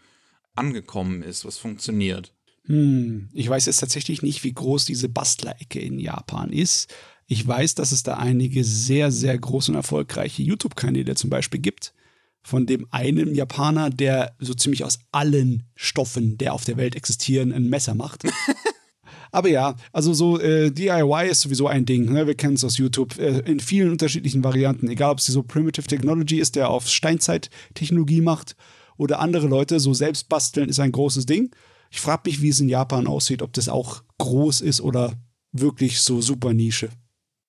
angekommen 0.54 1.22
ist, 1.22 1.44
was 1.44 1.58
funktioniert. 1.58 2.32
Hm. 2.66 3.28
Ich 3.32 3.48
weiß 3.48 3.66
jetzt 3.66 3.80
tatsächlich 3.80 4.22
nicht, 4.22 4.44
wie 4.44 4.52
groß 4.52 4.84
diese 4.84 5.08
Bastlerecke 5.08 5.80
in 5.80 5.98
Japan 5.98 6.50
ist. 6.50 6.94
Ich 7.26 7.46
weiß, 7.46 7.74
dass 7.74 7.92
es 7.92 8.02
da 8.02 8.14
einige 8.14 8.62
sehr, 8.62 9.10
sehr 9.10 9.36
große 9.38 9.72
und 9.72 9.76
erfolgreiche 9.76 10.42
YouTube-Kanäle 10.42 11.14
zum 11.14 11.30
Beispiel 11.30 11.60
gibt. 11.60 11.94
Von 12.42 12.66
dem 12.66 12.86
einen 12.90 13.34
Japaner, 13.34 13.90
der 13.90 14.34
so 14.38 14.54
ziemlich 14.54 14.84
aus 14.84 14.98
allen 15.12 15.64
Stoffen, 15.76 16.38
der 16.38 16.52
auf 16.54 16.64
der 16.64 16.76
Welt 16.76 16.96
existieren, 16.96 17.52
ein 17.52 17.68
Messer 17.68 17.94
macht. 17.94 18.24
Aber 19.32 19.48
ja, 19.48 19.76
also 19.92 20.12
so 20.12 20.38
äh, 20.38 20.70
DIY 20.70 21.28
ist 21.30 21.40
sowieso 21.40 21.66
ein 21.66 21.86
Ding. 21.86 22.12
Ne? 22.12 22.26
Wir 22.26 22.34
kennen 22.34 22.54
es 22.54 22.64
aus 22.64 22.76
YouTube 22.76 23.18
äh, 23.18 23.38
in 23.40 23.60
vielen 23.60 23.90
unterschiedlichen 23.90 24.44
Varianten. 24.44 24.88
Egal, 24.88 25.12
ob 25.12 25.18
es 25.18 25.26
so 25.26 25.42
Primitive 25.42 25.86
Technology 25.86 26.38
ist, 26.38 26.54
der 26.54 26.68
auf 26.68 26.86
Steinzeit-Technologie 26.88 28.20
macht 28.20 28.56
oder 28.96 29.20
andere 29.20 29.46
Leute. 29.46 29.81
So 29.81 29.94
selbst 29.94 30.28
basteln 30.28 30.68
ist 30.68 30.81
ein 30.81 30.92
großes 30.92 31.26
Ding. 31.26 31.55
Ich 31.90 32.00
frage 32.00 32.22
mich, 32.26 32.40
wie 32.40 32.48
es 32.48 32.61
in 32.61 32.68
Japan 32.68 33.07
aussieht, 33.07 33.42
ob 33.42 33.52
das 33.52 33.68
auch 33.68 34.02
groß 34.18 34.61
ist 34.62 34.81
oder 34.81 35.14
wirklich 35.52 36.00
so 36.00 36.20
super 36.20 36.52
Nische. 36.52 36.88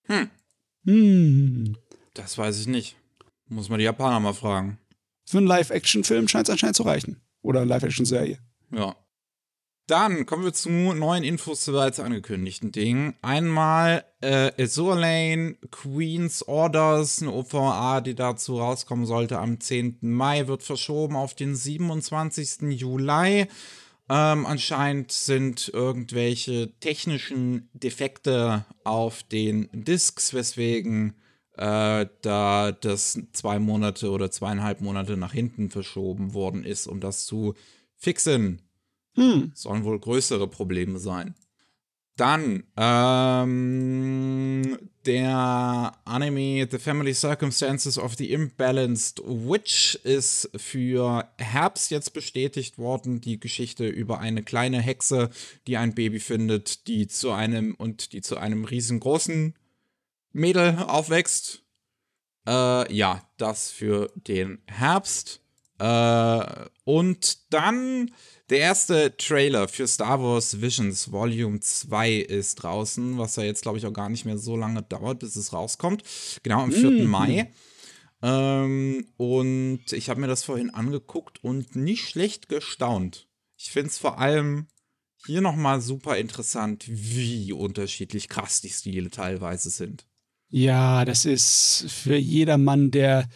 Hm. 0.06 0.30
Hm. 0.86 1.78
Das 2.14 2.38
weiß 2.38 2.60
ich 2.60 2.68
nicht. 2.68 2.98
Muss 3.48 3.70
man 3.70 3.80
die 3.80 3.86
Japaner 3.86 4.20
mal 4.20 4.34
fragen. 4.34 4.78
Für 5.26 5.38
einen 5.38 5.48
Live-Action-Film 5.48 6.28
scheint 6.28 6.48
es 6.48 6.52
anscheinend 6.52 6.76
zu 6.76 6.84
reichen. 6.84 7.22
Oder 7.42 7.62
eine 7.62 7.70
Live-Action-Serie. 7.70 8.40
Ja. 8.72 8.96
Dann 9.88 10.26
kommen 10.26 10.46
wir 10.46 10.54
zu 10.54 10.70
neuen 10.70 11.26
Infos 11.26 11.62
zu 11.62 11.74
bereits 11.74 12.00
angekündigten 12.00 12.72
Dingen. 12.72 13.16
Einmal 13.22 14.06
äh, 14.22 14.52
Azure 14.58 14.98
Lane, 14.98 15.58
Queen's 15.72 16.48
Orders, 16.48 17.22
eine 17.22 17.34
OVA, 17.34 18.00
die 18.00 18.16
dazu 18.16 18.60
rauskommen 18.60 19.06
sollte 19.06 19.40
am 19.40 19.60
10. 19.60 19.98
Mai, 20.00 20.48
wird 20.48 20.64
verschoben 20.64 21.18
auf 21.18 21.34
den 21.34 21.54
27. 21.54 22.62
Juli. 22.80 23.48
Ähm, 24.10 24.46
anscheinend 24.46 25.12
sind 25.12 25.70
irgendwelche 25.74 26.72
technischen 26.80 27.70
Defekte 27.74 28.66
auf 28.86 29.24
den 29.24 29.68
Discs, 29.74 30.34
weswegen 30.34 31.16
äh, 31.58 32.06
da 32.22 32.72
das 32.72 33.20
zwei 33.34 33.60
Monate 33.60 34.12
oder 34.12 34.32
zweieinhalb 34.32 34.80
Monate 34.80 35.18
nach 35.18 35.34
hinten 35.34 35.70
verschoben 35.70 36.34
worden 36.34 36.64
ist, 36.64 36.88
um 36.88 37.02
das 37.02 37.26
zu 37.26 37.54
fixen. 37.98 38.62
Hm. 39.16 39.52
Sollen 39.54 39.84
wohl 39.84 40.00
größere 40.00 40.48
Probleme 40.48 41.00
sein. 41.00 41.36
Dann, 42.16 42.64
ähm, 42.78 44.78
der 45.06 45.94
Anime 46.06 46.68
The 46.70 46.78
Family 46.78 47.14
Circumstances 47.14 47.98
of 47.98 48.16
the 48.16 48.32
Imbalanced 48.32 49.20
Witch 49.26 49.96
ist 50.04 50.50
für 50.56 51.28
Herbst 51.40 51.90
jetzt 51.90 52.14
bestätigt 52.14 52.78
worden. 52.78 53.20
Die 53.20 53.40
Geschichte 53.40 53.88
über 53.88 54.20
eine 54.20 54.44
kleine 54.44 54.80
Hexe, 54.80 55.32
die 55.66 55.78
ein 55.78 55.96
Baby 55.96 56.20
findet, 56.20 56.88
die 56.88 57.08
zu 57.08 57.32
einem 57.32 57.74
und 57.74 58.14
die 58.14 58.22
zu 58.22 58.38
einem 58.38 58.66
riesengroßen 58.66 59.56
Mädel 60.34 60.78
aufwächst. 60.88 61.64
Äh, 62.48 62.94
ja, 62.94 63.28
das 63.38 63.72
für 63.72 64.12
den 64.16 64.62
Herbst. 64.68 65.42
Äh, 65.80 66.63
und 66.84 67.54
dann 67.54 68.12
der 68.50 68.60
erste 68.60 69.16
Trailer 69.18 69.68
für 69.68 69.88
Star 69.88 70.22
Wars 70.22 70.62
Visions 70.62 71.12
Volume 71.12 71.60
2 71.60 72.14
ist 72.16 72.56
draußen, 72.56 73.18
was 73.18 73.38
ja 73.38 73.44
jetzt, 73.44 73.62
glaube 73.62 73.78
ich, 73.78 73.86
auch 73.86 73.94
gar 73.94 74.10
nicht 74.10 74.26
mehr 74.26 74.38
so 74.38 74.58
lange 74.58 74.84
dauert, 74.84 75.20
bis 75.20 75.36
es 75.36 75.54
rauskommt. 75.54 76.04
Genau 76.44 76.62
am 76.62 76.72
4. 76.72 76.92
Mhm. 76.92 77.06
Mai. 77.06 77.52
Ähm, 78.22 79.08
und 79.18 79.92
ich 79.92 80.10
habe 80.10 80.22
mir 80.22 80.28
das 80.28 80.44
vorhin 80.44 80.70
angeguckt 80.70 81.44
und 81.44 81.76
nicht 81.76 82.08
schlecht 82.08 82.50
gestaunt. 82.50 83.28
Ich 83.58 83.72
finde 83.72 83.90
es 83.90 83.98
vor 83.98 84.20
allem 84.20 84.68
hier 85.26 85.42
nochmal 85.42 85.80
super 85.80 86.18
interessant, 86.18 86.86
wie 86.88 87.54
unterschiedlich 87.54 88.28
krass 88.28 88.60
die 88.60 88.70
Stile 88.70 89.10
teilweise 89.10 89.70
sind. 89.70 90.06
Ja, 90.50 91.06
das 91.06 91.26
ist 91.26 91.86
für 91.90 92.16
jedermann, 92.16 92.92
der 92.92 93.28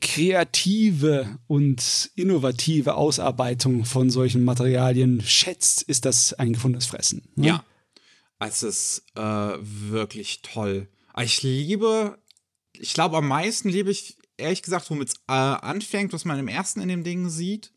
kreative 0.00 1.38
und 1.46 2.10
innovative 2.14 2.94
Ausarbeitung 2.94 3.84
von 3.84 4.10
solchen 4.10 4.44
Materialien 4.44 5.20
schätzt, 5.22 5.82
ist 5.82 6.04
das 6.04 6.32
ein 6.34 6.52
gefundenes 6.54 6.86
Fressen. 6.86 7.22
Ne? 7.36 7.46
Ja. 7.48 7.64
Es 8.38 8.62
ist 8.62 9.04
äh, 9.14 9.20
wirklich 9.20 10.42
toll. 10.42 10.88
Ich 11.22 11.42
liebe, 11.42 12.18
ich 12.72 12.92
glaube, 12.94 13.16
am 13.18 13.28
meisten 13.28 13.68
liebe 13.68 13.90
ich, 13.90 14.16
ehrlich 14.36 14.62
gesagt, 14.62 14.90
womit 14.90 15.08
es 15.08 15.14
äh, 15.28 15.32
anfängt, 15.32 16.12
was 16.12 16.24
man 16.24 16.38
im 16.38 16.48
ersten 16.48 16.80
in 16.80 16.88
dem 16.88 17.04
Ding 17.04 17.28
sieht. 17.28 17.72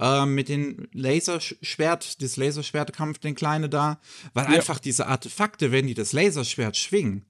Äh, 0.00 0.26
mit 0.26 0.48
dem 0.48 0.88
Laserschwert, 0.92 2.22
das 2.22 2.36
Laserschwertkampf, 2.36 3.18
den 3.18 3.34
Kleine 3.34 3.68
da. 3.68 4.00
Weil 4.32 4.46
Ja. 4.46 4.50
einfach 4.52 4.78
diese 4.80 5.06
Artefakte, 5.06 5.70
wenn 5.70 5.86
die 5.86 5.94
das 5.94 6.12
Laserschwert 6.12 6.76
schwingen, 6.76 7.24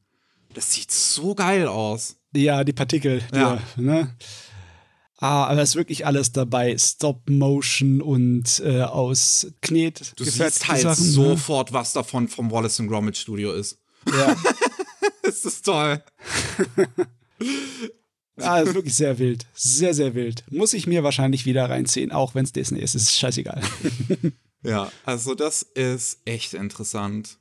das 0.54 0.72
sieht 0.72 0.90
so 0.90 1.34
geil 1.34 1.66
aus. 1.66 2.16
Ja, 2.32 2.64
die 2.64 2.72
Partikel. 2.72 3.22
Ja. 3.34 3.58
Die, 3.76 3.82
ne? 3.82 4.14
Ah, 5.18 5.44
aber 5.46 5.62
es 5.62 5.70
ist 5.70 5.76
wirklich 5.76 6.04
alles 6.04 6.32
dabei. 6.32 6.76
Stop 6.76 7.28
Motion 7.30 8.00
und 8.00 8.60
äh, 8.64 8.82
aus 8.82 9.46
Knet 9.60 10.14
Du 10.16 10.24
siehst 10.24 10.68
halt 10.68 10.82
Sachen, 10.82 11.06
ne? 11.06 11.12
sofort, 11.12 11.72
was 11.72 11.92
davon 11.92 12.26
vom 12.26 12.50
Wallace 12.50 12.80
and 12.80 12.90
Gromit 12.90 13.16
Studio 13.16 13.52
ist. 13.52 13.78
Ja. 14.06 14.36
Das 15.24 15.44
ist 15.44 15.64
toll. 15.64 16.02
ah, 18.40 18.58
ist 18.58 18.74
wirklich 18.74 18.96
sehr 18.96 19.18
wild. 19.18 19.46
Sehr, 19.54 19.94
sehr 19.94 20.14
wild. 20.14 20.44
Muss 20.50 20.74
ich 20.74 20.86
mir 20.88 21.04
wahrscheinlich 21.04 21.46
wieder 21.46 21.70
reinziehen, 21.70 22.10
auch 22.10 22.34
wenn 22.34 22.44
es 22.44 22.52
Disney 22.52 22.80
ist. 22.80 22.94
Ist 22.94 23.16
scheißegal. 23.16 23.62
Ja, 24.64 24.92
also 25.04 25.34
das 25.34 25.62
ist 25.62 26.20
echt 26.24 26.54
interessant. 26.54 27.38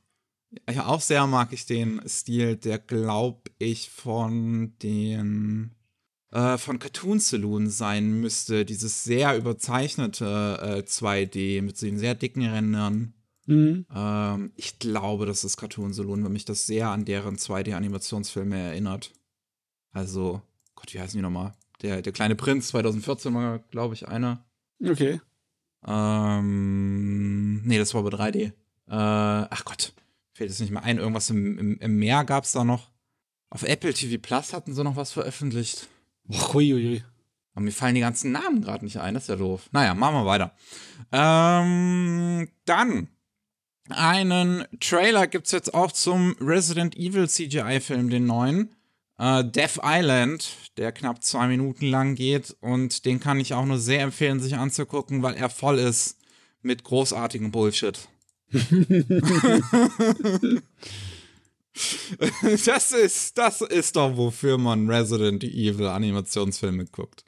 Ja, 0.70 0.88
auch 0.88 1.02
sehr 1.02 1.26
mag 1.28 1.54
ich 1.54 1.66
den 1.66 2.02
Stil, 2.08 2.58
der 2.58 2.78
glaube 2.78 3.52
ich 3.58 3.90
von 3.90 4.74
den 4.80 5.72
äh, 6.32 6.58
von 6.58 6.80
Cartoon 6.80 7.20
Saloon 7.20 7.70
sein 7.70 8.20
müsste. 8.20 8.66
Dieses 8.66 9.04
sehr 9.04 9.38
überzeichnete 9.38 10.60
äh, 10.62 10.80
2D 10.82 11.62
mit 11.62 11.78
so 11.78 11.86
den 11.86 11.98
sehr 11.98 12.16
dicken 12.16 12.46
Rändern. 12.46 13.14
Mhm. 13.46 13.86
Ähm, 13.94 14.52
ich 14.56 14.80
glaube, 14.80 15.26
das 15.26 15.44
ist 15.44 15.58
Cartoon 15.58 15.94
Saloon, 15.94 16.24
weil 16.24 16.32
mich 16.32 16.46
das 16.46 16.66
sehr 16.66 16.90
an 16.90 17.06
deren 17.06 17.38
2D-Animationsfilme 17.38 18.56
erinnert. 18.56 19.12
Also, 19.92 20.42
Gott, 20.76 20.94
wie 20.94 21.00
heißen 21.00 21.18
die 21.18 21.22
nochmal? 21.22 21.54
Der, 21.82 22.02
der 22.02 22.14
kleine 22.14 22.36
Prinz 22.36 22.68
2014 22.70 23.34
war, 23.34 23.60
glaube 23.60 23.94
ich, 23.94 24.08
einer. 24.08 24.46
Okay. 24.84 25.20
Ähm, 25.86 27.64
nee, 27.64 27.78
das 27.78 27.94
war 27.94 28.04
bei 28.04 28.10
3D. 28.10 28.38
Äh, 28.44 28.52
ach 28.90 29.66
Gott, 29.66 29.94
fällt 30.34 30.50
es 30.50 30.60
nicht 30.60 30.72
mehr 30.72 30.84
ein. 30.84 30.98
Irgendwas 30.98 31.30
im, 31.30 31.58
im, 31.58 31.78
im 31.78 31.98
Meer 31.98 32.24
gab 32.24 32.44
es 32.44 32.52
da 32.52 32.63
noch. 32.63 32.89
Auf 33.50 33.63
Apple 33.63 33.94
TV 33.94 34.22
Plus 34.22 34.54
hatten 34.54 34.74
sie 34.74 34.84
noch 34.84 34.96
was 34.96 35.12
veröffentlicht. 35.12 35.88
Uiuiui. 36.30 37.04
Aber 37.54 37.65
mir 37.65 37.72
fallen 37.72 37.96
die 37.96 38.02
ganzen 38.02 38.32
Namen 38.32 38.62
gerade 38.62 38.86
nicht 38.86 39.00
ein, 39.00 39.13
das 39.13 39.24
ist 39.24 39.30
ja 39.30 39.36
doof. 39.36 39.70
Naja, 39.72 39.94
machen 39.94 40.15
wir 40.15 40.26
weiter. 40.26 40.56
Ähm, 41.12 42.48
dann 42.65 43.10
einen 43.89 44.65
Trailer 44.80 45.28
gibt 45.28 45.48
es 45.48 45.52
jetzt 45.52 45.74
auch 45.74 45.91
zum 45.91 46.36
Resident 46.39 46.96
Evil 46.96 47.28
CGI-Film, 47.28 48.10
den 48.10 48.26
neuen. 48.26 48.76
Äh, 49.17 49.44
Death 49.44 49.80
Island, 49.84 50.50
der 50.78 50.91
knapp 50.91 51.24
zwei 51.24 51.48
Minuten 51.48 51.88
lang 51.88 52.15
geht. 52.15 52.56
Und 52.62 53.06
den 53.06 53.20
kann 53.20 53.39
ich 53.39 53.54
auch 53.54 53.65
nur 53.65 53.80
sehr 53.80 54.02
empfehlen, 54.02 54.39
sich 54.39 54.56
anzugucken, 54.56 55.24
weil 55.24 55.36
er 55.36 55.50
voll 55.50 55.80
ist 55.80 56.17
mit 56.62 56.84
großartigem 56.84 57.52
Bullshit. 57.52 58.08
das 62.66 62.92
ist, 62.92 63.38
das 63.38 63.62
ist 63.62 63.96
doch, 63.96 64.18
wofür 64.18 64.58
man 64.58 64.90
Resident 64.90 65.44
Evil 65.44 65.88
Animationsfilme 65.88 66.86
guckt. 66.86 67.24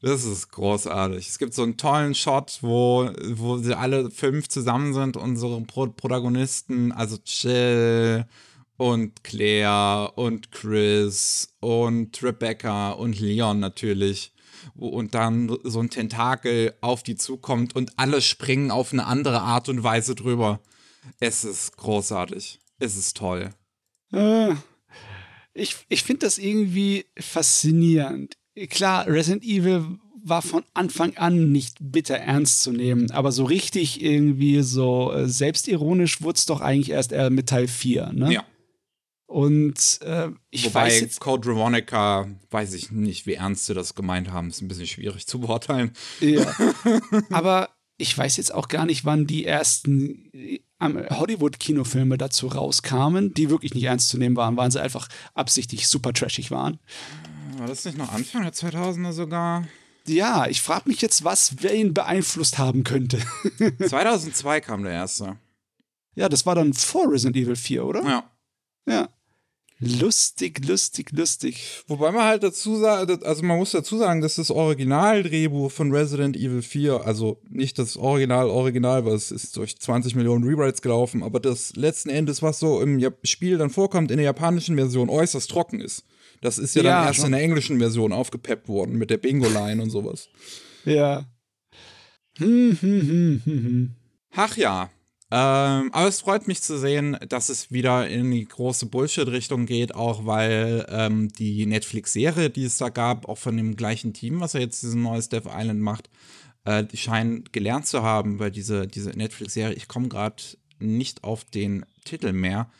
Das 0.00 0.24
ist 0.24 0.50
großartig. 0.50 1.28
Es 1.28 1.38
gibt 1.38 1.54
so 1.54 1.62
einen 1.62 1.76
tollen 1.76 2.14
Shot, 2.14 2.58
wo, 2.62 3.10
wo 3.30 3.58
sie 3.58 3.76
alle 3.76 4.10
fünf 4.10 4.48
zusammen 4.48 4.94
sind, 4.94 5.16
unsere 5.16 5.60
Pro 5.62 5.88
Protagonisten, 5.88 6.92
also 6.92 7.18
Jill 7.24 8.24
und 8.76 9.24
Claire 9.24 10.12
und 10.16 10.52
Chris 10.52 11.52
und 11.58 12.22
Rebecca 12.22 12.92
und 12.92 13.18
Leon 13.18 13.58
natürlich. 13.58 14.32
Und 14.74 15.14
dann 15.14 15.56
so 15.64 15.80
ein 15.80 15.90
Tentakel 15.90 16.74
auf 16.80 17.02
die 17.02 17.16
zukommt 17.16 17.74
und 17.76 17.98
alle 17.98 18.20
springen 18.20 18.70
auf 18.70 18.92
eine 18.92 19.06
andere 19.06 19.40
Art 19.40 19.68
und 19.68 19.82
Weise 19.82 20.14
drüber. 20.14 20.60
Es 21.20 21.44
ist 21.44 21.76
großartig. 21.76 22.60
Es 22.78 22.96
ist 22.96 23.16
toll. 23.16 23.50
Äh, 24.12 24.54
ich 25.54 25.76
ich 25.88 26.02
finde 26.02 26.26
das 26.26 26.38
irgendwie 26.38 27.06
faszinierend. 27.18 28.36
Klar, 28.68 29.06
Resident 29.06 29.44
Evil 29.44 29.98
war 30.24 30.42
von 30.42 30.64
Anfang 30.74 31.16
an 31.16 31.52
nicht 31.52 31.76
bitter 31.80 32.16
ernst 32.16 32.62
zu 32.62 32.72
nehmen, 32.72 33.10
aber 33.10 33.32
so 33.32 33.44
richtig 33.44 34.02
irgendwie 34.02 34.62
so 34.62 35.12
äh, 35.12 35.28
selbstironisch 35.28 36.22
wurde 36.22 36.38
es 36.38 36.46
doch 36.46 36.60
eigentlich 36.60 36.90
erst 36.90 37.12
eher 37.12 37.30
mit 37.30 37.48
Teil 37.48 37.68
4. 37.68 38.12
Ne? 38.12 38.32
Ja. 38.34 38.44
Und 39.28 40.00
äh, 40.00 40.30
ich 40.48 40.64
Wobei 40.64 40.86
weiß 40.86 41.00
jetzt, 41.02 41.20
Code 41.20 41.46
Veronica, 41.46 42.26
weiß 42.50 42.72
ich 42.72 42.90
nicht, 42.90 43.26
wie 43.26 43.34
ernst 43.34 43.66
sie 43.66 43.74
das 43.74 43.94
gemeint 43.94 44.32
haben. 44.32 44.48
Ist 44.48 44.62
ein 44.62 44.68
bisschen 44.68 44.86
schwierig 44.86 45.26
zu 45.26 45.38
beurteilen. 45.38 45.92
ja. 46.20 46.50
aber 47.30 47.68
ich 47.98 48.16
weiß 48.16 48.38
jetzt 48.38 48.54
auch 48.54 48.68
gar 48.68 48.86
nicht, 48.86 49.04
wann 49.04 49.26
die 49.26 49.44
ersten 49.44 50.32
äh, 50.32 50.60
Hollywood-Kinofilme 50.80 52.16
dazu 52.16 52.46
rauskamen, 52.46 53.34
die 53.34 53.50
wirklich 53.50 53.74
nicht 53.74 53.84
ernst 53.84 54.08
zu 54.08 54.16
nehmen 54.16 54.36
waren, 54.36 54.56
weil 54.56 54.70
sie 54.70 54.80
einfach 54.80 55.08
absichtlich 55.34 55.88
super 55.88 56.14
trashig 56.14 56.50
waren. 56.50 56.78
War 57.58 57.66
das 57.66 57.84
nicht 57.84 57.98
noch 57.98 58.10
Anfang 58.10 58.44
der 58.44 58.54
2000er 58.54 59.12
sogar? 59.12 59.68
Ja, 60.06 60.46
ich 60.46 60.62
frage 60.62 60.88
mich 60.88 61.02
jetzt, 61.02 61.22
was 61.22 61.56
wer 61.60 61.74
ihn 61.74 61.92
beeinflusst 61.92 62.56
haben 62.56 62.82
könnte. 62.82 63.18
2002 63.88 64.62
kam 64.62 64.84
der 64.84 64.92
erste. 64.92 65.36
Ja, 66.14 66.30
das 66.30 66.46
war 66.46 66.54
dann 66.54 66.72
vor 66.72 67.12
Resident 67.12 67.36
Evil 67.36 67.56
4, 67.56 67.84
oder? 67.84 68.02
Ja. 68.04 68.30
Ja. 68.88 69.08
Lustig, 69.80 70.66
lustig, 70.66 71.12
lustig. 71.12 71.84
Wobei 71.86 72.10
man 72.10 72.24
halt 72.24 72.42
dazu 72.42 72.76
sagt, 72.76 73.24
also 73.24 73.42
man 73.44 73.58
muss 73.58 73.70
dazu 73.70 73.96
sagen, 73.96 74.20
dass 74.20 74.34
das 74.34 74.50
Originaldrehbuch 74.50 75.70
von 75.70 75.92
Resident 75.92 76.36
Evil 76.36 76.62
4, 76.62 77.06
also 77.06 77.40
nicht 77.48 77.78
das 77.78 77.96
Original, 77.96 78.48
Original, 78.48 79.04
weil 79.04 79.14
es 79.14 79.30
ist 79.30 79.56
durch 79.56 79.78
20 79.78 80.16
Millionen 80.16 80.42
Rewrites 80.42 80.82
gelaufen, 80.82 81.22
aber 81.22 81.38
das 81.38 81.76
letzten 81.76 82.10
Endes, 82.10 82.42
was 82.42 82.58
so 82.58 82.80
im 82.82 83.00
Spiel 83.22 83.56
dann 83.56 83.70
vorkommt, 83.70 84.10
in 84.10 84.16
der 84.16 84.24
japanischen 84.24 84.74
Version 84.74 85.08
äußerst 85.08 85.48
trocken 85.48 85.80
ist. 85.80 86.04
Das 86.40 86.58
ist 86.58 86.74
ja, 86.74 86.82
ja 86.82 86.90
dann 86.90 87.06
erst 87.06 87.16
schon. 87.16 87.26
in 87.26 87.32
der 87.32 87.42
englischen 87.42 87.78
Version 87.78 88.12
aufgepeppt 88.12 88.66
worden 88.66 88.98
mit 88.98 89.10
der 89.10 89.18
Bingo-Line 89.18 89.80
und 89.80 89.90
sowas. 89.90 90.28
Ja. 90.84 91.24
Hm, 92.38 92.76
hm, 92.80 93.00
hm, 93.00 93.42
hm, 93.44 93.64
hm. 93.64 93.90
Ach 94.34 94.56
ja, 94.56 94.90
ähm, 95.30 95.90
aber 95.92 96.08
es 96.08 96.22
freut 96.22 96.48
mich 96.48 96.62
zu 96.62 96.78
sehen, 96.78 97.18
dass 97.28 97.50
es 97.50 97.70
wieder 97.70 98.08
in 98.08 98.30
die 98.30 98.46
große 98.46 98.86
Bullshit-Richtung 98.86 99.66
geht, 99.66 99.94
auch 99.94 100.24
weil 100.24 100.86
ähm, 100.88 101.28
die 101.28 101.66
Netflix-Serie, 101.66 102.48
die 102.48 102.64
es 102.64 102.78
da 102.78 102.88
gab, 102.88 103.28
auch 103.28 103.36
von 103.36 103.56
dem 103.56 103.76
gleichen 103.76 104.14
Team, 104.14 104.40
was 104.40 104.54
er 104.54 104.62
jetzt 104.62 104.82
diesen 104.82 105.02
neues 105.02 105.28
Death 105.28 105.46
Island 105.46 105.80
macht, 105.80 106.08
äh, 106.64 106.82
die 106.82 106.96
scheinen 106.96 107.44
gelernt 107.52 107.86
zu 107.86 108.02
haben, 108.02 108.38
weil 108.38 108.50
diese, 108.50 108.86
diese 108.86 109.10
Netflix-Serie, 109.10 109.74
ich 109.74 109.86
komme 109.86 110.08
gerade 110.08 110.42
nicht 110.78 111.24
auf 111.24 111.44
den 111.44 111.84
Titel 112.04 112.32
mehr, 112.32 112.70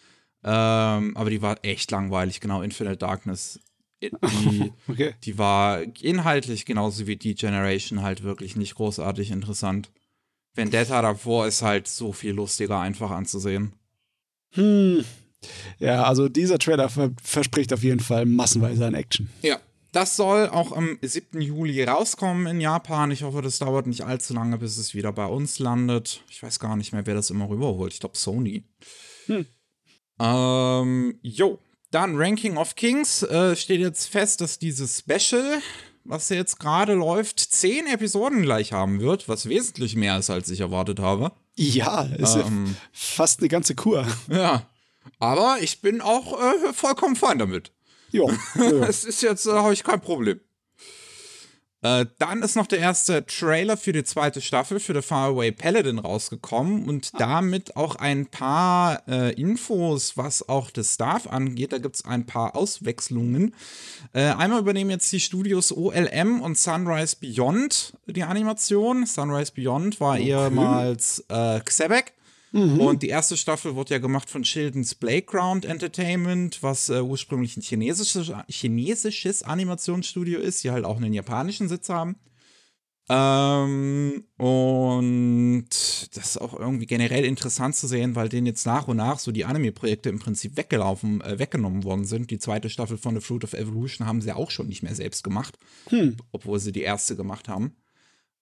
ähm, 0.43 1.17
aber 1.17 1.29
die 1.29 1.43
war 1.43 1.59
echt 1.63 1.91
langweilig, 1.91 2.41
genau, 2.41 2.63
Infinite 2.63 2.97
Darkness. 2.97 3.61
Die, 4.01 4.73
okay. 4.87 5.15
die 5.25 5.39
war 5.39 5.83
inhaltlich 6.01 6.67
genauso 6.67 7.09
wie 7.09 7.17
die 7.17 7.35
Generation 7.35 8.01
halt 8.01 8.23
wirklich 8.23 8.55
nicht 8.55 8.77
großartig 8.77 9.33
interessant. 9.33 9.91
Vendetta 10.59 11.01
davor 11.01 11.47
ist 11.47 11.63
halt 11.63 11.89
so 11.89 12.13
viel 12.13 12.33
lustiger 12.33 12.81
einfach 12.81 13.11
anzusehen. 13.11 13.73
Hm. 14.53 15.05
Ja, 15.79 16.03
also 16.03 16.29
dieser 16.29 16.59
Trailer 16.59 16.89
ver 16.89 17.13
verspricht 17.23 17.73
auf 17.73 17.83
jeden 17.83 18.01
Fall 18.01 18.27
massenweise 18.27 18.85
an 18.87 18.95
Action. 18.95 19.31
Ja. 19.41 19.59
Das 19.93 20.17
soll 20.17 20.49
auch 20.51 20.73
am 20.73 20.99
7. 21.01 21.41
Juli 21.41 21.83
rauskommen 21.83 22.47
in 22.47 22.61
Japan. 22.61 23.11
Ich 23.11 23.23
hoffe, 23.23 23.41
das 23.41 23.59
dauert 23.59 23.87
nicht 23.87 24.05
allzu 24.05 24.35
lange, 24.35 24.59
bis 24.59 24.77
es 24.77 24.93
wieder 24.93 25.13
bei 25.13 25.25
uns 25.25 25.59
landet. 25.59 26.23
Ich 26.29 26.43
weiß 26.43 26.59
gar 26.59 26.77
nicht 26.77 26.93
mehr, 26.93 27.07
wer 27.07 27.15
das 27.15 27.31
immer 27.31 27.49
rüberholt. 27.49 27.95
Ich 27.95 28.01
glaube, 28.01 28.19
Sony. 28.19 28.65
Hm. 29.27 29.47
Ähm, 30.21 31.19
jo. 31.23 31.59
Dann 31.91 32.17
Ranking 32.17 32.59
of 32.59 32.75
Kings. 32.75 33.23
Äh, 33.23 33.57
steht 33.57 33.81
jetzt 33.81 34.07
fest, 34.07 34.43
dass 34.43 34.59
dieses 34.59 34.99
Special 34.99 35.63
was 36.09 36.31
jetzt 36.31 36.59
gerade 36.59 36.95
läuft, 36.95 37.39
zehn 37.39 37.87
Episoden 37.87 38.43
gleich 38.43 38.73
haben 38.73 39.01
wird, 39.01 39.29
was 39.29 39.49
wesentlich 39.49 39.95
mehr 39.95 40.19
ist, 40.19 40.31
als 40.31 40.51
ich 40.51 40.61
erwartet 40.61 41.01
habe. 41.01 41.33
Ja, 41.55 42.03
ist 42.03 42.37
ähm, 42.37 42.67
ja 42.67 42.73
fast 42.93 43.41
eine 43.41 43.49
ganze 43.49 43.75
Kur. 43.75 44.07
Ja. 44.31 44.67
Aber 45.19 45.59
ich 45.61 45.81
bin 45.81 46.01
auch 46.01 46.41
äh, 46.41 46.73
vollkommen 46.73 47.17
fein 47.17 47.39
damit. 47.39 47.73
Ja. 48.11 48.25
es 48.89 49.05
ist 49.05 49.23
jetzt, 49.23 49.47
äh, 49.47 49.53
habe 49.53 49.75
ich 49.75 49.85
kein 49.85 50.01
Problem. 50.01 50.41
Äh, 51.81 52.07
dann 52.19 52.43
ist 52.43 52.57
noch 52.57 52.67
der 52.67 52.81
erste 52.81 53.25
Trailer 53.25 53.77
für 53.77 53.93
die 53.93 54.03
zweite 54.03 54.41
Staffel 54.41 54.81
für 54.81 54.95
The 54.95 55.03
Faraway 55.03 55.53
Paladin 55.53 56.01
rausgekommen 56.01 56.89
und 56.89 57.11
ah. 57.15 57.19
damit 57.19 57.77
auch 57.77 57.95
ein 57.97 58.27
paar 58.27 59.07
äh, 59.07 59.33
Infos, 59.41 60.17
was 60.17 60.49
auch 60.49 60.71
das 60.71 60.95
Staff 60.95 61.29
angeht. 61.29 61.73
Da 61.73 61.79
gibt 61.79 61.95
es 61.97 62.05
ein 62.05 62.27
paar 62.27 62.57
Auswechslungen. 62.57 63.55
Äh, 64.13 64.25
einmal 64.25 64.59
übernehmen 64.61 64.91
jetzt 64.91 65.13
die 65.13 65.21
Studios 65.21 65.71
OLM 65.71 66.41
und 66.41 66.59
Sunrise 66.59 67.17
Beyond 67.21 67.93
die 68.07 68.25
Animation. 68.25 69.07
Sunrise 69.07 69.53
Beyond 69.55 70.01
war 70.01 70.15
okay. 70.15 70.31
ehemals 70.31 71.25
äh, 71.29 71.61
Xebec. 71.61 72.13
Mhm. 72.53 72.81
Und 72.81 73.03
die 73.03 73.09
erste 73.09 73.37
Staffel 73.37 73.75
wurde 73.75 73.95
ja 73.95 73.99
gemacht 73.99 74.31
von 74.31 74.43
Children's 74.43 74.95
Playground 74.95 75.65
Entertainment, 75.65 76.63
was 76.63 76.89
äh, 76.89 77.01
ursprünglich 77.01 77.57
ein 77.57 77.63
chinesisches, 77.63 78.33
chinesisches 78.49 79.43
Animationsstudio 79.43 80.39
ist, 80.39 80.65
die 80.65 80.71
halt 80.71 80.85
auch 80.85 80.97
einen 80.97 81.13
japanischen 81.13 81.69
Sitz 81.69 81.89
haben. 81.89 82.17
Ähm, 83.11 84.25
und 84.37 85.69
das 85.71 86.31
ist 86.31 86.41
auch 86.41 86.59
irgendwie 86.59 86.87
generell 86.87 87.25
interessant 87.25 87.75
zu 87.75 87.87
sehen, 87.87 88.15
weil 88.15 88.29
denen 88.29 88.47
jetzt 88.47 88.67
nach 88.67 88.87
und 88.87 88.99
nach 88.99 89.19
so 89.19 89.33
die 89.33 89.47
Anime-Projekte 89.47 90.11
im 90.11 90.19
Prinzip 90.19 90.57
weggelaufen, 90.59 91.23
äh, 91.23 91.39
weggenommen 91.39 91.85
worden 91.85 92.05
sind. 92.05 92.31
Die 92.31 92.39
zweite 92.39 92.69
Staffel 92.69 92.99
von 92.99 93.15
The 93.15 93.23
Fruit 93.23 93.45
of 93.45 93.55
Evolution 93.55 94.07
haben 94.07 94.21
sie 94.21 94.33
auch 94.33 94.51
schon 94.51 94.69
nicht 94.69 94.83
mehr 94.83 94.95
selbst 94.95 95.25
gemacht, 95.25 95.59
hm. 95.89 96.17
obwohl 96.33 96.59
sie 96.59 96.73
die 96.73 96.83
erste 96.83 97.17
gemacht 97.17 97.49
haben. 97.49 97.77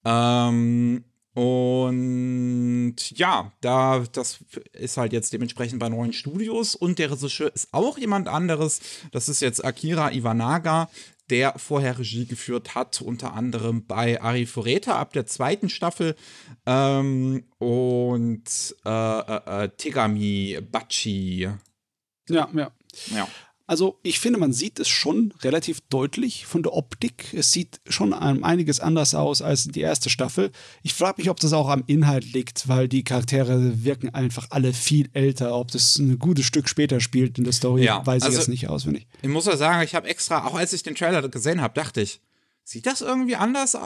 Ähm, 0.04 1.04
und 1.37 2.96
ja, 3.11 3.53
da, 3.61 4.03
das 4.11 4.38
ist 4.72 4.96
halt 4.96 5.12
jetzt 5.12 5.35
dementsprechend 5.35 5.81
bei 5.81 5.90
neuen 5.90 6.14
Studios 6.14 6.75
und 6.75 6.99
der 6.99 7.11
Regisseur 7.11 7.55
ist 7.55 7.68
auch 7.72 7.99
jemand 7.99 8.27
anderes. 8.27 8.81
Das 9.12 9.29
ist 9.29 9.42
jetzt 9.42 9.62
Akira 9.62 10.12
Iwanaga, 10.12 10.88
der 11.29 11.59
vorher 11.59 11.99
Regie 11.99 12.25
geführt 12.25 12.75
hat, 12.75 13.03
unter 13.03 13.35
anderem 13.35 13.85
bei 13.85 14.18
Ari 14.18 14.46
Fureta 14.46 14.99
ab 14.99 15.12
der 15.12 15.27
zweiten 15.27 15.68
Staffel 15.68 16.16
ähm, 16.64 17.44
und 17.59 18.75
äh, 18.87 18.88
äh, 18.88 19.64
äh 19.64 19.68
Tegami 19.77 20.59
Bachi. 20.72 21.51
Ja, 22.31 22.49
ja. 22.55 22.70
Ja. 23.14 23.29
Also 23.68 23.98
ich 24.02 24.20
finde, 24.20 24.38
man 24.38 24.52
sieht 24.52 24.79
es 24.79 24.88
schon 24.88 25.35
relativ 25.42 25.81
deutlich 25.88 26.46
von 26.46 26.62
der 26.62 26.72
Optik. 26.72 27.35
Es 27.35 27.50
sieht 27.50 27.81
schon 27.88 28.12
einiges 28.12 28.79
anders 28.79 29.14
aus 29.14 29.42
als 29.42 29.64
die 29.64 29.81
erste 29.81 30.09
Staffel. 30.09 30.52
Ich 30.83 30.94
frage 30.94 31.20
mich, 31.20 31.31
ob 31.31 31.40
das 31.40 31.52
auch 31.52 31.68
am 31.68 31.83
Inhalt 31.87 32.33
liegt, 32.33 32.68
weil 32.68 32.87
die 32.88 33.02
Charaktere 33.02 33.85
wirken 33.85 34.11
einfach 34.11 34.46
alle 34.50 34.72
viel 34.72 35.09
älter. 35.14 35.57
Ob 35.57 35.72
das 35.72 35.98
ein 35.98 36.18
gutes 36.20 36.44
Stück 36.46 36.68
später 36.68 37.00
spielt 37.00 37.38
in 37.38 37.44
der 37.44 37.52
Story, 37.52 37.85
ja, 37.85 38.07
weiß 38.07 38.22
also, 38.22 38.35
ich 38.35 38.38
jetzt 38.38 38.48
nicht 38.48 38.68
auswendig. 38.68 39.09
Ich 39.22 39.29
muss 39.29 39.46
ja 39.46 39.57
sagen, 39.57 39.83
ich 39.83 39.96
habe 39.96 40.09
extra, 40.09 40.46
auch 40.46 40.55
als 40.55 40.72
ich 40.72 40.85
den 40.85 40.94
Trailer 40.94 41.29
gesehen 41.29 41.61
habe, 41.61 41.74
dachte 41.74 42.00
ich, 42.00 42.20
Sieht 42.68 42.87
das 42.87 43.00
irgendwie 43.00 43.37
anders? 43.37 43.76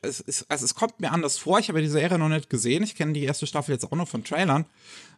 Es, 0.00 0.20
ist, 0.20 0.46
also 0.48 0.64
es 0.64 0.74
kommt 0.74 1.00
mir 1.00 1.12
anders 1.12 1.36
vor. 1.36 1.58
Ich 1.58 1.68
habe 1.68 1.80
ja 1.80 1.82
die 1.82 1.90
Serie 1.90 2.18
noch 2.18 2.30
nicht 2.30 2.48
gesehen. 2.48 2.82
Ich 2.82 2.94
kenne 2.94 3.12
die 3.12 3.24
erste 3.24 3.46
Staffel 3.46 3.72
jetzt 3.72 3.84
auch 3.84 3.94
nur 3.94 4.06
von 4.06 4.24
Trailern. 4.24 4.64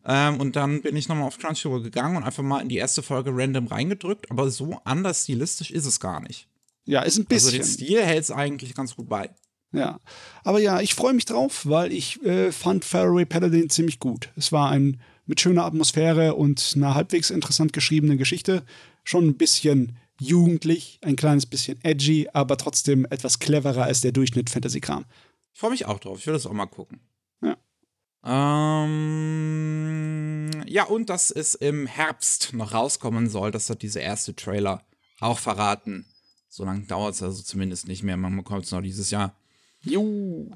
Ähm, 0.05 0.40
und 0.40 0.57
dann 0.57 0.83
bin 0.83 0.96
ich 0.96 1.07
nochmal 1.07 1.29
auf 1.29 1.38
Crunchyroll 1.38 1.85
gegangen 1.85 2.16
und 2.16 2.24
einfach 2.24 2.42
mal 2.42 2.61
in 2.61 2.68
die 2.68 2.77
erste 2.77 3.05
Folge 3.05 3.31
random 3.33 3.68
reingedrückt. 3.68 4.33
Aber 4.33 4.50
so 4.50 4.81
anders 4.83 5.22
stilistisch 5.22 5.70
ist 5.70 5.87
es 5.87 6.00
gar 6.00 6.20
nicht. 6.22 6.48
Ja, 6.87 7.03
ist 7.03 7.16
ein 7.16 7.27
bisschen. 7.27 7.50
Also 7.50 7.59
den 7.59 7.87
Stil 7.87 8.03
hält 8.03 8.24
es 8.24 8.33
eigentlich 8.33 8.74
ganz 8.74 8.96
gut 8.96 9.09
bei. 9.09 9.31
Ja, 9.70 10.00
aber 10.42 10.59
ja, 10.59 10.81
ich 10.81 10.96
freue 10.96 11.14
mich 11.14 11.24
drauf, 11.24 11.66
weil 11.66 11.92
ich 11.92 12.20
äh, 12.24 12.50
fand 12.50 12.85
Faraway 12.85 13.27
Paladin 13.27 13.70
ziemlich 13.70 14.00
gut. 14.00 14.31
Es 14.35 14.50
war 14.50 14.70
ein 14.70 15.00
mit 15.24 15.40
schöner 15.40 15.64
Atmosphäre 15.64 16.35
und 16.35 16.72
einer 16.74 16.96
halbwegs 16.96 17.31
interessant 17.31 17.72
geschriebenen 17.72 18.18
Geschichte. 18.18 18.64
Schon 19.05 19.29
ein 19.29 19.37
bisschen 19.37 19.96
jugendlich, 20.20 20.98
ein 21.03 21.16
kleines 21.16 21.46
bisschen 21.46 21.79
edgy, 21.83 22.29
aber 22.33 22.57
trotzdem 22.57 23.05
etwas 23.11 23.38
cleverer 23.38 23.85
als 23.85 24.00
der 24.00 24.12
Durchschnitt 24.12 24.50
Fantasy-Kram. 24.50 25.05
Ich 25.53 25.61
freue 25.61 25.70
mich 25.70 25.87
auch 25.87 25.98
drauf. 26.00 26.18
Ich 26.18 26.27
will 26.27 26.35
das 26.35 26.46
auch 26.46 26.53
mal 26.53 26.66
gucken. 26.66 27.00
Ja. 27.42 27.57
Ähm, 28.85 30.50
ja, 30.66 30.85
und 30.85 31.11
dass 31.11 31.31
es 31.31 31.55
im 31.55 31.87
Herbst 31.87 32.53
noch 32.53 32.72
rauskommen 32.72 33.29
soll, 33.29 33.50
das 33.50 33.70
hat 33.70 33.83
dieser 33.83 34.00
erste 34.00 34.35
Trailer 34.35 34.85
auch 35.20 35.38
verraten. 35.38 36.07
So 36.48 36.64
lange 36.64 36.87
dauert 36.87 37.14
es 37.14 37.22
also 37.22 37.42
zumindest 37.42 37.88
nicht 37.88 38.03
mehr. 38.03 38.16
Man 38.16 38.37
bekommt 38.37 38.64
es 38.64 38.70
noch 38.70 38.81
dieses 38.83 39.11
Jahr. 39.11 39.37
Juhu. 39.81 40.50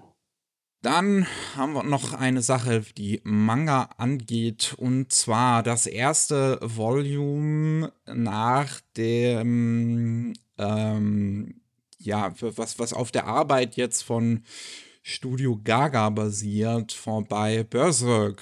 Dann 0.80 1.26
haben 1.56 1.72
wir 1.72 1.82
noch 1.82 2.12
eine 2.12 2.40
Sache, 2.40 2.84
die 2.96 3.20
Manga 3.24 3.90
angeht, 3.96 4.74
und 4.78 5.12
zwar 5.12 5.64
das 5.64 5.86
erste 5.86 6.60
Volume 6.62 7.92
nach 8.06 8.80
dem, 8.96 10.34
ähm, 10.56 11.60
ja, 11.98 12.32
was, 12.40 12.78
was 12.78 12.92
auf 12.92 13.10
der 13.10 13.26
Arbeit 13.26 13.74
jetzt 13.74 14.02
von 14.02 14.44
Studio 15.02 15.60
Gaga 15.64 16.10
basiert, 16.10 16.92
vorbei 16.92 17.64
Berserk 17.64 18.40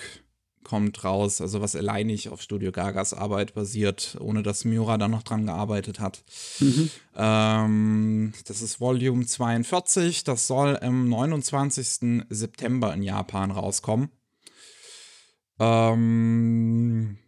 kommt 0.67 1.05
raus, 1.05 1.41
also 1.41 1.61
was 1.61 1.77
alleinig 1.77 2.29
auf 2.29 2.43
Studio 2.43 2.73
Gagas 2.73 3.15
Arbeit 3.15 3.55
basiert, 3.55 4.17
ohne 4.21 4.43
dass 4.43 4.65
Miura 4.65 4.99
da 4.99 5.07
noch 5.07 5.23
dran 5.23 5.47
gearbeitet 5.47 6.01
hat. 6.01 6.25
Mhm. 6.59 6.91
Ähm, 7.17 8.33
das 8.47 8.63
ist 8.63 8.81
Volume 8.81 9.25
42, 9.25 10.25
das 10.25 10.49
soll 10.49 10.77
am 10.79 11.09
29. 11.09 12.27
September 12.29 12.93
in 12.93 13.03
Japan 13.03 13.53
rauskommen. 13.53 14.11
Ähm, 15.61 17.19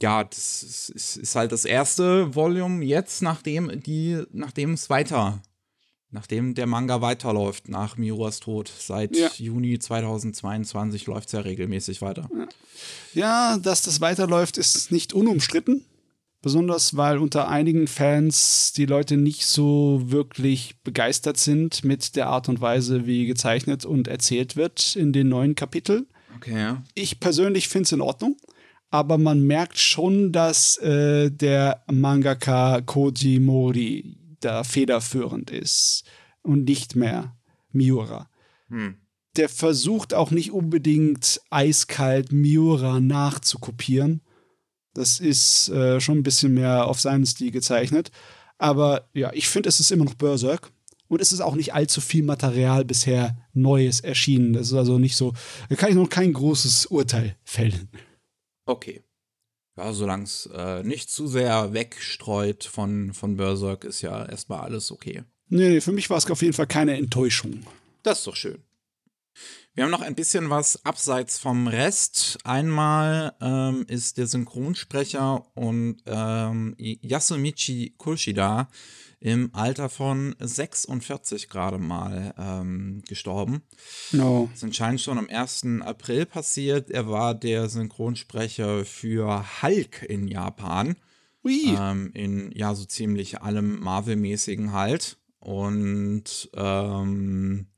ja, 0.00 0.24
das 0.24 0.62
ist, 0.64 1.16
ist, 1.16 1.36
halt 1.36 1.52
das 1.52 1.64
erste 1.64 2.34
Volume 2.34 2.84
jetzt, 2.84 3.22
nachdem 3.22 3.80
die, 3.80 4.22
nachdem 4.32 4.72
es 4.72 4.90
weiter 4.90 5.40
Nachdem 6.10 6.54
der 6.54 6.66
Manga 6.66 7.02
weiterläuft 7.02 7.68
nach 7.68 7.98
Miuras 7.98 8.40
Tod, 8.40 8.70
seit 8.78 9.14
ja. 9.14 9.28
Juni 9.36 9.78
2022 9.78 11.06
läuft 11.06 11.26
es 11.28 11.32
ja 11.32 11.40
regelmäßig 11.40 12.00
weiter. 12.00 12.30
Ja, 13.12 13.58
dass 13.58 13.82
das 13.82 14.00
weiterläuft, 14.00 14.56
ist 14.56 14.90
nicht 14.90 15.12
unumstritten. 15.12 15.84
Besonders 16.40 16.96
weil 16.96 17.18
unter 17.18 17.48
einigen 17.48 17.88
Fans 17.88 18.72
die 18.72 18.86
Leute 18.86 19.16
nicht 19.16 19.44
so 19.44 20.00
wirklich 20.04 20.76
begeistert 20.82 21.36
sind 21.36 21.84
mit 21.84 22.14
der 22.16 22.28
Art 22.28 22.48
und 22.48 22.60
Weise, 22.60 23.06
wie 23.06 23.26
gezeichnet 23.26 23.84
und 23.84 24.08
erzählt 24.08 24.56
wird 24.56 24.94
in 24.96 25.12
den 25.12 25.28
neuen 25.28 25.56
Kapiteln. 25.56 26.06
Okay, 26.36 26.56
ja. 26.56 26.82
Ich 26.94 27.18
persönlich 27.18 27.68
finde 27.68 27.84
es 27.84 27.92
in 27.92 28.00
Ordnung. 28.00 28.36
aber 28.90 29.18
man 29.18 29.42
merkt 29.46 29.78
schon, 29.78 30.32
dass 30.32 30.78
äh, 30.78 31.30
der 31.30 31.82
Mangaka 31.90 32.80
Koji 32.80 33.38
Mori 33.40 34.16
da 34.40 34.64
federführend 34.64 35.50
ist 35.50 36.04
und 36.42 36.64
nicht 36.64 36.96
mehr 36.96 37.36
Miura. 37.70 38.28
Hm. 38.68 38.96
Der 39.36 39.48
versucht 39.48 40.14
auch 40.14 40.30
nicht 40.30 40.52
unbedingt 40.52 41.40
eiskalt 41.50 42.32
Miura 42.32 43.00
nachzukopieren. 43.00 44.22
Das 44.94 45.20
ist 45.20 45.68
äh, 45.68 46.00
schon 46.00 46.18
ein 46.18 46.22
bisschen 46.22 46.54
mehr 46.54 46.86
auf 46.86 47.00
seinen 47.00 47.26
Stil 47.26 47.50
gezeichnet. 47.50 48.10
Aber 48.58 49.08
ja, 49.14 49.32
ich 49.32 49.48
finde, 49.48 49.68
es 49.68 49.80
ist 49.80 49.92
immer 49.92 50.04
noch 50.04 50.14
Berserk. 50.14 50.72
Und 51.06 51.22
es 51.22 51.32
ist 51.32 51.40
auch 51.40 51.54
nicht 51.54 51.72
allzu 51.72 52.00
viel 52.00 52.22
Material 52.22 52.84
bisher 52.84 53.36
Neues 53.54 54.00
erschienen. 54.00 54.52
Das 54.52 54.66
ist 54.68 54.74
also 54.74 54.98
nicht 54.98 55.16
so, 55.16 55.32
da 55.68 55.74
kann 55.74 55.88
ich 55.88 55.94
noch 55.94 56.10
kein 56.10 56.32
großes 56.32 56.86
Urteil 56.86 57.36
fällen. 57.44 57.88
Okay. 58.66 59.02
Ja, 59.78 59.92
solange 59.92 60.24
es 60.24 60.50
äh, 60.52 60.82
nicht 60.82 61.08
zu 61.08 61.28
sehr 61.28 61.72
wegstreut 61.72 62.64
von, 62.64 63.12
von 63.14 63.36
Berserk, 63.36 63.84
ist 63.84 64.02
ja 64.02 64.26
erstmal 64.26 64.62
alles 64.62 64.90
okay. 64.90 65.22
Nee, 65.48 65.68
nee, 65.68 65.80
für 65.80 65.92
mich 65.92 66.10
war 66.10 66.16
es 66.16 66.28
auf 66.28 66.42
jeden 66.42 66.52
Fall 66.52 66.66
keine 66.66 66.96
Enttäuschung. 66.96 67.62
Das 68.02 68.18
ist 68.18 68.26
doch 68.26 68.34
schön. 68.34 68.58
Wir 69.78 69.84
haben 69.84 69.92
noch 69.92 70.00
ein 70.00 70.16
bisschen 70.16 70.50
was 70.50 70.84
abseits 70.84 71.38
vom 71.38 71.68
Rest. 71.68 72.38
Einmal 72.42 73.32
ähm, 73.40 73.84
ist 73.86 74.18
der 74.18 74.26
Synchronsprecher 74.26 75.46
und 75.54 75.98
ähm, 76.04 76.74
Yasumichi 76.76 77.94
Kushida 77.96 78.68
im 79.20 79.54
Alter 79.54 79.88
von 79.88 80.34
46 80.40 81.48
gerade 81.48 81.78
mal 81.78 82.34
ähm, 82.36 83.04
gestorben. 83.06 83.62
No. 84.10 84.48
Das 84.50 84.58
ist 84.58 84.64
anscheinend 84.64 85.00
schon 85.00 85.16
am 85.16 85.28
1. 85.30 85.66
April 85.82 86.26
passiert. 86.26 86.90
Er 86.90 87.08
war 87.08 87.36
der 87.36 87.68
Synchronsprecher 87.68 88.84
für 88.84 89.44
Hulk 89.62 90.02
in 90.02 90.26
Japan. 90.26 90.96
Ähm, 91.78 92.10
in 92.14 92.50
ja 92.50 92.74
so 92.74 92.84
ziemlich 92.84 93.42
allem 93.42 93.78
Marvel-mäßigen 93.78 94.72
halt. 94.72 95.18
Und 95.38 96.50
ähm, 96.54 97.68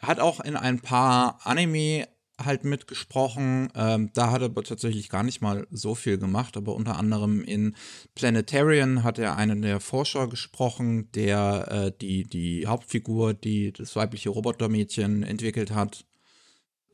hat 0.00 0.20
auch 0.20 0.40
in 0.40 0.56
ein 0.56 0.80
paar 0.80 1.40
Anime 1.44 2.06
halt 2.42 2.64
mitgesprochen. 2.64 3.68
Ähm, 3.74 4.10
da 4.12 4.30
hat 4.30 4.42
er 4.42 4.46
aber 4.46 4.62
tatsächlich 4.62 5.08
gar 5.08 5.22
nicht 5.22 5.40
mal 5.40 5.66
so 5.70 5.94
viel 5.94 6.18
gemacht, 6.18 6.56
aber 6.56 6.74
unter 6.74 6.96
anderem 6.96 7.42
in 7.42 7.74
Planetarian 8.14 9.04
hat 9.04 9.18
er 9.18 9.36
einen 9.36 9.62
der 9.62 9.80
Forscher 9.80 10.28
gesprochen, 10.28 11.10
der 11.12 11.68
äh, 11.70 11.92
die, 11.98 12.24
die 12.24 12.66
Hauptfigur, 12.66 13.34
die 13.34 13.72
das 13.72 13.96
weibliche 13.96 14.30
Robotermädchen 14.30 15.22
entwickelt 15.22 15.70
hat. 15.70 16.04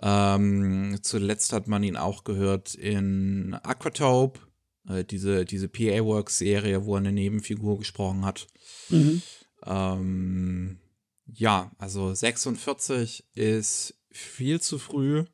Ähm, 0.01 0.99
zuletzt 1.03 1.53
hat 1.53 1.69
man 1.69 1.83
ihn 1.83 1.97
auch 1.97 2.25
gehört 2.25 2.75
in 2.75 3.55
Aquatope, 3.63 4.41
äh, 4.89 5.05
diese, 5.05 5.45
diese 5.45 5.69
PA-Works-Serie, 5.69 6.85
wo 6.85 6.95
er 6.95 6.99
eine 6.99 7.13
Nebenfigur 7.13 7.79
gesprochen 7.79 8.25
hat. 8.25 8.47
Mhm. 8.91 9.23
Ähm, 9.65 10.79
ja, 11.35 11.71
also 11.79 12.15
46 12.15 13.25
ist 13.35 13.95
viel 14.11 14.61
zu 14.61 14.79
früh. 14.79 15.25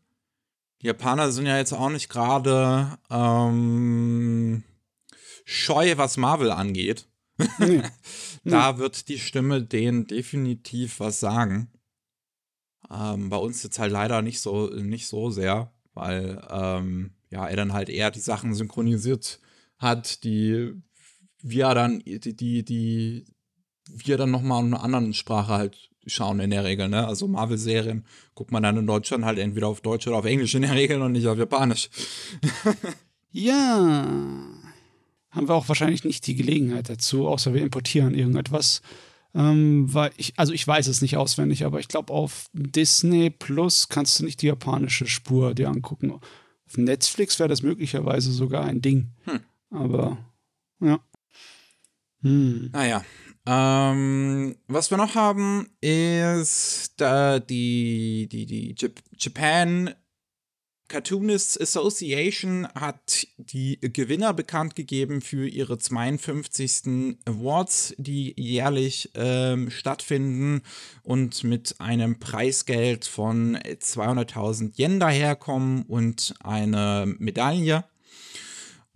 Die 0.81 0.87
Japaner 0.87 1.33
sind 1.33 1.47
ja 1.47 1.57
jetzt 1.57 1.73
auch 1.73 1.91
nicht 1.91 2.09
gerade 2.09 2.99
ähm, 3.11 4.63
scheu, 5.45 5.97
was 5.97 6.17
Marvel 6.17 6.53
angeht. 6.53 7.07
Nee. 7.59 7.83
da 8.45 8.79
wird 8.79 9.09
die 9.09 9.19
Stimme 9.19 9.63
denen 9.63 10.07
definitiv 10.07 11.01
was 11.01 11.19
sagen. 11.21 11.69
Ähm, 12.91 13.29
bei 13.29 13.37
uns 13.37 13.63
jetzt 13.63 13.79
halt 13.79 13.93
leider 13.93 14.23
nicht 14.23 14.41
so, 14.41 14.69
nicht 14.69 15.09
so 15.09 15.31
sehr, 15.31 15.73
weil 15.95 16.47
ähm, 16.49 17.15
ja, 17.31 17.47
er 17.49 17.57
dann 17.57 17.73
halt 17.73 17.89
eher 17.89 18.11
die 18.11 18.21
Sachen 18.21 18.55
synchronisiert 18.55 19.41
hat, 19.79 20.23
die 20.25 20.75
wir 21.43 21.75
dann, 21.75 22.01
die, 22.01 22.21
die, 22.21 22.65
die 22.65 23.27
wir 23.91 24.17
dann 24.17 24.31
nochmal 24.31 24.65
in 24.65 24.75
einer 24.75 24.83
anderen 24.83 25.15
Sprache 25.15 25.53
halt 25.53 25.88
schauen 26.09 26.41
in 26.41 26.51
der 26.51 26.65
Regel, 26.65 26.89
ne? 26.89 27.07
Also 27.07 27.29
Marvel-Serien 27.29 28.05
guckt 28.35 28.53
man 28.53 28.63
dann 28.63 28.77
in 28.77 28.87
Deutschland 28.87 29.25
halt 29.25 29.39
entweder 29.39 29.69
auf 29.69 29.81
Deutsch 29.81 30.07
oder 30.07 30.17
auf 30.17 30.25
Englisch 30.25 30.55
in 30.55 30.63
der 30.63 30.75
Regel 30.75 31.03
und 31.03 31.13
nicht 31.13 31.27
auf 31.27 31.39
Japanisch. 31.39 31.91
ja. 33.31 34.07
Haben 35.31 35.49
wir 35.49 35.55
auch 35.55 35.69
wahrscheinlich 35.69 36.05
nicht 36.05 36.27
die 36.27 36.35
Gelegenheit 36.35 36.89
dazu, 36.89 37.29
außer 37.29 37.55
wir 37.55 37.63
importieren 37.63 38.15
irgendetwas. 38.15 38.83
Ähm, 39.35 39.93
weil 39.93 40.11
ich, 40.17 40.33
also 40.37 40.53
ich 40.53 40.67
weiß 40.67 40.87
es 40.87 41.03
nicht 41.03 41.17
auswendig, 41.17 41.65
aber 41.65 41.81
ich 41.81 41.89
glaube, 41.89 42.13
auf 42.13 42.47
Disney 42.55 43.31
Plus 43.31 43.89
kannst 43.89 44.19
du 44.19 44.25
nicht 44.25 44.43
die 44.43 44.47
japanische 44.47 45.07
Spur 45.07 45.55
dir 45.55 45.69
angucken. 45.69 46.13
Auf 46.13 46.77
Netflix 46.77 47.39
wäre 47.39 47.49
das 47.49 47.63
möglicherweise 47.63 48.33
sogar 48.33 48.65
ein 48.65 48.81
Ding. 48.81 49.13
Hm. 49.25 49.41
Aber 49.71 50.19
ja. 50.81 50.99
Hm. 52.23 52.71
Naja, 52.73 53.05
ähm, 53.51 54.57
was 54.67 54.91
wir 54.91 54.99
noch 54.99 55.15
haben, 55.15 55.71
ist 55.81 57.01
äh, 57.01 57.41
die, 57.41 58.29
die, 58.31 58.45
die 58.45 58.75
Japan 59.17 59.95
Cartoonists 60.89 61.59
Association 61.59 62.67
hat 62.75 63.27
die 63.37 63.79
Gewinner 63.81 64.35
bekannt 64.35 64.75
gegeben 64.75 65.23
für 65.23 65.47
ihre 65.47 65.79
52. 65.79 67.17
Awards, 67.27 67.95
die 67.99 68.35
jährlich 68.39 69.11
ähm, 69.15 69.71
stattfinden 69.71 70.63
und 71.03 71.43
mit 71.45 71.77
einem 71.79 72.19
Preisgeld 72.19 73.07
von 73.07 73.57
200.000 73.57 74.79
Yen 74.79 75.01
daherkommen 75.01 75.85
und 75.85 76.35
eine 76.43 77.15
Medaille. 77.19 77.85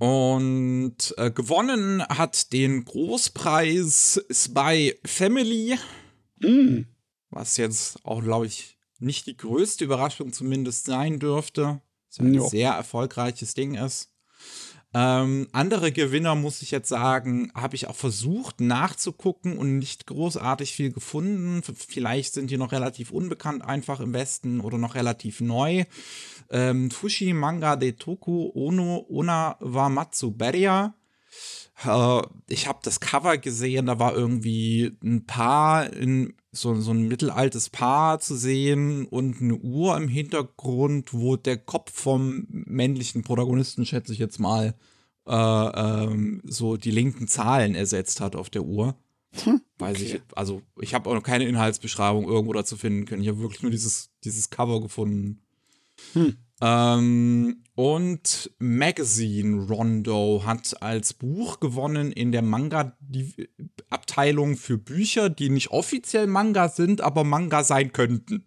Und 0.03 1.15
äh, 1.17 1.31
gewonnen 1.31 2.03
hat 2.03 2.53
den 2.53 2.85
Großpreis 2.85 4.21
Spy 4.33 4.99
Family. 5.05 5.79
Mm. 6.41 6.81
Was 7.31 7.57
jetzt 7.57 8.05
auch, 8.05 8.21
glaube 8.21 8.47
ich, 8.47 8.77
nicht 8.99 9.29
die 9.29 9.37
größte 9.37 9.85
Überraschung 9.85 10.33
zumindest 10.33 10.87
sein 10.87 11.21
dürfte. 11.21 11.81
Was 12.09 12.19
ein 12.19 12.35
jo. 12.35 12.49
sehr 12.49 12.73
erfolgreiches 12.73 13.55
Ding 13.55 13.77
ist. 13.77 14.12
Ähm, 14.95 15.49
andere 15.53 15.91
Gewinner, 15.91 16.35
muss 16.35 16.61
ich 16.61 16.71
jetzt 16.71 16.89
sagen, 16.89 17.51
habe 17.55 17.77
ich 17.77 17.89
auch 17.89 17.97
versucht 17.97 18.61
nachzugucken 18.61 19.57
und 19.57 19.79
nicht 19.79 20.07
großartig 20.07 20.73
viel 20.73 20.93
gefunden. 20.93 21.63
Vielleicht 21.63 22.35
sind 22.35 22.51
die 22.51 22.59
noch 22.59 22.73
relativ 22.73 23.11
unbekannt 23.11 23.65
einfach 23.65 24.01
im 24.01 24.13
Westen 24.13 24.61
oder 24.61 24.77
noch 24.77 24.95
relativ 24.95 25.41
neu. 25.41 25.85
Ähm, 26.51 26.91
Fushi 26.91 27.33
Manga 27.33 27.77
de 27.77 27.93
Toku 27.93 28.51
Ono 28.55 29.07
Ona 29.09 29.57
Wamatsu 29.61 30.33
Beria. 30.33 30.95
Äh, 31.85 32.23
ich 32.49 32.67
habe 32.67 32.81
das 32.83 33.01
Cover 33.01 33.39
gesehen, 33.39 33.87
da 33.87 33.99
war 33.99 34.15
irgendwie 34.15 34.97
ein 35.03 35.25
Paar 35.25 35.91
in 35.91 36.35
so, 36.53 36.79
so 36.81 36.91
ein 36.93 37.09
mittelaltes 37.09 37.71
Paar 37.71 38.21
zu 38.21 38.37
sehen 38.37 39.07
und 39.07 39.41
eine 39.41 39.57
Uhr 39.57 39.97
im 39.97 40.09
Hintergrund, 40.09 41.15
wo 41.15 41.37
der 41.37 41.57
Kopf 41.57 41.91
vom 41.93 42.47
männlichen 42.49 43.23
Protagonisten, 43.23 43.87
schätze 43.87 44.13
ich 44.13 44.19
jetzt 44.19 44.39
mal, 44.39 44.75
äh, 45.27 45.33
ähm, 45.35 46.43
so 46.45 46.77
die 46.77 46.91
linken 46.91 47.27
Zahlen 47.27 47.75
ersetzt 47.75 48.21
hat 48.21 48.37
auf 48.37 48.51
der 48.51 48.65
Uhr. 48.65 48.97
Hm, 49.45 49.63
Weiß 49.79 49.97
okay. 49.97 50.05
ich, 50.05 50.37
also 50.37 50.61
ich 50.79 50.93
habe 50.93 51.09
auch 51.09 51.15
noch 51.15 51.23
keine 51.23 51.49
Inhaltsbeschreibung 51.49 52.25
irgendwo 52.29 52.53
dazu 52.53 52.77
finden 52.77 53.07
können. 53.07 53.23
Ich 53.23 53.29
habe 53.29 53.41
wirklich 53.41 53.63
nur 53.63 53.71
dieses, 53.71 54.11
dieses 54.25 54.51
Cover 54.51 54.83
gefunden. 54.83 55.41
Hm. 56.13 56.37
Ähm, 56.65 57.65
und 57.75 58.53
Magazine 58.61 59.67
Rondo 59.67 60.45
hat 60.47 60.81
als 60.81 61.13
Buch 61.13 61.59
gewonnen 61.59 62.13
in 62.13 62.31
der 62.31 62.43
Manga-Abteilung 62.43 64.57
für 64.57 64.79
Bücher, 64.79 65.29
die 65.29 65.51
nicht 65.51 65.73
offiziell 65.73 66.29
Manga 66.29 66.69
sind, 66.69 67.01
aber 67.01 67.25
Manga 67.25 67.65
sein 67.65 67.93
könnten. 67.93 68.45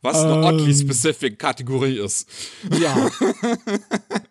Was 0.00 0.16
eine 0.16 0.34
ähm, 0.34 0.44
oddly 0.44 0.74
specific 0.74 1.38
Kategorie 1.38 1.98
ist. 1.98 2.26
Ja. 2.80 2.96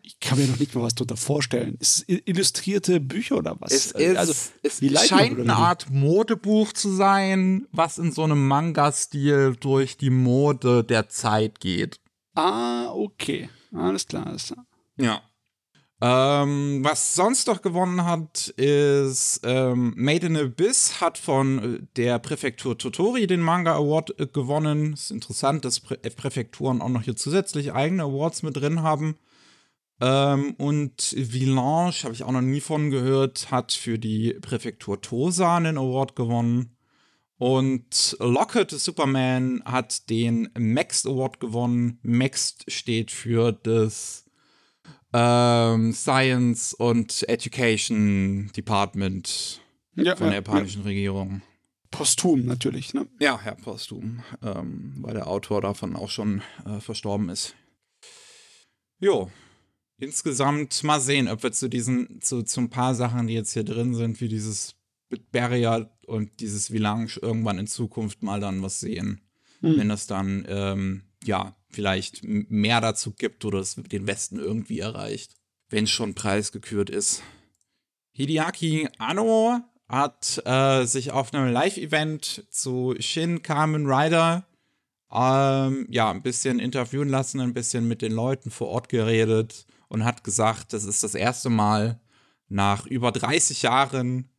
ich 0.01 0.19
kann 0.19 0.39
mir 0.39 0.47
noch 0.47 0.59
nicht 0.59 0.73
mal 0.73 0.81
was 0.83 0.95
darunter 0.95 1.17
vorstellen. 1.17 1.77
Ist 1.79 2.05
es 2.07 2.21
illustrierte 2.25 2.99
Bücher 2.99 3.37
oder 3.37 3.57
was? 3.59 3.71
Es, 3.71 3.91
ist, 3.91 4.17
also, 4.17 4.33
es 4.63 4.79
scheint 5.07 5.39
eine 5.39 5.55
Art 5.55 5.91
Modebuch 5.91 6.73
zu 6.73 6.91
sein, 6.91 7.67
was 7.71 7.99
in 7.99 8.11
so 8.11 8.23
einem 8.23 8.47
Manga-Stil 8.47 9.57
durch 9.59 9.97
die 9.97 10.09
Mode 10.09 10.83
der 10.83 11.09
Zeit 11.09 11.59
geht. 11.59 12.00
Ah, 12.35 12.91
okay. 12.91 13.49
Alles 13.73 14.07
klar, 14.07 14.27
alles 14.27 14.47
klar. 14.47 14.65
Ja. 14.97 15.21
Ähm, 16.03 16.83
was 16.83 17.13
sonst 17.13 17.45
noch 17.45 17.61
gewonnen 17.61 18.05
hat, 18.05 18.47
ist 18.57 19.41
ähm, 19.43 19.93
Made 19.95 20.25
in 20.25 20.35
Abyss 20.35 20.99
hat 20.99 21.19
von 21.19 21.59
äh, 21.75 21.79
der 21.95 22.17
Präfektur 22.17 22.75
Totori 22.75 23.27
den 23.27 23.41
Manga 23.41 23.75
Award 23.75 24.19
äh, 24.19 24.25
gewonnen. 24.25 24.93
Ist 24.93 25.11
interessant, 25.11 25.63
dass 25.63 25.79
Prä 25.79 25.97
Präfekturen 25.97 26.81
auch 26.81 26.89
noch 26.89 27.03
hier 27.03 27.15
zusätzlich 27.15 27.73
eigene 27.73 28.03
Awards 28.03 28.41
mit 28.41 28.57
drin 28.57 28.81
haben. 28.81 29.15
Ähm, 30.01 30.55
und 30.57 31.13
Villange, 31.15 31.93
habe 32.03 32.13
ich 32.13 32.23
auch 32.23 32.31
noch 32.31 32.41
nie 32.41 32.61
von 32.61 32.89
gehört, 32.89 33.51
hat 33.51 33.71
für 33.71 33.99
die 33.99 34.33
Präfektur 34.41 35.01
Tosa 35.01 35.57
einen 35.57 35.77
Award 35.77 36.15
gewonnen. 36.15 36.75
Und 37.41 38.15
Lockett 38.19 38.69
Superman 38.69 39.63
hat 39.65 40.11
den 40.11 40.49
Max 40.55 41.07
Award 41.07 41.39
gewonnen. 41.39 41.97
Max 42.03 42.57
steht 42.67 43.09
für 43.09 43.51
das 43.51 44.29
ähm, 45.11 45.91
Science 45.91 46.75
und 46.75 47.27
Education 47.27 48.51
Department 48.55 49.59
Ja, 49.95 50.15
von 50.15 50.27
der 50.27 50.33
ja, 50.33 50.35
japanischen 50.35 50.83
Regierung. 50.83 51.41
Posthum 51.89 52.45
natürlich, 52.45 52.93
ne? 52.93 53.07
Ja, 53.19 53.41
Herr 53.41 53.55
Postum, 53.55 54.21
ähm, 54.43 54.97
weil 54.99 55.15
der 55.15 55.25
Autor 55.25 55.61
davon 55.61 55.95
auch 55.95 56.11
schon 56.11 56.43
äh, 56.67 56.79
verstorben 56.79 57.29
ist. 57.29 57.55
Jo, 58.99 59.31
insgesamt 59.97 60.83
mal 60.83 61.01
sehen, 61.01 61.27
ob 61.27 61.41
wir 61.41 61.51
zu 61.51 61.69
diesen, 61.71 62.21
zu, 62.21 62.43
zu 62.43 62.61
ein 62.61 62.69
paar 62.69 62.93
Sachen, 62.93 63.25
die 63.25 63.33
jetzt 63.33 63.53
hier 63.53 63.63
drin 63.63 63.95
sind, 63.95 64.21
wie 64.21 64.27
dieses 64.27 64.75
Barrier 65.31 65.89
und 66.11 66.39
dieses 66.39 66.71
Vilange 66.71 67.13
irgendwann 67.21 67.57
in 67.57 67.67
Zukunft 67.67 68.21
mal 68.21 68.39
dann 68.39 68.61
was 68.61 68.79
sehen. 68.79 69.21
Hm. 69.61 69.77
Wenn 69.77 69.91
es 69.91 70.07
dann, 70.07 70.45
ähm, 70.47 71.03
ja, 71.23 71.55
vielleicht 71.69 72.21
mehr 72.23 72.81
dazu 72.81 73.11
gibt 73.11 73.45
oder 73.45 73.59
es 73.59 73.75
den 73.75 74.07
Westen 74.07 74.37
irgendwie 74.37 74.79
erreicht. 74.79 75.35
Wenn 75.69 75.85
es 75.85 75.89
schon 75.91 76.13
preisgekürt 76.13 76.89
ist. 76.89 77.23
Hideaki 78.11 78.89
Anno 78.97 79.61
hat 79.87 80.41
äh, 80.45 80.85
sich 80.85 81.11
auf 81.11 81.33
einem 81.33 81.51
Live-Event 81.51 82.45
zu 82.49 82.95
Shin 82.99 83.41
Kamen 83.41 83.85
Rider 83.85 84.45
ähm, 85.13 85.87
ja, 85.89 86.09
ein 86.09 86.21
bisschen 86.21 86.59
interviewen 86.59 87.09
lassen, 87.09 87.41
ein 87.41 87.53
bisschen 87.53 87.87
mit 87.87 88.01
den 88.01 88.13
Leuten 88.13 88.51
vor 88.51 88.69
Ort 88.69 88.89
geredet 88.89 89.65
und 89.89 90.05
hat 90.05 90.23
gesagt, 90.23 90.73
das 90.73 90.85
ist 90.85 91.03
das 91.03 91.15
erste 91.15 91.49
Mal 91.49 91.99
nach 92.47 92.85
über 92.85 93.11
30 93.11 93.61
Jahren, 93.61 94.29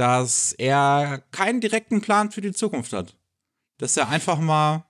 dass 0.00 0.54
er 0.54 1.22
keinen 1.30 1.60
direkten 1.60 2.00
Plan 2.00 2.30
für 2.30 2.40
die 2.40 2.54
Zukunft 2.54 2.94
hat. 2.94 3.14
Dass 3.76 3.98
er 3.98 4.08
einfach 4.08 4.38
mal 4.38 4.86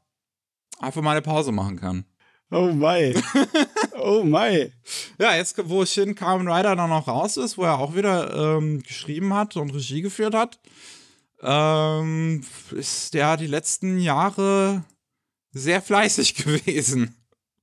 einfach 0.79 1.03
mal 1.03 1.11
eine 1.11 1.23
Pause 1.23 1.51
machen 1.51 1.81
kann. 1.81 2.05
Oh 2.53 2.73
mei. 2.73 3.21
oh 4.01 4.23
mei. 4.23 4.73
Ja, 5.19 5.35
jetzt, 5.35 5.57
wo 5.69 5.85
Shin 5.85 6.15
Kamen 6.15 6.47
Rider 6.47 6.77
dann 6.77 6.91
noch 6.91 7.09
raus 7.09 7.37
ist, 7.39 7.59
wo 7.59 7.65
er 7.65 7.81
auch 7.81 7.97
wieder 7.97 8.57
ähm, 8.57 8.85
geschrieben 8.85 9.35
hat 9.35 9.57
und 9.57 9.75
Regie 9.75 10.01
geführt 10.01 10.35
hat, 10.35 10.61
ähm, 11.43 12.45
ist 12.71 13.13
der 13.15 13.37
die 13.37 13.49
letzten 13.49 13.99
Jahre 13.99 14.85
sehr 15.51 15.83
fleißig 15.83 16.35
gewesen. 16.45 17.17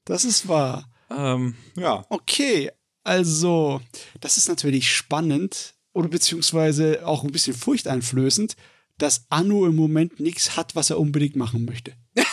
Das 0.04 0.26
ist 0.26 0.50
wahr. 0.50 0.90
Ähm, 1.10 1.56
ja. 1.78 2.06
Okay, 2.10 2.72
also, 3.06 3.80
das 4.20 4.36
ist 4.36 4.50
natürlich 4.50 4.92
spannend 4.94 5.77
oder 5.98 6.10
beziehungsweise 6.10 7.06
auch 7.06 7.24
ein 7.24 7.32
bisschen 7.32 7.56
furchteinflößend, 7.56 8.56
dass 8.98 9.26
Anno 9.30 9.66
im 9.66 9.76
Moment 9.76 10.20
nichts 10.20 10.56
hat, 10.56 10.76
was 10.76 10.90
er 10.90 11.00
unbedingt 11.00 11.36
machen 11.36 11.66
möchte. 11.66 11.94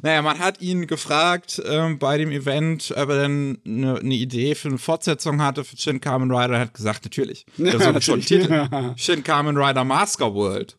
Naja, 0.00 0.22
man 0.22 0.38
hat 0.38 0.62
ihn 0.62 0.86
gefragt 0.86 1.60
ähm, 1.66 1.98
bei 1.98 2.16
dem 2.16 2.30
Event, 2.30 2.90
ob 2.96 3.10
er 3.10 3.22
denn 3.22 3.58
eine 3.66 4.02
ne 4.02 4.14
Idee 4.14 4.54
für 4.54 4.68
eine 4.68 4.78
Fortsetzung 4.78 5.42
hatte 5.42 5.62
für 5.62 5.76
Shin 5.76 6.00
Kamen 6.00 6.30
Rider. 6.30 6.54
Er 6.54 6.60
hat 6.60 6.72
gesagt, 6.74 7.04
natürlich. 7.04 7.44
Ja, 7.58 7.78
soll 7.78 7.94
hat 7.94 8.02
schon. 8.02 8.22
Titel. 8.22 8.66
Shin 8.96 9.22
Kamen 9.22 9.58
Rider 9.58 9.84
Masker 9.84 10.34
World. 10.34 10.78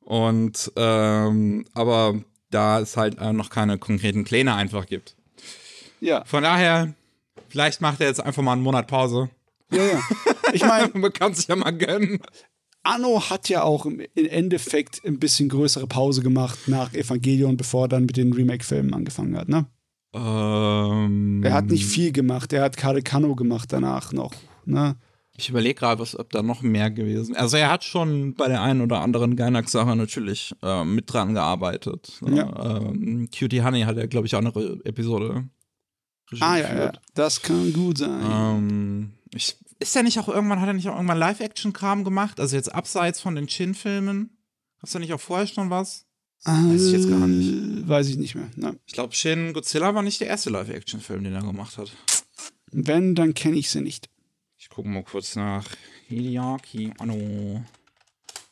Und, 0.00 0.70
ähm, 0.76 1.64
aber 1.72 2.20
da 2.50 2.80
es 2.80 2.98
halt 2.98 3.18
äh, 3.18 3.32
noch 3.32 3.48
keine 3.48 3.78
konkreten 3.78 4.24
Pläne 4.24 4.54
einfach 4.54 4.84
gibt. 4.84 5.16
Ja, 6.00 6.22
Von 6.26 6.42
daher, 6.42 6.92
vielleicht 7.48 7.80
macht 7.80 8.02
er 8.02 8.08
jetzt 8.08 8.20
einfach 8.20 8.42
mal 8.42 8.52
einen 8.52 8.62
Monat 8.62 8.88
Pause. 8.88 9.30
Ja, 9.72 9.82
ja. 9.84 10.00
Ich 10.52 10.62
meine, 10.64 10.90
Man 10.94 11.12
kann 11.12 11.34
sich 11.34 11.46
ja 11.48 11.56
mal 11.56 11.70
gönnen. 11.72 12.18
Anno 12.84 13.20
hat 13.30 13.48
ja 13.48 13.62
auch 13.62 13.86
im 13.86 14.00
Endeffekt 14.14 15.04
ein 15.04 15.18
bisschen 15.20 15.48
größere 15.48 15.86
Pause 15.86 16.20
gemacht 16.22 16.58
nach 16.66 16.92
Evangelion, 16.94 17.56
bevor 17.56 17.84
er 17.84 17.88
dann 17.88 18.06
mit 18.06 18.16
den 18.16 18.32
Remake-Filmen 18.32 18.92
angefangen 18.92 19.36
hat, 19.36 19.48
ne? 19.48 19.66
Ähm, 20.14 21.42
Er 21.44 21.54
hat 21.54 21.66
nicht 21.66 21.86
viel 21.86 22.12
gemacht, 22.12 22.52
er 22.52 22.62
hat 22.64 22.76
Kare 22.76 23.02
Kano 23.02 23.34
gemacht 23.34 23.72
danach 23.72 24.12
noch, 24.12 24.32
ne? 24.64 24.96
Ich 25.36 25.48
überlege 25.48 25.74
gerade, 25.76 25.98
was 26.00 26.18
ob 26.18 26.28
da 26.30 26.42
noch 26.42 26.60
mehr 26.60 26.90
gewesen. 26.90 27.34
Also 27.34 27.56
er 27.56 27.70
hat 27.70 27.84
schon 27.84 28.34
bei 28.34 28.48
der 28.48 28.60
einen 28.60 28.82
oder 28.82 29.00
anderen 29.00 29.34
Gainax-Sache 29.34 29.96
natürlich 29.96 30.52
äh, 30.62 30.84
mit 30.84 31.10
dran 31.10 31.32
gearbeitet. 31.32 32.18
Ne? 32.20 32.36
Ja. 32.36 32.78
Ähm, 32.80 33.28
Cutie 33.36 33.62
Honey 33.62 33.82
hat 33.82 33.96
er, 33.96 34.08
glaube 34.08 34.26
ich, 34.26 34.34
auch 34.34 34.40
eine 34.40 34.54
Re- 34.54 34.78
Episode. 34.84 35.48
Regie 36.30 36.42
Ah 36.42 36.58
ja, 36.58 36.74
ja, 36.84 36.92
das 37.14 37.40
kann 37.40 37.72
gut 37.72 37.98
sein. 37.98 38.20
Ähm, 38.30 39.10
ich, 39.34 39.56
ist 39.78 39.96
er 39.96 40.02
nicht 40.02 40.18
auch 40.18 40.28
irgendwann, 40.28 40.60
hat 40.60 40.68
er 40.68 40.74
nicht 40.74 40.88
auch 40.88 40.94
irgendwann 40.94 41.18
Live-Action-Kram 41.18 42.04
gemacht? 42.04 42.40
Also 42.40 42.56
jetzt 42.56 42.72
abseits 42.72 43.20
von 43.20 43.34
den 43.34 43.48
Shin-Filmen? 43.48 44.36
Hast 44.78 44.94
du 44.94 44.98
nicht 44.98 45.12
auch 45.12 45.20
vorher 45.20 45.46
schon 45.46 45.70
was? 45.70 46.06
weiß 46.44 46.86
ich 46.86 46.92
jetzt 46.92 47.08
gar 47.08 47.26
nicht. 47.26 47.50
Äh, 47.50 47.88
Weiß 47.88 48.08
ich 48.08 48.16
nicht 48.16 48.34
mehr. 48.34 48.50
Ne? 48.56 48.78
Ich 48.86 48.94
glaube, 48.94 49.14
Shin 49.14 49.52
Godzilla 49.52 49.94
war 49.94 50.02
nicht 50.02 50.20
der 50.20 50.28
erste 50.28 50.50
Live-Action-Film, 50.50 51.24
den 51.24 51.34
er 51.34 51.42
gemacht 51.42 51.78
hat. 51.78 51.92
Wenn, 52.72 53.14
dann 53.14 53.34
kenne 53.34 53.56
ich 53.56 53.70
sie 53.70 53.80
nicht. 53.80 54.08
Ich 54.56 54.68
gucke 54.68 54.88
mal 54.88 55.04
kurz 55.04 55.36
nach 55.36 55.66
Hideaki 56.08 56.92
Anno. 56.98 57.64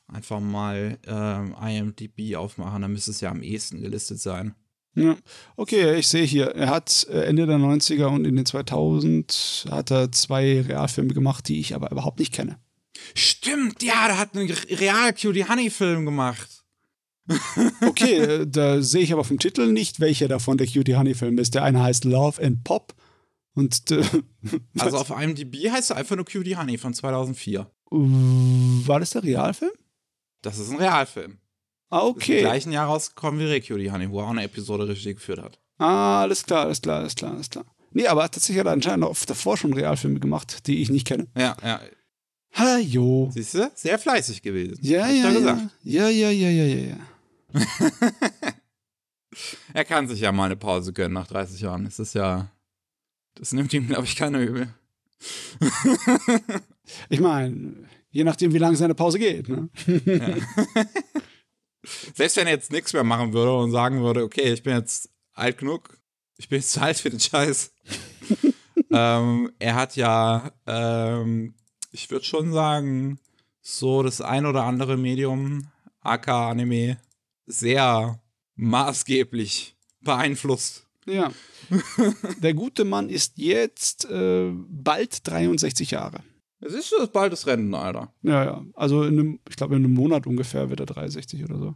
Einfach 0.07 0.41
mal 0.41 0.99
ähm, 1.07 1.55
IMDb 1.61 2.37
aufmachen, 2.37 2.83
dann 2.83 2.93
müsste 2.93 3.13
es 3.13 3.21
ja 3.21 3.31
am 3.31 3.43
ehesten 3.43 3.81
gelistet 3.81 4.21
sein. 4.21 4.55
Ja. 4.95 5.17
Okay, 5.57 5.97
ich 5.97 6.09
sehe 6.09 6.25
hier, 6.25 6.49
er 6.49 6.69
hat 6.69 7.07
äh, 7.11 7.25
Ende 7.25 7.47
der 7.47 7.59
90er 7.59 8.07
und 8.07 8.25
in 8.25 8.37
den 8.37 8.47
2000 8.47 9.67
hat 9.71 9.91
er 9.91 10.11
zwei 10.13 10.61
Realfilme 10.61 11.15
gemacht, 11.15 11.49
die 11.49 11.61
ich 11.61 11.75
aber 11.75 11.91
überhaupt 11.93 12.19
nicht 12.19 12.33
kenne. 12.33 12.59
Stimmt, 13.15 13.83
ja, 13.83 14.09
der 14.09 14.19
hat 14.19 14.35
einen 14.35 14.51
real 14.51 15.13
Cutie 15.13 15.45
Honey 15.45 15.71
Film 15.71 16.05
gemacht. 16.05 16.65
Okay, 17.83 18.19
äh, 18.19 18.47
da 18.47 18.83
sehe 18.83 19.03
ich 19.03 19.13
aber 19.13 19.25
vom 19.25 19.39
Titel 19.39 19.71
nicht, 19.73 20.01
welcher 20.01 20.27
davon 20.27 20.59
der 20.59 20.67
Cutie 20.67 20.97
Honey 20.97 21.15
Film 21.15 21.39
ist. 21.39 21.55
Der 21.55 21.63
eine 21.63 21.83
heißt 21.83 22.05
Love 22.05 22.43
and 22.43 22.65
Pop 22.65 22.95
und 23.55 23.91
äh, 23.91 24.03
Also 24.79 24.99
auf 24.99 25.11
IMDb 25.11 25.71
heißt 25.71 25.91
er 25.91 25.97
einfach 25.97 26.17
nur 26.17 26.25
Cutie 26.25 26.57
Honey 26.57 26.79
von 26.79 26.93
2004. 26.93 27.71
war 27.91 29.01
das 29.01 29.11
der 29.11 29.23
Realfilm? 29.23 29.73
Das 30.43 30.59
ist 30.59 30.71
ein 30.71 30.79
Realfilm. 30.79 31.39
Ah, 31.91 31.99
Ist 31.99 32.05
im 32.05 32.11
okay. 32.11 32.41
gleichen 32.41 32.73
Jahr 32.73 32.87
rausgekommen 32.87 33.41
wie 33.41 33.45
Re 33.45 33.61
Cutie 33.61 33.91
Honey, 33.91 34.11
wo 34.11 34.21
er 34.21 34.27
auch 34.27 34.31
eine 34.31 34.45
Episode 34.45 34.89
Regie 34.89 35.15
geführt 35.15 35.43
hat. 35.43 35.59
Ah, 35.79 36.23
alles 36.23 36.45
klar, 36.45 36.65
alles 36.67 36.81
klar, 36.81 37.01
alles 37.01 37.15
klar, 37.15 37.33
alles 37.33 37.51
klar. 37.51 37.65
Nee, 37.93 38.07
aber 38.07 38.31
tatsächlich 38.31 38.61
hat 38.61 38.67
er 38.67 38.73
anscheinend 38.73 39.05
auch 39.05 39.17
davor 39.27 39.57
schon 39.57 39.73
Realfilme 39.73 40.21
gemacht, 40.21 40.67
die 40.69 40.81
ich 40.83 40.91
nicht 40.91 41.07
kenne. 41.07 41.27
Ja, 41.37 41.57
ja. 41.63 41.81
Ha, 42.55 42.79
jo. 42.79 43.31
Siehst 43.33 43.55
du? 43.55 43.71
Sehr 43.75 43.99
fleißig 43.99 44.43
gewesen. 44.43 44.79
Ja, 44.83 45.05
Hab 45.05 45.15
ja, 45.15 45.31
ja. 45.31 45.71
Ja, 45.83 46.09
ja, 46.09 46.31
ja, 46.31 46.49
ja, 46.51 46.65
ja, 46.65 46.97
ja. 47.61 48.51
Er 49.73 49.85
kann 49.85 50.09
sich 50.09 50.21
ja 50.21 50.33
mal 50.33 50.47
eine 50.47 50.57
Pause 50.57 50.93
gönnen 50.93 51.15
nach 51.15 51.27
30 51.27 51.61
Jahren. 51.61 51.85
Das 51.85 51.99
ist 51.99 52.15
ja. 52.15 52.51
Das 53.35 53.53
nimmt 53.53 53.73
ihm, 53.73 53.87
glaube 53.87 54.05
ich, 54.05 54.17
keiner 54.17 54.41
übel. 54.41 54.69
Ich 57.09 57.21
meine, 57.21 57.75
je 58.11 58.25
nachdem, 58.25 58.53
wie 58.53 58.59
lange 58.59 58.77
seine 58.77 58.95
Pause 58.95 59.19
geht, 59.19 59.49
ne? 59.49 59.69
Selbst 62.15 62.37
wenn 62.37 62.47
er 62.47 62.55
jetzt 62.55 62.73
nichts 62.73 62.93
mehr 62.93 63.05
machen 63.05 63.33
würde 63.33 63.55
und 63.55 63.71
sagen 63.71 64.03
würde, 64.03 64.23
okay, 64.23 64.53
ich 64.53 64.63
bin 64.63 64.77
jetzt 64.77 65.11
alt 65.33 65.59
genug, 65.59 65.99
ich 66.37 66.49
bin 66.49 66.59
jetzt 66.59 66.73
zu 66.73 66.81
alt 66.81 66.99
für 66.99 67.11
den 67.11 67.21
Scheiß. 67.21 67.73
ähm, 68.91 69.53
er 69.59 69.75
hat 69.75 69.97
ja, 69.97 70.53
ähm, 70.67 71.55
ich 71.91 72.11
würde 72.11 72.25
schon 72.25 72.53
sagen, 72.53 73.19
so 73.63 74.03
das 74.03 74.21
ein 74.21 74.47
oder 74.47 74.65
andere 74.65 74.97
Medium, 74.97 75.69
AK 76.01 76.29
Anime, 76.29 76.99
sehr 77.47 78.21
maßgeblich 78.57 79.77
beeinflusst. 80.01 80.87
Ja. 81.07 81.33
Der 82.39 82.55
gute 82.55 82.85
Mann 82.85 83.09
ist 83.09 83.39
jetzt 83.39 84.05
äh, 84.07 84.51
bald 84.53 85.27
63 85.27 85.93
Jahre. 85.93 86.23
Es 86.61 86.75
ist 86.75 86.93
das 86.97 87.11
bald 87.11 87.33
das 87.33 87.47
Rentenalter. 87.47 88.13
Ja, 88.23 88.45
ja. 88.45 88.65
Also 88.75 89.03
in 89.03 89.19
einem, 89.19 89.41
ich 89.49 89.57
glaube, 89.57 89.77
in 89.77 89.85
einem 89.85 89.95
Monat 89.95 90.27
ungefähr 90.27 90.69
wird 90.69 90.81
er 90.81 90.87
63 90.87 91.45
oder 91.45 91.59
so. 91.59 91.75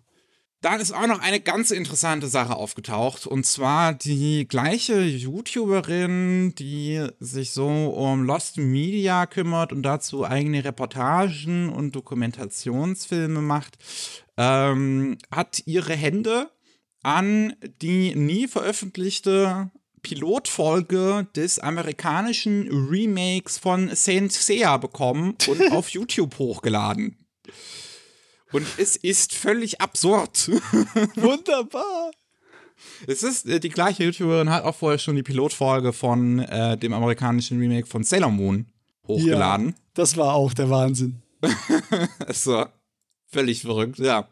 Dann 0.60 0.80
ist 0.80 0.92
auch 0.92 1.06
noch 1.06 1.20
eine 1.20 1.40
ganz 1.40 1.70
interessante 1.70 2.26
Sache 2.26 2.56
aufgetaucht. 2.56 3.26
Und 3.26 3.44
zwar 3.44 3.92
die 3.92 4.48
gleiche 4.48 5.02
YouTuberin, 5.02 6.54
die 6.54 7.06
sich 7.20 7.50
so 7.50 7.68
um 7.68 8.24
Lost 8.24 8.56
Media 8.56 9.26
kümmert 9.26 9.74
und 9.74 9.82
dazu 9.82 10.24
eigene 10.24 10.64
Reportagen 10.64 11.68
und 11.68 11.94
Dokumentationsfilme 11.94 13.42
macht, 13.42 13.76
ähm, 14.38 15.18
hat 15.30 15.62
ihre 15.66 15.94
Hände 15.94 16.50
an 17.02 17.54
die 17.82 18.14
nie 18.14 18.48
veröffentlichte 18.48 19.70
Pilotfolge 20.04 21.26
des 21.34 21.58
amerikanischen 21.58 22.68
Remakes 22.88 23.58
von 23.58 23.90
Saint 23.96 24.30
Seiya 24.30 24.76
bekommen 24.76 25.34
und 25.48 25.60
auf 25.72 25.88
YouTube 25.88 26.38
hochgeladen. 26.38 27.16
Und 28.52 28.66
es 28.76 28.94
ist 28.94 29.34
völlig 29.34 29.80
absurd. 29.80 30.48
Wunderbar. 31.16 32.12
Es 33.08 33.24
ist, 33.24 33.46
äh, 33.46 33.58
die 33.58 33.70
gleiche 33.70 34.04
YouTuberin 34.04 34.50
hat 34.50 34.64
auch 34.64 34.76
vorher 34.76 34.98
schon 34.98 35.16
die 35.16 35.24
Pilotfolge 35.24 35.92
von 35.92 36.38
äh, 36.38 36.78
dem 36.78 36.92
amerikanischen 36.92 37.58
Remake 37.58 37.86
von 37.86 38.04
Sailor 38.04 38.30
Moon 38.30 38.66
hochgeladen. 39.08 39.74
Das 39.94 40.16
war 40.16 40.34
auch 40.34 40.54
der 40.54 40.70
Wahnsinn. 40.70 41.20
Also, 42.26 42.66
völlig 43.26 43.62
verrückt, 43.62 43.98
ja. 43.98 44.28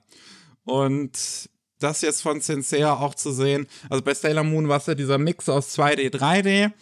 Und 0.64 1.50
das 1.82 2.02
jetzt 2.02 2.22
von 2.22 2.40
Sincere 2.40 2.98
auch 2.98 3.14
zu 3.14 3.32
sehen. 3.32 3.66
Also 3.90 4.02
bei 4.02 4.14
Sailor 4.14 4.44
Moon 4.44 4.68
war 4.68 4.78
es 4.78 4.86
ja 4.86 4.94
dieser 4.94 5.18
Mix 5.18 5.48
aus 5.48 5.76
2D, 5.76 6.10
3D. 6.10 6.72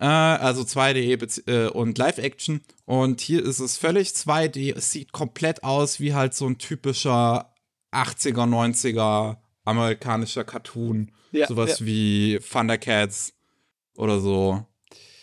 Äh, 0.00 0.04
also 0.04 0.62
2D 0.62 1.46
äh, 1.46 1.68
und 1.68 1.98
Live-Action. 1.98 2.60
Und 2.84 3.20
hier 3.20 3.44
ist 3.44 3.60
es 3.60 3.76
völlig 3.76 4.10
2D. 4.10 4.74
Es 4.76 4.92
sieht 4.92 5.12
komplett 5.12 5.64
aus 5.64 6.00
wie 6.00 6.14
halt 6.14 6.34
so 6.34 6.46
ein 6.46 6.58
typischer 6.58 7.52
80er, 7.92 8.46
90er 8.48 9.36
amerikanischer 9.64 10.44
Cartoon. 10.44 11.12
Ja, 11.32 11.46
Sowas 11.46 11.80
ja. 11.80 11.86
wie 11.86 12.40
Thundercats 12.50 13.34
oder 13.94 14.20
so. 14.20 14.64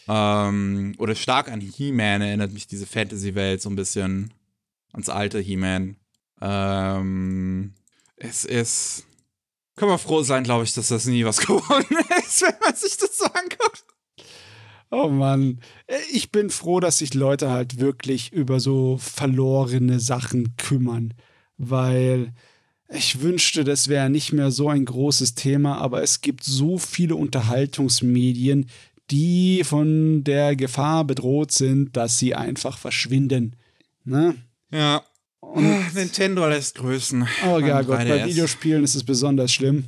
Ähm, 0.07 0.93
oder 0.99 1.15
stark 1.15 1.51
an 1.51 1.61
He-Man 1.61 2.21
erinnert 2.21 2.53
mich 2.53 2.67
diese 2.67 2.85
Fantasy-Welt 2.85 3.61
so 3.61 3.69
ein 3.69 3.75
bisschen 3.75 4.33
ans 4.93 5.09
alte 5.09 5.39
He-Man. 5.39 5.97
Ähm, 6.41 7.73
es 8.17 8.45
ist. 8.45 9.04
Kann 9.75 9.89
man 9.89 9.99
froh 9.99 10.23
sein, 10.23 10.43
glaube 10.43 10.63
ich, 10.63 10.73
dass 10.73 10.87
das 10.87 11.05
nie 11.05 11.25
was 11.25 11.37
geworden 11.45 11.97
ist, 12.19 12.41
wenn 12.41 12.55
man 12.63 12.75
sich 12.75 12.97
das 12.97 13.17
so 13.17 13.25
anguckt. 13.25 13.83
Oh 14.91 15.09
Mann. 15.09 15.59
Ich 16.11 16.31
bin 16.31 16.49
froh, 16.49 16.79
dass 16.79 16.99
sich 16.99 17.13
Leute 17.13 17.49
halt 17.49 17.79
wirklich 17.79 18.31
über 18.31 18.59
so 18.59 18.97
verlorene 18.97 19.99
Sachen 19.99 20.55
kümmern. 20.57 21.13
Weil 21.57 22.33
ich 22.89 23.21
wünschte, 23.21 23.63
das 23.63 23.87
wäre 23.87 24.09
nicht 24.09 24.31
mehr 24.31 24.51
so 24.51 24.69
ein 24.69 24.85
großes 24.85 25.35
Thema, 25.35 25.77
aber 25.79 26.03
es 26.03 26.21
gibt 26.21 26.43
so 26.43 26.77
viele 26.77 27.15
Unterhaltungsmedien, 27.15 28.69
die 29.11 29.63
von 29.63 30.23
der 30.23 30.55
Gefahr 30.55 31.03
bedroht 31.03 31.51
sind, 31.51 31.95
dass 31.97 32.19
sie 32.19 32.35
einfach 32.35 32.77
verschwinden. 32.77 33.55
Ne? 34.03 34.35
Ja. 34.71 35.03
Und 35.53 35.93
Nintendo 35.95 36.47
lässt 36.47 36.75
grüßen. 36.75 37.27
Oh 37.47 37.59
ja 37.59 37.81
Gott, 37.81 37.99
bei 37.99 38.25
Videospielen 38.25 38.83
ist 38.83 38.95
es 38.95 39.03
besonders 39.03 39.51
schlimm. 39.53 39.85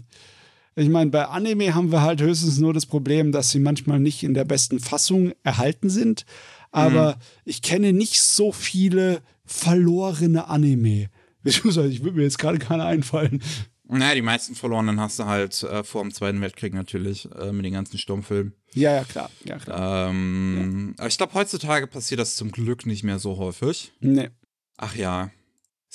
Ich 0.76 0.90
meine, 0.90 1.10
bei 1.10 1.26
Anime 1.26 1.74
haben 1.74 1.92
wir 1.92 2.02
halt 2.02 2.22
höchstens 2.22 2.60
nur 2.60 2.72
das 2.72 2.86
Problem, 2.86 3.32
dass 3.32 3.50
sie 3.50 3.60
manchmal 3.60 4.00
nicht 4.00 4.24
in 4.24 4.36
der 4.36 4.46
besten 4.46 4.80
Fassung 4.80 5.34
erhalten 5.44 5.90
sind. 5.90 6.26
Aber 6.72 7.16
mhm. 7.16 7.22
ich 7.46 7.62
kenne 7.64 7.94
nicht 7.94 8.22
so 8.22 8.52
viele 8.52 9.22
verlorene 9.46 10.48
Anime. 10.48 11.10
Ich 11.44 11.64
würde 11.64 12.18
mir 12.18 12.24
jetzt 12.24 12.40
gerade 12.40 12.60
keine 12.60 12.84
einfallen. 12.84 13.42
Naja, 13.90 14.16
die 14.16 14.22
meisten 14.22 14.54
verlorenen 14.54 15.00
hast 15.00 15.18
du 15.18 15.26
halt 15.26 15.64
äh, 15.64 15.84
vor 15.84 16.02
dem 16.02 16.14
Zweiten 16.14 16.42
Weltkrieg 16.42 16.74
natürlich 16.74 17.30
äh, 17.40 17.54
mit 17.54 17.66
den 17.66 17.74
ganzen 17.74 17.98
Sturmfilmen. 17.98 18.54
Ja, 18.74 18.94
ja, 18.94 19.04
klar. 19.06 19.32
Ja, 19.46 19.58
klar. 19.58 20.10
Ähm, 20.10 20.94
ja. 20.98 21.04
Aber 21.04 21.08
ich 21.08 21.18
glaube, 21.18 21.34
heutzutage 21.36 21.88
passiert 21.88 22.20
das 22.20 22.36
zum 22.36 22.52
Glück 22.52 22.86
nicht 22.86 23.04
mehr 23.04 23.18
so 23.18 23.38
häufig. 23.38 23.94
Nee. 24.02 24.30
Ach 24.76 24.96
ja. 24.96 25.32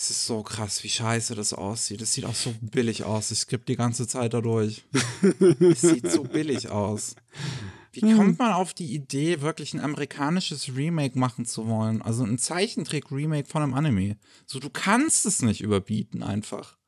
Es 0.03 0.11
ist 0.11 0.27
so 0.27 0.43
krass, 0.43 0.83
wie 0.83 0.89
scheiße 0.89 1.37
das 1.37 1.53
aussieht. 1.53 2.03
Es 2.03 2.13
sieht 2.13 2.25
auch 2.25 2.35
so 2.35 2.53
billig 2.61 3.05
aus. 3.05 3.31
Ich 3.31 3.39
skippe 3.39 3.67
die 3.67 3.77
ganze 3.77 4.09
Zeit 4.09 4.35
dadurch. 4.35 4.83
es 5.61 5.81
sieht 5.81 6.11
so 6.11 6.25
billig 6.25 6.71
aus. 6.71 7.15
Wie 7.93 8.01
kommt 8.01 8.37
man 8.41 8.51
auf 8.53 8.75
die 8.75 8.95
Idee, 8.95 9.43
wirklich 9.43 9.75
ein 9.75 9.81
amerikanisches 9.81 10.75
Remake 10.75 11.17
machen 11.17 11.47
zu 11.47 11.69
wollen? 11.69 12.03
Also 12.03 12.25
ein 12.25 12.37
Zeichentrick-Remake 12.37 13.49
von 13.49 13.63
einem 13.63 13.75
Anime. 13.75 14.17
So, 14.45 14.59
du 14.59 14.71
kannst 14.71 15.25
es 15.25 15.41
nicht 15.41 15.61
überbieten 15.61 16.25
einfach. 16.25 16.79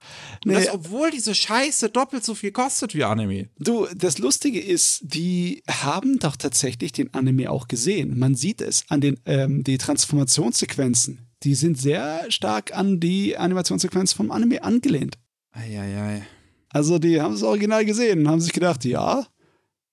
Nee. 0.45 0.55
Das, 0.55 0.75
obwohl 0.75 1.13
diese 1.13 1.37
Scheiße 1.37 1.91
doppelt 1.91 2.25
so 2.25 2.35
viel 2.35 2.51
kostet 2.51 2.97
wie 2.97 3.05
Anime. 3.05 3.49
Du, 3.61 3.87
das 3.95 4.19
Lustige 4.19 4.61
ist, 4.61 5.03
die 5.05 5.63
haben 5.69 6.19
doch 6.19 6.35
tatsächlich 6.35 6.91
den 6.91 7.15
Anime 7.15 7.49
auch 7.49 7.69
gesehen. 7.69 8.19
Man 8.19 8.35
sieht 8.35 8.61
es 8.61 8.85
an 8.89 9.01
den 9.01 9.21
ähm, 9.25 9.63
die 9.63 9.79
Transformationssequenzen. 9.79 11.24
Die 11.45 11.55
sind 11.55 11.79
sehr 11.79 12.31
stark 12.31 12.75
an 12.77 13.01
die 13.01 13.37
Animationssequenz 13.37 14.15
vom 14.15 14.31
Anime 14.31 14.63
angelehnt. 14.63 15.19
Eieiei. 15.53 16.27
Also 16.71 16.99
die 16.99 17.21
haben 17.21 17.35
es 17.35 17.43
original 17.43 17.85
gesehen 17.85 18.21
und 18.21 18.29
haben 18.29 18.41
sich 18.41 18.53
gedacht, 18.53 18.85
ja, 18.85 19.27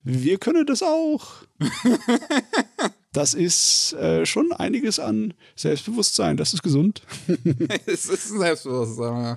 wir 0.02 0.38
können 0.38 0.66
das 0.66 0.82
auch. 0.82 1.44
das 3.12 3.34
ist 3.34 3.92
äh, 3.92 4.26
schon 4.26 4.52
einiges 4.52 4.98
an 4.98 5.34
Selbstbewusstsein. 5.54 6.36
Das 6.36 6.54
ist 6.54 6.62
gesund. 6.62 7.02
es 7.86 8.06
ist 8.06 8.32
ein 8.32 8.38
Selbstbewusstsein. 8.38 9.36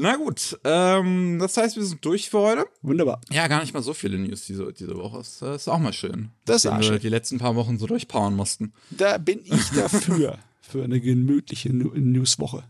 Na 0.00 0.14
gut, 0.14 0.58
ähm, 0.62 1.38
das 1.40 1.56
heißt, 1.56 1.76
wir 1.76 1.84
sind 1.84 2.04
durch 2.04 2.30
für 2.30 2.38
heute. 2.38 2.66
Wunderbar. 2.82 3.20
Ja, 3.30 3.48
gar 3.48 3.60
nicht 3.60 3.74
mal 3.74 3.82
so 3.82 3.94
viele 3.94 4.16
News 4.16 4.46
diese, 4.46 4.72
diese 4.72 4.96
Woche. 4.96 5.18
Das 5.18 5.42
ist 5.42 5.68
auch 5.68 5.78
mal 5.78 5.92
schön. 5.92 6.30
Das 6.44 6.64
ist 6.64 6.70
auch 6.70 6.80
wir 6.80 7.00
die 7.00 7.08
letzten 7.08 7.38
paar 7.38 7.56
Wochen 7.56 7.78
so 7.78 7.86
durchpowern 7.86 8.36
mussten. 8.36 8.72
Da 8.90 9.18
bin 9.18 9.40
ich 9.44 9.70
dafür, 9.70 10.38
für 10.68 10.84
eine 10.84 11.00
gemütliche 11.00 11.70
Newswoche. 11.74 12.64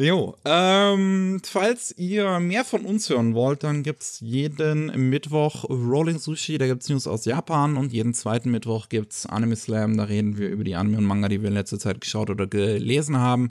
Jo, 0.00 0.36
ähm, 0.44 1.40
falls 1.44 1.92
ihr 1.98 2.38
mehr 2.38 2.64
von 2.64 2.84
uns 2.84 3.10
hören 3.10 3.34
wollt, 3.34 3.64
dann 3.64 3.82
gibt's 3.82 4.20
jeden 4.20 5.10
Mittwoch 5.10 5.64
Rolling 5.68 6.20
Sushi, 6.20 6.56
da 6.56 6.68
gibt's 6.68 6.88
News 6.88 7.08
aus 7.08 7.24
Japan 7.24 7.76
und 7.76 7.92
jeden 7.92 8.14
zweiten 8.14 8.52
Mittwoch 8.52 8.88
gibt's 8.88 9.26
Anime 9.26 9.56
Slam, 9.56 9.96
da 9.96 10.04
reden 10.04 10.38
wir 10.38 10.50
über 10.50 10.62
die 10.62 10.76
Anime 10.76 10.98
und 10.98 11.04
Manga, 11.04 11.26
die 11.26 11.42
wir 11.42 11.48
in 11.48 11.54
letzter 11.54 11.80
Zeit 11.80 12.00
geschaut 12.00 12.30
oder 12.30 12.46
gelesen 12.46 13.18
haben. 13.18 13.50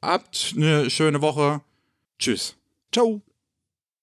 Habt 0.00 0.54
eine 0.56 0.90
schöne 0.90 1.20
Woche. 1.22 1.60
Tschüss. 2.20 2.54
Ciao. 2.92 3.20